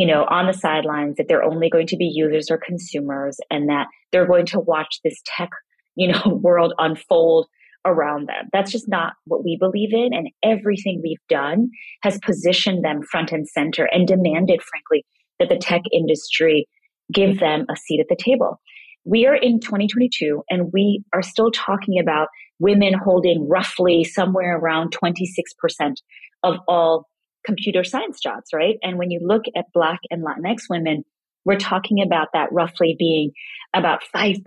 you 0.00 0.06
know, 0.06 0.24
on 0.30 0.46
the 0.46 0.54
sidelines, 0.54 1.16
that 1.18 1.26
they're 1.28 1.44
only 1.44 1.68
going 1.68 1.86
to 1.86 1.96
be 1.98 2.10
users 2.10 2.50
or 2.50 2.56
consumers 2.56 3.36
and 3.50 3.68
that 3.68 3.86
they're 4.12 4.26
going 4.26 4.46
to 4.46 4.58
watch 4.58 4.98
this 5.04 5.20
tech, 5.26 5.50
you 5.94 6.10
know, 6.10 6.22
world 6.42 6.72
unfold 6.78 7.46
around 7.84 8.26
them. 8.26 8.48
That's 8.50 8.72
just 8.72 8.88
not 8.88 9.12
what 9.26 9.44
we 9.44 9.58
believe 9.60 9.92
in. 9.92 10.14
And 10.14 10.30
everything 10.42 11.02
we've 11.04 11.18
done 11.28 11.68
has 12.02 12.18
positioned 12.24 12.82
them 12.82 13.02
front 13.10 13.30
and 13.30 13.46
center 13.46 13.90
and 13.92 14.08
demanded, 14.08 14.62
frankly, 14.62 15.04
that 15.38 15.50
the 15.50 15.58
tech 15.58 15.82
industry 15.92 16.66
give 17.12 17.38
them 17.38 17.66
a 17.70 17.76
seat 17.76 18.00
at 18.00 18.06
the 18.08 18.16
table. 18.16 18.58
We 19.04 19.26
are 19.26 19.36
in 19.36 19.60
2022 19.60 20.44
and 20.48 20.70
we 20.72 21.04
are 21.12 21.20
still 21.20 21.50
talking 21.50 22.00
about 22.00 22.28
women 22.58 22.94
holding 22.94 23.46
roughly 23.50 24.04
somewhere 24.04 24.56
around 24.56 24.94
26% 24.96 25.96
of 26.42 26.56
all 26.66 27.06
computer 27.44 27.84
science 27.84 28.20
jobs, 28.20 28.50
right? 28.52 28.76
And 28.82 28.98
when 28.98 29.10
you 29.10 29.20
look 29.22 29.42
at 29.56 29.66
Black 29.72 30.00
and 30.10 30.24
Latinx 30.24 30.62
women, 30.68 31.04
we're 31.44 31.56
talking 31.56 32.02
about 32.02 32.28
that 32.34 32.52
roughly 32.52 32.96
being 32.98 33.32
about 33.74 34.02
5% 34.14 34.42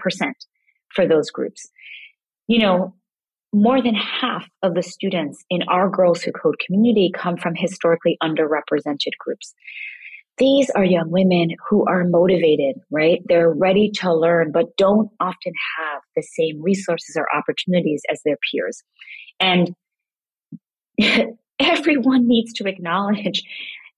for 0.94 1.08
those 1.08 1.32
groups. 1.32 1.70
You 2.48 2.60
know, 2.60 2.94
more 3.54 3.82
than 3.82 3.96
half 3.96 4.48
of 4.64 4.74
the 4.74 4.84
students 4.84 5.44
in 5.50 5.62
our 5.64 5.90
Girls 5.90 6.22
Who 6.22 6.32
Code 6.32 6.56
community 6.66 7.12
come 7.16 7.38
from 7.38 7.54
historically 7.56 8.18
underrepresented 8.22 9.12
groups. 9.20 9.54
These 10.40 10.72
are 10.72 10.84
young 10.84 11.12
women 11.12 11.50
who 11.70 11.86
are 11.86 12.04
motivated, 12.06 12.78
right? 12.90 13.22
They're 13.26 13.54
ready 13.54 13.92
to 14.00 14.12
learn, 14.12 14.52
but 14.52 14.76
don't 14.78 15.10
often 15.20 15.54
have 15.78 16.02
the 16.16 16.24
same 16.24 16.60
resources 16.62 17.16
or 17.16 17.28
opportunities 17.36 18.02
as 18.12 18.20
their 18.26 18.38
peers. 18.52 18.82
And 19.40 19.76
everyone 21.60 22.28
needs 22.28 22.54
to 22.54 22.68
acknowledge 22.68 23.44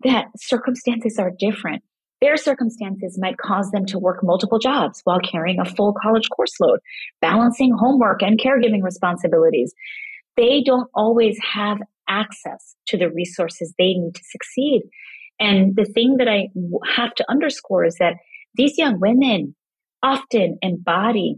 that 0.04 0.28
circumstances 0.38 1.18
are 1.20 1.32
different. 1.38 1.84
Their 2.22 2.38
circumstances 2.38 3.18
might 3.20 3.38
cause 3.38 3.70
them 3.72 3.86
to 3.88 4.00
work 4.00 4.20
multiple 4.24 4.60
jobs 4.60 5.02
while 5.04 5.20
carrying 5.20 5.60
a 5.60 5.66
full 5.66 5.94
college 6.02 6.30
course 6.30 6.54
load, 6.60 6.80
balancing 7.22 7.76
homework 7.78 8.22
and 8.22 8.40
caregiving 8.40 8.82
responsibilities. 8.82 9.74
They 10.38 10.64
don't 10.64 10.90
always 10.94 11.38
have 11.54 11.78
access 12.08 12.76
to 12.88 12.98
the 12.98 13.10
resources 13.10 13.74
they 13.78 13.94
need 13.94 14.16
to 14.16 14.24
succeed. 14.24 14.84
And 15.40 15.76
the 15.76 15.86
thing 15.86 16.18
that 16.18 16.28
I 16.28 16.48
have 16.96 17.14
to 17.16 17.26
underscore 17.30 17.86
is 17.86 17.96
that 18.00 18.16
these 18.56 18.78
young 18.78 19.00
women 19.00 19.56
often 20.02 20.58
embody 20.62 21.36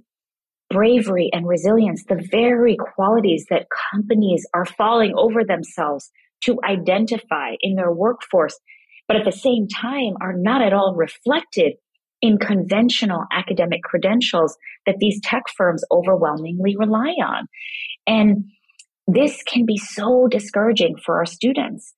bravery 0.69 1.29
and 1.33 1.47
resilience, 1.47 2.03
the 2.05 2.27
very 2.31 2.75
qualities 2.75 3.45
that 3.49 3.67
companies 3.91 4.45
are 4.53 4.65
falling 4.65 5.13
over 5.15 5.43
themselves 5.43 6.11
to 6.41 6.59
identify 6.63 7.51
in 7.61 7.75
their 7.75 7.91
workforce, 7.91 8.59
but 9.07 9.17
at 9.17 9.25
the 9.25 9.31
same 9.31 9.67
time 9.67 10.15
are 10.21 10.33
not 10.33 10.61
at 10.61 10.73
all 10.73 10.93
reflected 10.95 11.73
in 12.21 12.37
conventional 12.37 13.23
academic 13.31 13.83
credentials 13.83 14.57
that 14.85 14.97
these 14.99 15.21
tech 15.21 15.43
firms 15.55 15.83
overwhelmingly 15.91 16.75
rely 16.77 17.13
on. 17.23 17.47
And 18.05 18.45
this 19.07 19.43
can 19.43 19.65
be 19.65 19.77
so 19.77 20.27
discouraging 20.27 20.95
for 21.05 21.17
our 21.17 21.25
students. 21.25 21.93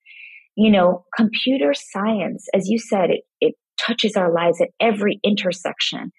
You 0.56 0.70
know, 0.70 1.04
computer 1.16 1.72
science, 1.74 2.46
as 2.54 2.68
you 2.68 2.78
said, 2.78 3.10
it, 3.10 3.20
it 3.40 3.54
touches 3.78 4.14
our 4.14 4.32
lives 4.32 4.60
at 4.60 4.68
every 4.78 5.18
intersection. 5.24 6.12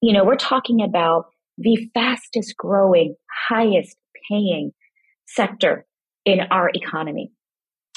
You 0.00 0.12
know, 0.12 0.24
we're 0.24 0.36
talking 0.36 0.82
about 0.82 1.26
the 1.62 1.88
fastest 1.94 2.56
growing, 2.56 3.14
highest 3.48 3.96
paying 4.28 4.72
sector 5.26 5.86
in 6.24 6.40
our 6.50 6.70
economy. 6.74 7.30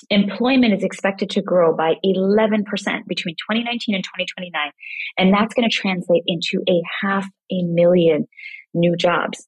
Employment 0.10 0.74
is 0.74 0.84
expected 0.84 1.30
to 1.32 1.42
grow 1.42 1.76
by 1.76 1.96
11% 2.06 2.64
between 3.08 3.36
2019 3.36 3.96
and 3.96 4.04
2029. 4.04 4.72
And 5.18 5.34
that's 5.34 5.54
going 5.54 5.68
to 5.68 5.76
translate 5.76 6.24
into 6.28 6.64
a 6.70 6.82
half 7.02 7.26
a 7.52 7.64
million 7.64 8.28
new 8.74 8.96
jobs. 8.96 9.48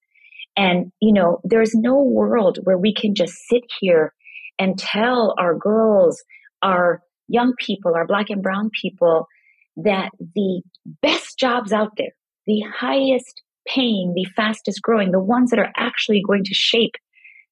And, 0.56 0.92
you 1.00 1.14
know, 1.14 1.40
there's 1.44 1.76
no 1.76 2.02
world 2.02 2.58
where 2.64 2.78
we 2.78 2.94
can 2.94 3.14
just 3.14 3.36
sit 3.48 3.64
here 3.80 4.14
and 4.58 4.80
tell 4.80 5.36
our 5.38 5.56
girls, 5.56 6.24
our 6.64 7.02
young 7.28 7.54
people, 7.60 7.94
our 7.96 8.08
black 8.08 8.30
and 8.30 8.42
brown 8.42 8.72
people 8.82 9.28
that 9.76 10.10
the 10.34 10.64
best 11.04 11.38
jobs 11.38 11.72
out 11.72 11.92
there, 11.98 12.16
the 12.48 12.62
highest 12.62 13.44
paying, 13.68 14.14
the 14.16 14.26
fastest 14.36 14.82
growing, 14.82 15.12
the 15.12 15.20
ones 15.20 15.50
that 15.50 15.60
are 15.60 15.72
actually 15.78 16.22
going 16.26 16.44
to 16.44 16.54
shape 16.54 16.94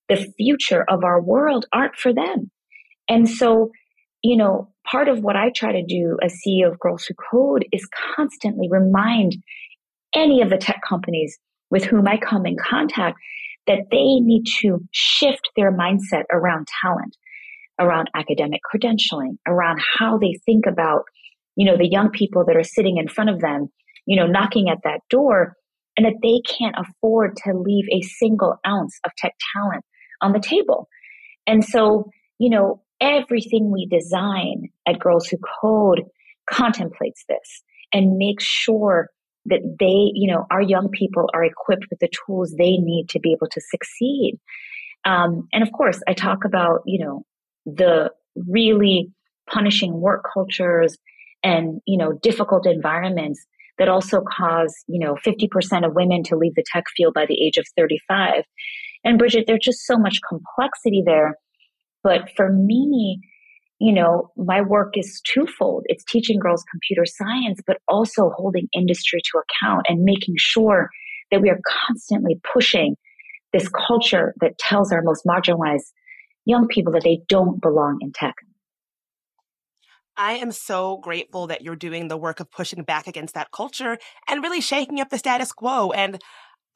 the 0.07 0.27
future 0.37 0.85
of 0.87 1.03
our 1.03 1.21
world 1.21 1.65
aren't 1.73 1.95
for 1.95 2.13
them. 2.13 2.51
And 3.07 3.29
so, 3.29 3.71
you 4.23 4.37
know, 4.37 4.71
part 4.89 5.07
of 5.07 5.19
what 5.19 5.35
I 5.35 5.49
try 5.49 5.71
to 5.71 5.83
do 5.85 6.17
as 6.23 6.39
CEO 6.45 6.71
of 6.71 6.79
Girls 6.79 7.05
Who 7.05 7.13
Code 7.31 7.65
is 7.71 7.87
constantly 8.15 8.67
remind 8.69 9.35
any 10.13 10.41
of 10.41 10.49
the 10.49 10.57
tech 10.57 10.81
companies 10.87 11.37
with 11.69 11.83
whom 11.85 12.07
I 12.07 12.17
come 12.17 12.45
in 12.45 12.55
contact 12.57 13.17
that 13.67 13.87
they 13.91 14.19
need 14.19 14.45
to 14.61 14.79
shift 14.91 15.49
their 15.55 15.75
mindset 15.75 16.23
around 16.31 16.67
talent, 16.81 17.17
around 17.79 18.09
academic 18.15 18.61
credentialing, 18.63 19.37
around 19.47 19.81
how 19.99 20.17
they 20.17 20.39
think 20.45 20.65
about, 20.67 21.03
you 21.55 21.65
know, 21.65 21.77
the 21.77 21.89
young 21.89 22.11
people 22.11 22.45
that 22.45 22.55
are 22.55 22.63
sitting 22.63 22.97
in 22.97 23.07
front 23.07 23.31
of 23.31 23.39
them, 23.41 23.67
you 24.05 24.15
know, 24.15 24.27
knocking 24.27 24.69
at 24.69 24.77
that 24.83 24.99
door 25.09 25.55
and 25.97 26.05
that 26.05 26.19
they 26.21 26.41
can't 26.41 26.75
afford 26.77 27.37
to 27.37 27.53
leave 27.53 27.85
a 27.91 28.01
single 28.01 28.55
ounce 28.67 28.99
of 29.05 29.11
tech 29.17 29.33
talent 29.55 29.83
on 30.21 30.33
the 30.33 30.39
table. 30.39 30.87
And 31.47 31.63
so, 31.63 32.09
you 32.39 32.49
know, 32.49 32.81
everything 32.99 33.71
we 33.71 33.87
design 33.87 34.69
at 34.87 34.99
Girls 34.99 35.27
Who 35.27 35.37
Code 35.61 36.03
contemplates 36.49 37.23
this 37.27 37.63
and 37.93 38.17
makes 38.17 38.43
sure 38.43 39.09
that 39.45 39.61
they, 39.79 40.11
you 40.13 40.31
know, 40.31 40.45
our 40.49 40.61
young 40.61 40.89
people 40.89 41.29
are 41.33 41.43
equipped 41.43 41.85
with 41.89 41.99
the 41.99 42.09
tools 42.25 42.51
they 42.57 42.77
need 42.77 43.09
to 43.09 43.19
be 43.19 43.31
able 43.31 43.47
to 43.51 43.61
succeed. 43.61 44.39
Um, 45.05 45.47
and 45.53 45.61
of 45.61 45.71
course, 45.71 46.01
I 46.07 46.13
talk 46.13 46.45
about, 46.45 46.81
you 46.85 47.05
know, 47.05 47.23
the 47.65 48.11
really 48.35 49.11
punishing 49.49 50.01
work 50.01 50.25
cultures 50.33 50.97
and, 51.43 51.79
you 51.85 51.97
know, 51.97 52.13
difficult 52.23 52.65
environments 52.65 53.45
that 53.77 53.89
also 53.89 54.21
cause, 54.37 54.73
you 54.87 54.99
know, 54.99 55.15
50% 55.25 55.85
of 55.85 55.93
women 55.93 56.23
to 56.23 56.37
leave 56.37 56.55
the 56.55 56.63
tech 56.71 56.85
field 56.95 57.13
by 57.13 57.25
the 57.25 57.41
age 57.43 57.57
of 57.57 57.65
35. 57.77 58.43
And 59.03 59.19
Bridget, 59.19 59.45
there's 59.47 59.59
just 59.63 59.85
so 59.85 59.97
much 59.97 60.19
complexity 60.27 61.03
there. 61.05 61.35
But 62.03 62.29
for 62.35 62.51
me, 62.51 63.19
you 63.79 63.93
know, 63.93 64.31
my 64.37 64.61
work 64.61 64.93
is 64.97 65.21
twofold. 65.31 65.83
It's 65.87 66.05
teaching 66.05 66.39
girls 66.39 66.63
computer 66.71 67.05
science, 67.05 67.59
but 67.67 67.77
also 67.87 68.31
holding 68.35 68.67
industry 68.73 69.19
to 69.31 69.39
account 69.39 69.85
and 69.89 70.03
making 70.03 70.35
sure 70.37 70.89
that 71.31 71.41
we 71.41 71.49
are 71.49 71.59
constantly 71.87 72.39
pushing 72.53 72.95
this 73.51 73.69
culture 73.69 74.33
that 74.41 74.57
tells 74.57 74.91
our 74.91 75.01
most 75.01 75.25
marginalized 75.25 75.91
young 76.45 76.67
people 76.67 76.93
that 76.93 77.03
they 77.03 77.19
don't 77.27 77.61
belong 77.61 77.97
in 78.01 78.11
tech. 78.11 78.35
I 80.17 80.33
am 80.33 80.51
so 80.51 80.97
grateful 80.97 81.47
that 81.47 81.61
you're 81.61 81.75
doing 81.75 82.07
the 82.07 82.17
work 82.17 82.39
of 82.39 82.51
pushing 82.51 82.83
back 82.83 83.07
against 83.07 83.33
that 83.33 83.51
culture 83.51 83.97
and 84.27 84.43
really 84.43 84.61
shaking 84.61 84.99
up 85.01 85.09
the 85.09 85.17
status 85.17 85.51
quo. 85.51 85.91
And 85.91 86.21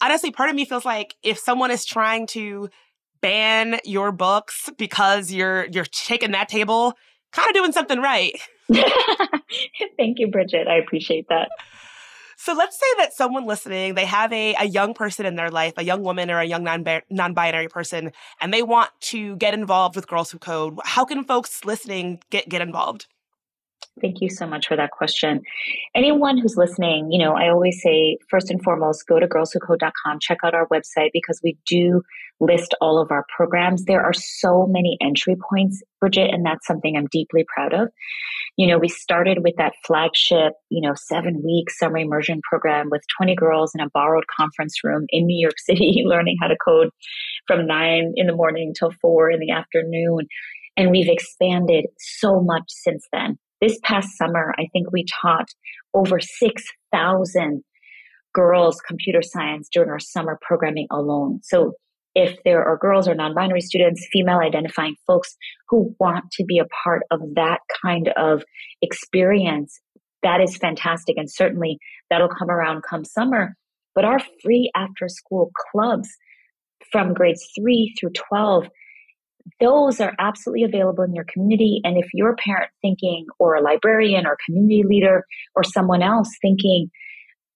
honestly, 0.02 0.32
part 0.32 0.50
of 0.50 0.56
me 0.56 0.66
feels 0.66 0.86
like 0.86 1.16
if 1.24 1.40
someone 1.40 1.72
is 1.72 1.86
trying 1.86 2.28
to 2.28 2.70
ban 3.22 3.80
your 3.84 4.12
books 4.12 4.70
because 4.78 5.32
you're 5.32 5.68
you're 5.72 5.86
taking 5.86 6.32
that 6.32 6.50
table, 6.50 6.94
kind 7.32 7.48
of 7.50 7.54
doing 7.54 7.72
something 7.72 8.00
right. 8.00 8.40
Thank 9.98 10.20
you, 10.20 10.28
Bridget. 10.28 10.68
I 10.68 10.76
appreciate 10.76 11.28
that. 11.30 11.50
So 12.38 12.54
let's 12.54 12.80
say 12.80 12.86
that 13.00 13.12
someone 13.14 13.46
listening, 13.46 13.96
they 13.96 14.06
have 14.06 14.32
a, 14.32 14.56
a 14.58 14.64
young 14.64 14.94
person 14.94 15.26
in 15.26 15.36
their 15.36 15.52
life, 15.52 15.74
a 15.76 15.84
young 15.84 16.04
woman 16.04 16.32
or 16.32 16.40
a 16.40 16.46
young 16.46 16.64
non 16.64 16.86
non-binary 17.10 17.68
person, 17.68 18.14
and 18.40 18.54
they 18.54 18.64
want 18.64 18.92
to 19.02 19.36
get 19.36 19.54
involved 19.54 19.98
with 19.98 20.08
Girls 20.08 20.32
Who 20.32 20.40
Code. 20.40 20.80
How 20.86 21.04
can 21.04 21.26
folks 21.26 21.66
listening 21.66 22.22
get, 22.30 22.48
get 22.48 22.62
involved? 22.62 23.08
Thank 24.02 24.22
you 24.22 24.30
so 24.30 24.48
much 24.48 24.68
for 24.68 24.76
that 24.76 24.92
question. 24.92 25.42
Anyone 25.96 26.38
who's 26.38 26.56
listening, 26.56 27.12
you 27.12 27.20
know, 27.20 27.34
I 27.34 27.50
always 27.50 27.82
say 27.82 28.18
first 28.30 28.50
and 28.50 28.62
foremost, 28.62 29.08
go 29.08 29.20
to 29.20 29.28
girlswhocode.com, 29.28 30.20
check 30.22 30.40
out 30.44 30.54
our 30.54 30.68
website 30.68 31.10
because 31.14 31.40
we 31.44 31.58
do 31.68 32.02
list 32.40 32.74
all 32.82 33.02
of 33.02 33.12
our 33.12 33.26
programs. 33.36 33.86
There 33.86 34.04
are 34.04 34.14
so 34.14 34.66
many 34.68 34.98
entry 35.02 35.36
points, 35.50 35.82
Bridget, 36.00 36.34
and 36.34 36.46
that's 36.46 36.66
something 36.66 36.96
I'm 36.96 37.08
deeply 37.12 37.46
proud 37.54 37.74
of. 37.74 37.90
You 38.58 38.68
know, 38.68 38.78
we 38.78 38.90
started 38.90 39.40
with 39.44 39.56
that 39.58 39.74
flagship, 39.86 40.54
you 40.70 40.82
know, 40.82 40.94
seven 40.96 41.42
week 41.44 41.70
summer 41.70 41.98
immersion 41.98 42.42
program 42.50 42.90
with 42.90 43.02
20 43.18 43.36
girls 43.36 43.72
in 43.76 43.82
a 43.82 43.90
borrowed 43.90 44.26
conference 44.28 44.84
room 44.84 45.06
in 45.10 45.26
New 45.26 45.40
York 45.40 45.60
City, 45.60 46.04
learning 46.06 46.38
how 46.42 46.48
to 46.48 46.58
code 46.64 46.90
from 47.48 47.68
nine 47.68 48.14
in 48.16 48.28
the 48.28 48.36
morning 48.36 48.74
till 48.78 48.92
four 49.02 49.30
in 49.30 49.40
the 49.40 49.52
afternoon. 49.52 50.28
And 50.78 50.92
we've 50.92 51.10
expanded 51.10 51.88
so 51.98 52.42
much 52.42 52.66
since 52.68 53.06
then. 53.12 53.38
This 53.62 53.80
past 53.84 54.18
summer, 54.18 54.54
I 54.58 54.68
think 54.72 54.92
we 54.92 55.06
taught 55.22 55.50
over 55.94 56.20
6,000 56.20 57.64
girls 58.34 58.82
computer 58.88 59.22
science 59.22 59.70
during 59.72 59.90
our 59.90 60.00
summer 60.00 60.38
programming 60.42 60.88
alone. 60.92 61.40
So 61.44 61.74
if 62.16 62.38
there 62.44 62.64
are 62.64 62.78
girls 62.78 63.08
or 63.08 63.16
non 63.16 63.36
binary 63.36 63.62
students, 63.62 64.08
female 64.12 64.40
identifying 64.40 64.96
folks 65.06 65.36
who 65.70 65.96
want 66.00 66.32
to 66.34 66.44
be 66.44 66.60
a 66.60 66.66
part 66.84 67.04
of 67.12 67.22
that 67.36 67.60
kind 67.84 68.10
of 68.18 68.44
experience, 68.82 69.80
that 70.24 70.42
is 70.42 70.58
fantastic. 70.58 71.18
And 71.18 71.32
certainly 71.32 71.78
that'll 72.10 72.30
come 72.30 72.50
around 72.50 72.84
come 72.90 73.06
summer. 73.06 73.56
But 73.96 74.06
our 74.06 74.20
free 74.44 74.72
after 74.76 75.08
school 75.08 75.52
clubs 75.72 76.10
from 76.92 77.14
grades 77.14 77.46
three 77.58 77.94
through 78.00 78.12
12, 78.30 78.70
those 79.60 80.00
are 80.00 80.14
absolutely 80.20 80.64
available 80.64 81.04
in 81.04 81.14
your 81.14 81.26
community. 81.26 81.82
And 81.84 81.98
if 81.98 82.08
you're 82.14 82.32
a 82.32 82.36
parent 82.36 82.72
thinking, 82.82 83.26
or 83.40 83.56
a 83.56 83.62
librarian, 83.62 84.26
or 84.26 84.38
community 84.46 84.84
leader, 84.88 85.26
or 85.56 85.64
someone 85.64 86.02
else 86.02 86.30
thinking, 86.42 86.90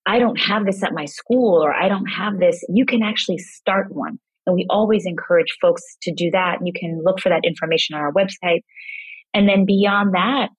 I 0.05 0.19
don't 0.19 0.39
have 0.39 0.65
this 0.65 0.83
at 0.83 0.93
my 0.93 1.05
school, 1.05 1.63
or 1.63 1.73
I 1.73 1.87
don't 1.87 2.07
have 2.07 2.39
this, 2.39 2.63
you 2.69 2.85
can 2.85 3.03
actually 3.03 3.37
start 3.37 3.87
one. 3.89 4.19
And 4.45 4.55
we 4.55 4.65
always 4.69 5.05
encourage 5.05 5.57
folks 5.61 5.81
to 6.01 6.13
do 6.13 6.29
that. 6.31 6.57
And 6.59 6.67
you 6.67 6.73
can 6.73 7.01
look 7.03 7.19
for 7.21 7.29
that 7.29 7.45
information 7.45 7.95
on 7.95 8.01
our 8.01 8.11
website. 8.11 8.61
And 9.33 9.47
then 9.47 9.65
beyond 9.65 10.13
that, 10.13 10.49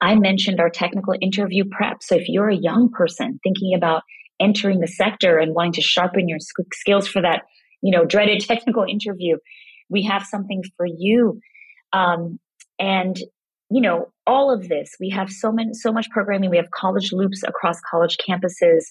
I 0.00 0.14
mentioned 0.14 0.60
our 0.60 0.70
technical 0.70 1.14
interview 1.20 1.64
prep. 1.70 1.98
So 2.02 2.14
if 2.14 2.28
you're 2.28 2.48
a 2.48 2.56
young 2.56 2.90
person 2.90 3.38
thinking 3.42 3.74
about 3.74 4.02
entering 4.40 4.80
the 4.80 4.86
sector 4.86 5.38
and 5.38 5.54
wanting 5.54 5.72
to 5.72 5.82
sharpen 5.82 6.28
your 6.28 6.38
skills 6.72 7.08
for 7.08 7.22
that, 7.22 7.42
you 7.82 7.96
know, 7.96 8.04
dreaded 8.04 8.40
technical 8.46 8.84
interview, 8.88 9.36
we 9.88 10.02
have 10.04 10.24
something 10.24 10.62
for 10.76 10.86
you. 10.86 11.40
Um, 11.92 12.38
and 12.78 13.18
you 13.70 13.80
know, 13.80 14.10
all 14.26 14.52
of 14.52 14.68
this, 14.68 14.96
we 14.98 15.10
have 15.10 15.30
so 15.30 15.52
many, 15.52 15.74
so 15.74 15.92
much 15.92 16.08
programming. 16.10 16.50
We 16.50 16.56
have 16.56 16.70
college 16.70 17.12
loops 17.12 17.42
across 17.46 17.80
college 17.80 18.16
campuses, 18.16 18.84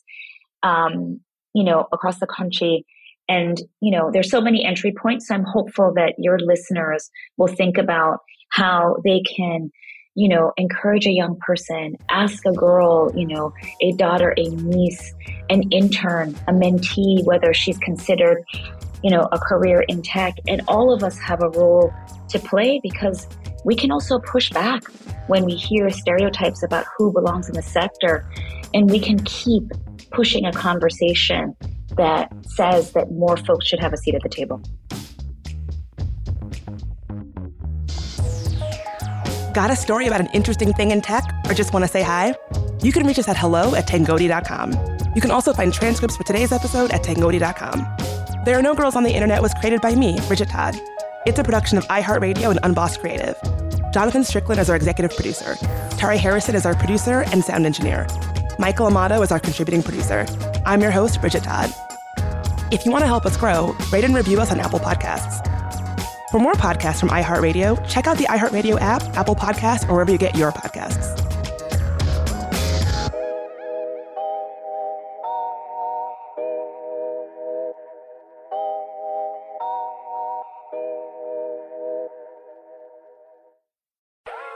um, 0.63 1.19
you 1.53 1.63
know, 1.63 1.87
across 1.91 2.19
the 2.19 2.27
country. 2.27 2.85
And, 3.29 3.59
you 3.81 3.91
know, 3.91 4.11
there's 4.11 4.29
so 4.29 4.39
many 4.39 4.63
entry 4.63 4.93
points. 4.93 5.27
So 5.27 5.35
I'm 5.35 5.43
hopeful 5.43 5.93
that 5.95 6.13
your 6.17 6.39
listeners 6.39 7.09
will 7.37 7.47
think 7.47 7.77
about 7.77 8.19
how 8.51 8.97
they 9.03 9.21
can, 9.21 9.71
you 10.15 10.29
know, 10.29 10.53
encourage 10.57 11.05
a 11.07 11.11
young 11.11 11.37
person, 11.41 11.95
ask 12.09 12.45
a 12.45 12.53
girl, 12.53 13.11
you 13.15 13.27
know, 13.27 13.53
a 13.81 13.91
daughter, 13.93 14.33
a 14.37 14.43
niece, 14.43 15.13
an 15.49 15.63
intern, 15.71 16.35
a 16.47 16.53
mentee, 16.53 17.23
whether 17.25 17.53
she's 17.53 17.77
considered, 17.79 18.43
you 19.03 19.11
know, 19.11 19.27
a 19.31 19.39
career 19.39 19.83
in 19.87 20.01
tech. 20.01 20.35
And 20.47 20.61
all 20.67 20.93
of 20.93 21.03
us 21.03 21.17
have 21.19 21.41
a 21.41 21.49
role 21.49 21.93
to 22.29 22.39
play 22.39 22.79
because 22.81 23.27
we 23.65 23.75
can 23.75 23.91
also 23.91 24.19
push 24.19 24.49
back 24.49 24.83
when 25.27 25.45
we 25.45 25.55
hear 25.55 25.89
stereotypes 25.89 26.63
about 26.63 26.85
who 26.97 27.11
belongs 27.11 27.47
in 27.47 27.55
the 27.55 27.61
sector. 27.61 28.29
And 28.73 28.89
we 28.89 28.99
can 28.99 29.23
keep 29.23 29.63
pushing 30.11 30.45
a 30.45 30.51
conversation 30.51 31.55
that 31.97 32.31
says 32.45 32.91
that 32.93 33.11
more 33.11 33.37
folks 33.37 33.67
should 33.67 33.79
have 33.79 33.93
a 33.93 33.97
seat 33.97 34.15
at 34.15 34.21
the 34.23 34.29
table. 34.29 34.61
Got 39.53 39.71
a 39.71 39.75
story 39.75 40.05
about 40.05 40.21
an 40.21 40.29
interesting 40.33 40.71
thing 40.73 40.91
in 40.91 41.01
tech 41.01 41.23
or 41.49 41.53
just 41.55 41.73
want 41.73 41.83
to 41.83 41.87
say 41.87 42.03
hi? 42.03 42.35
You 42.83 42.91
can 42.91 43.07
reach 43.07 43.17
us 43.17 43.27
at 43.27 43.35
hello 43.35 43.73
at 43.73 43.87
tangoti.com. 43.87 44.97
You 45.15 45.21
can 45.21 45.31
also 45.31 45.51
find 45.51 45.73
transcripts 45.73 46.15
for 46.15 46.23
today's 46.23 46.51
episode 46.51 46.91
at 46.91 47.01
tangoti.com. 47.01 48.06
There 48.47 48.57
Are 48.57 48.61
No 48.61 48.75
Girls 48.75 48.95
on 48.95 49.03
the 49.03 49.11
Internet 49.11 49.41
was 49.41 49.53
created 49.55 49.81
by 49.81 49.93
me, 49.93 50.21
Bridget 50.29 50.47
Todd. 50.47 50.79
It's 51.25 51.37
a 51.37 51.43
production 51.43 51.77
of 51.77 51.85
iHeartRadio 51.89 52.49
and 52.49 52.59
Unbossed 52.63 53.01
Creative. 53.01 53.35
Jonathan 53.91 54.23
Strickland 54.23 54.61
is 54.61 54.69
our 54.69 54.75
executive 54.77 55.13
producer. 55.13 55.55
Tari 55.97 56.17
Harrison 56.17 56.55
is 56.55 56.65
our 56.65 56.73
producer 56.73 57.25
and 57.33 57.43
sound 57.43 57.65
engineer. 57.65 58.07
Michael 58.57 58.87
Amato 58.87 59.21
is 59.21 59.33
our 59.33 59.39
contributing 59.41 59.83
producer. 59.83 60.25
I'm 60.65 60.81
your 60.81 60.91
host, 60.91 61.19
Bridget 61.19 61.43
Todd. 61.43 61.73
If 62.71 62.85
you 62.85 62.91
want 62.93 63.01
to 63.01 63.07
help 63.07 63.25
us 63.25 63.35
grow, 63.35 63.75
rate 63.91 64.05
and 64.05 64.15
review 64.15 64.39
us 64.39 64.49
on 64.49 64.61
Apple 64.61 64.79
Podcasts. 64.79 65.45
For 66.31 66.39
more 66.39 66.53
podcasts 66.53 67.01
from 67.01 67.09
iHeartRadio, 67.09 67.85
check 67.85 68.07
out 68.07 68.17
the 68.17 68.27
iHeartRadio 68.27 68.79
app, 68.79 69.03
Apple 69.17 69.35
Podcasts, 69.35 69.83
or 69.89 69.95
wherever 69.95 70.13
you 70.13 70.17
get 70.17 70.37
your 70.37 70.53
podcasts. 70.53 71.36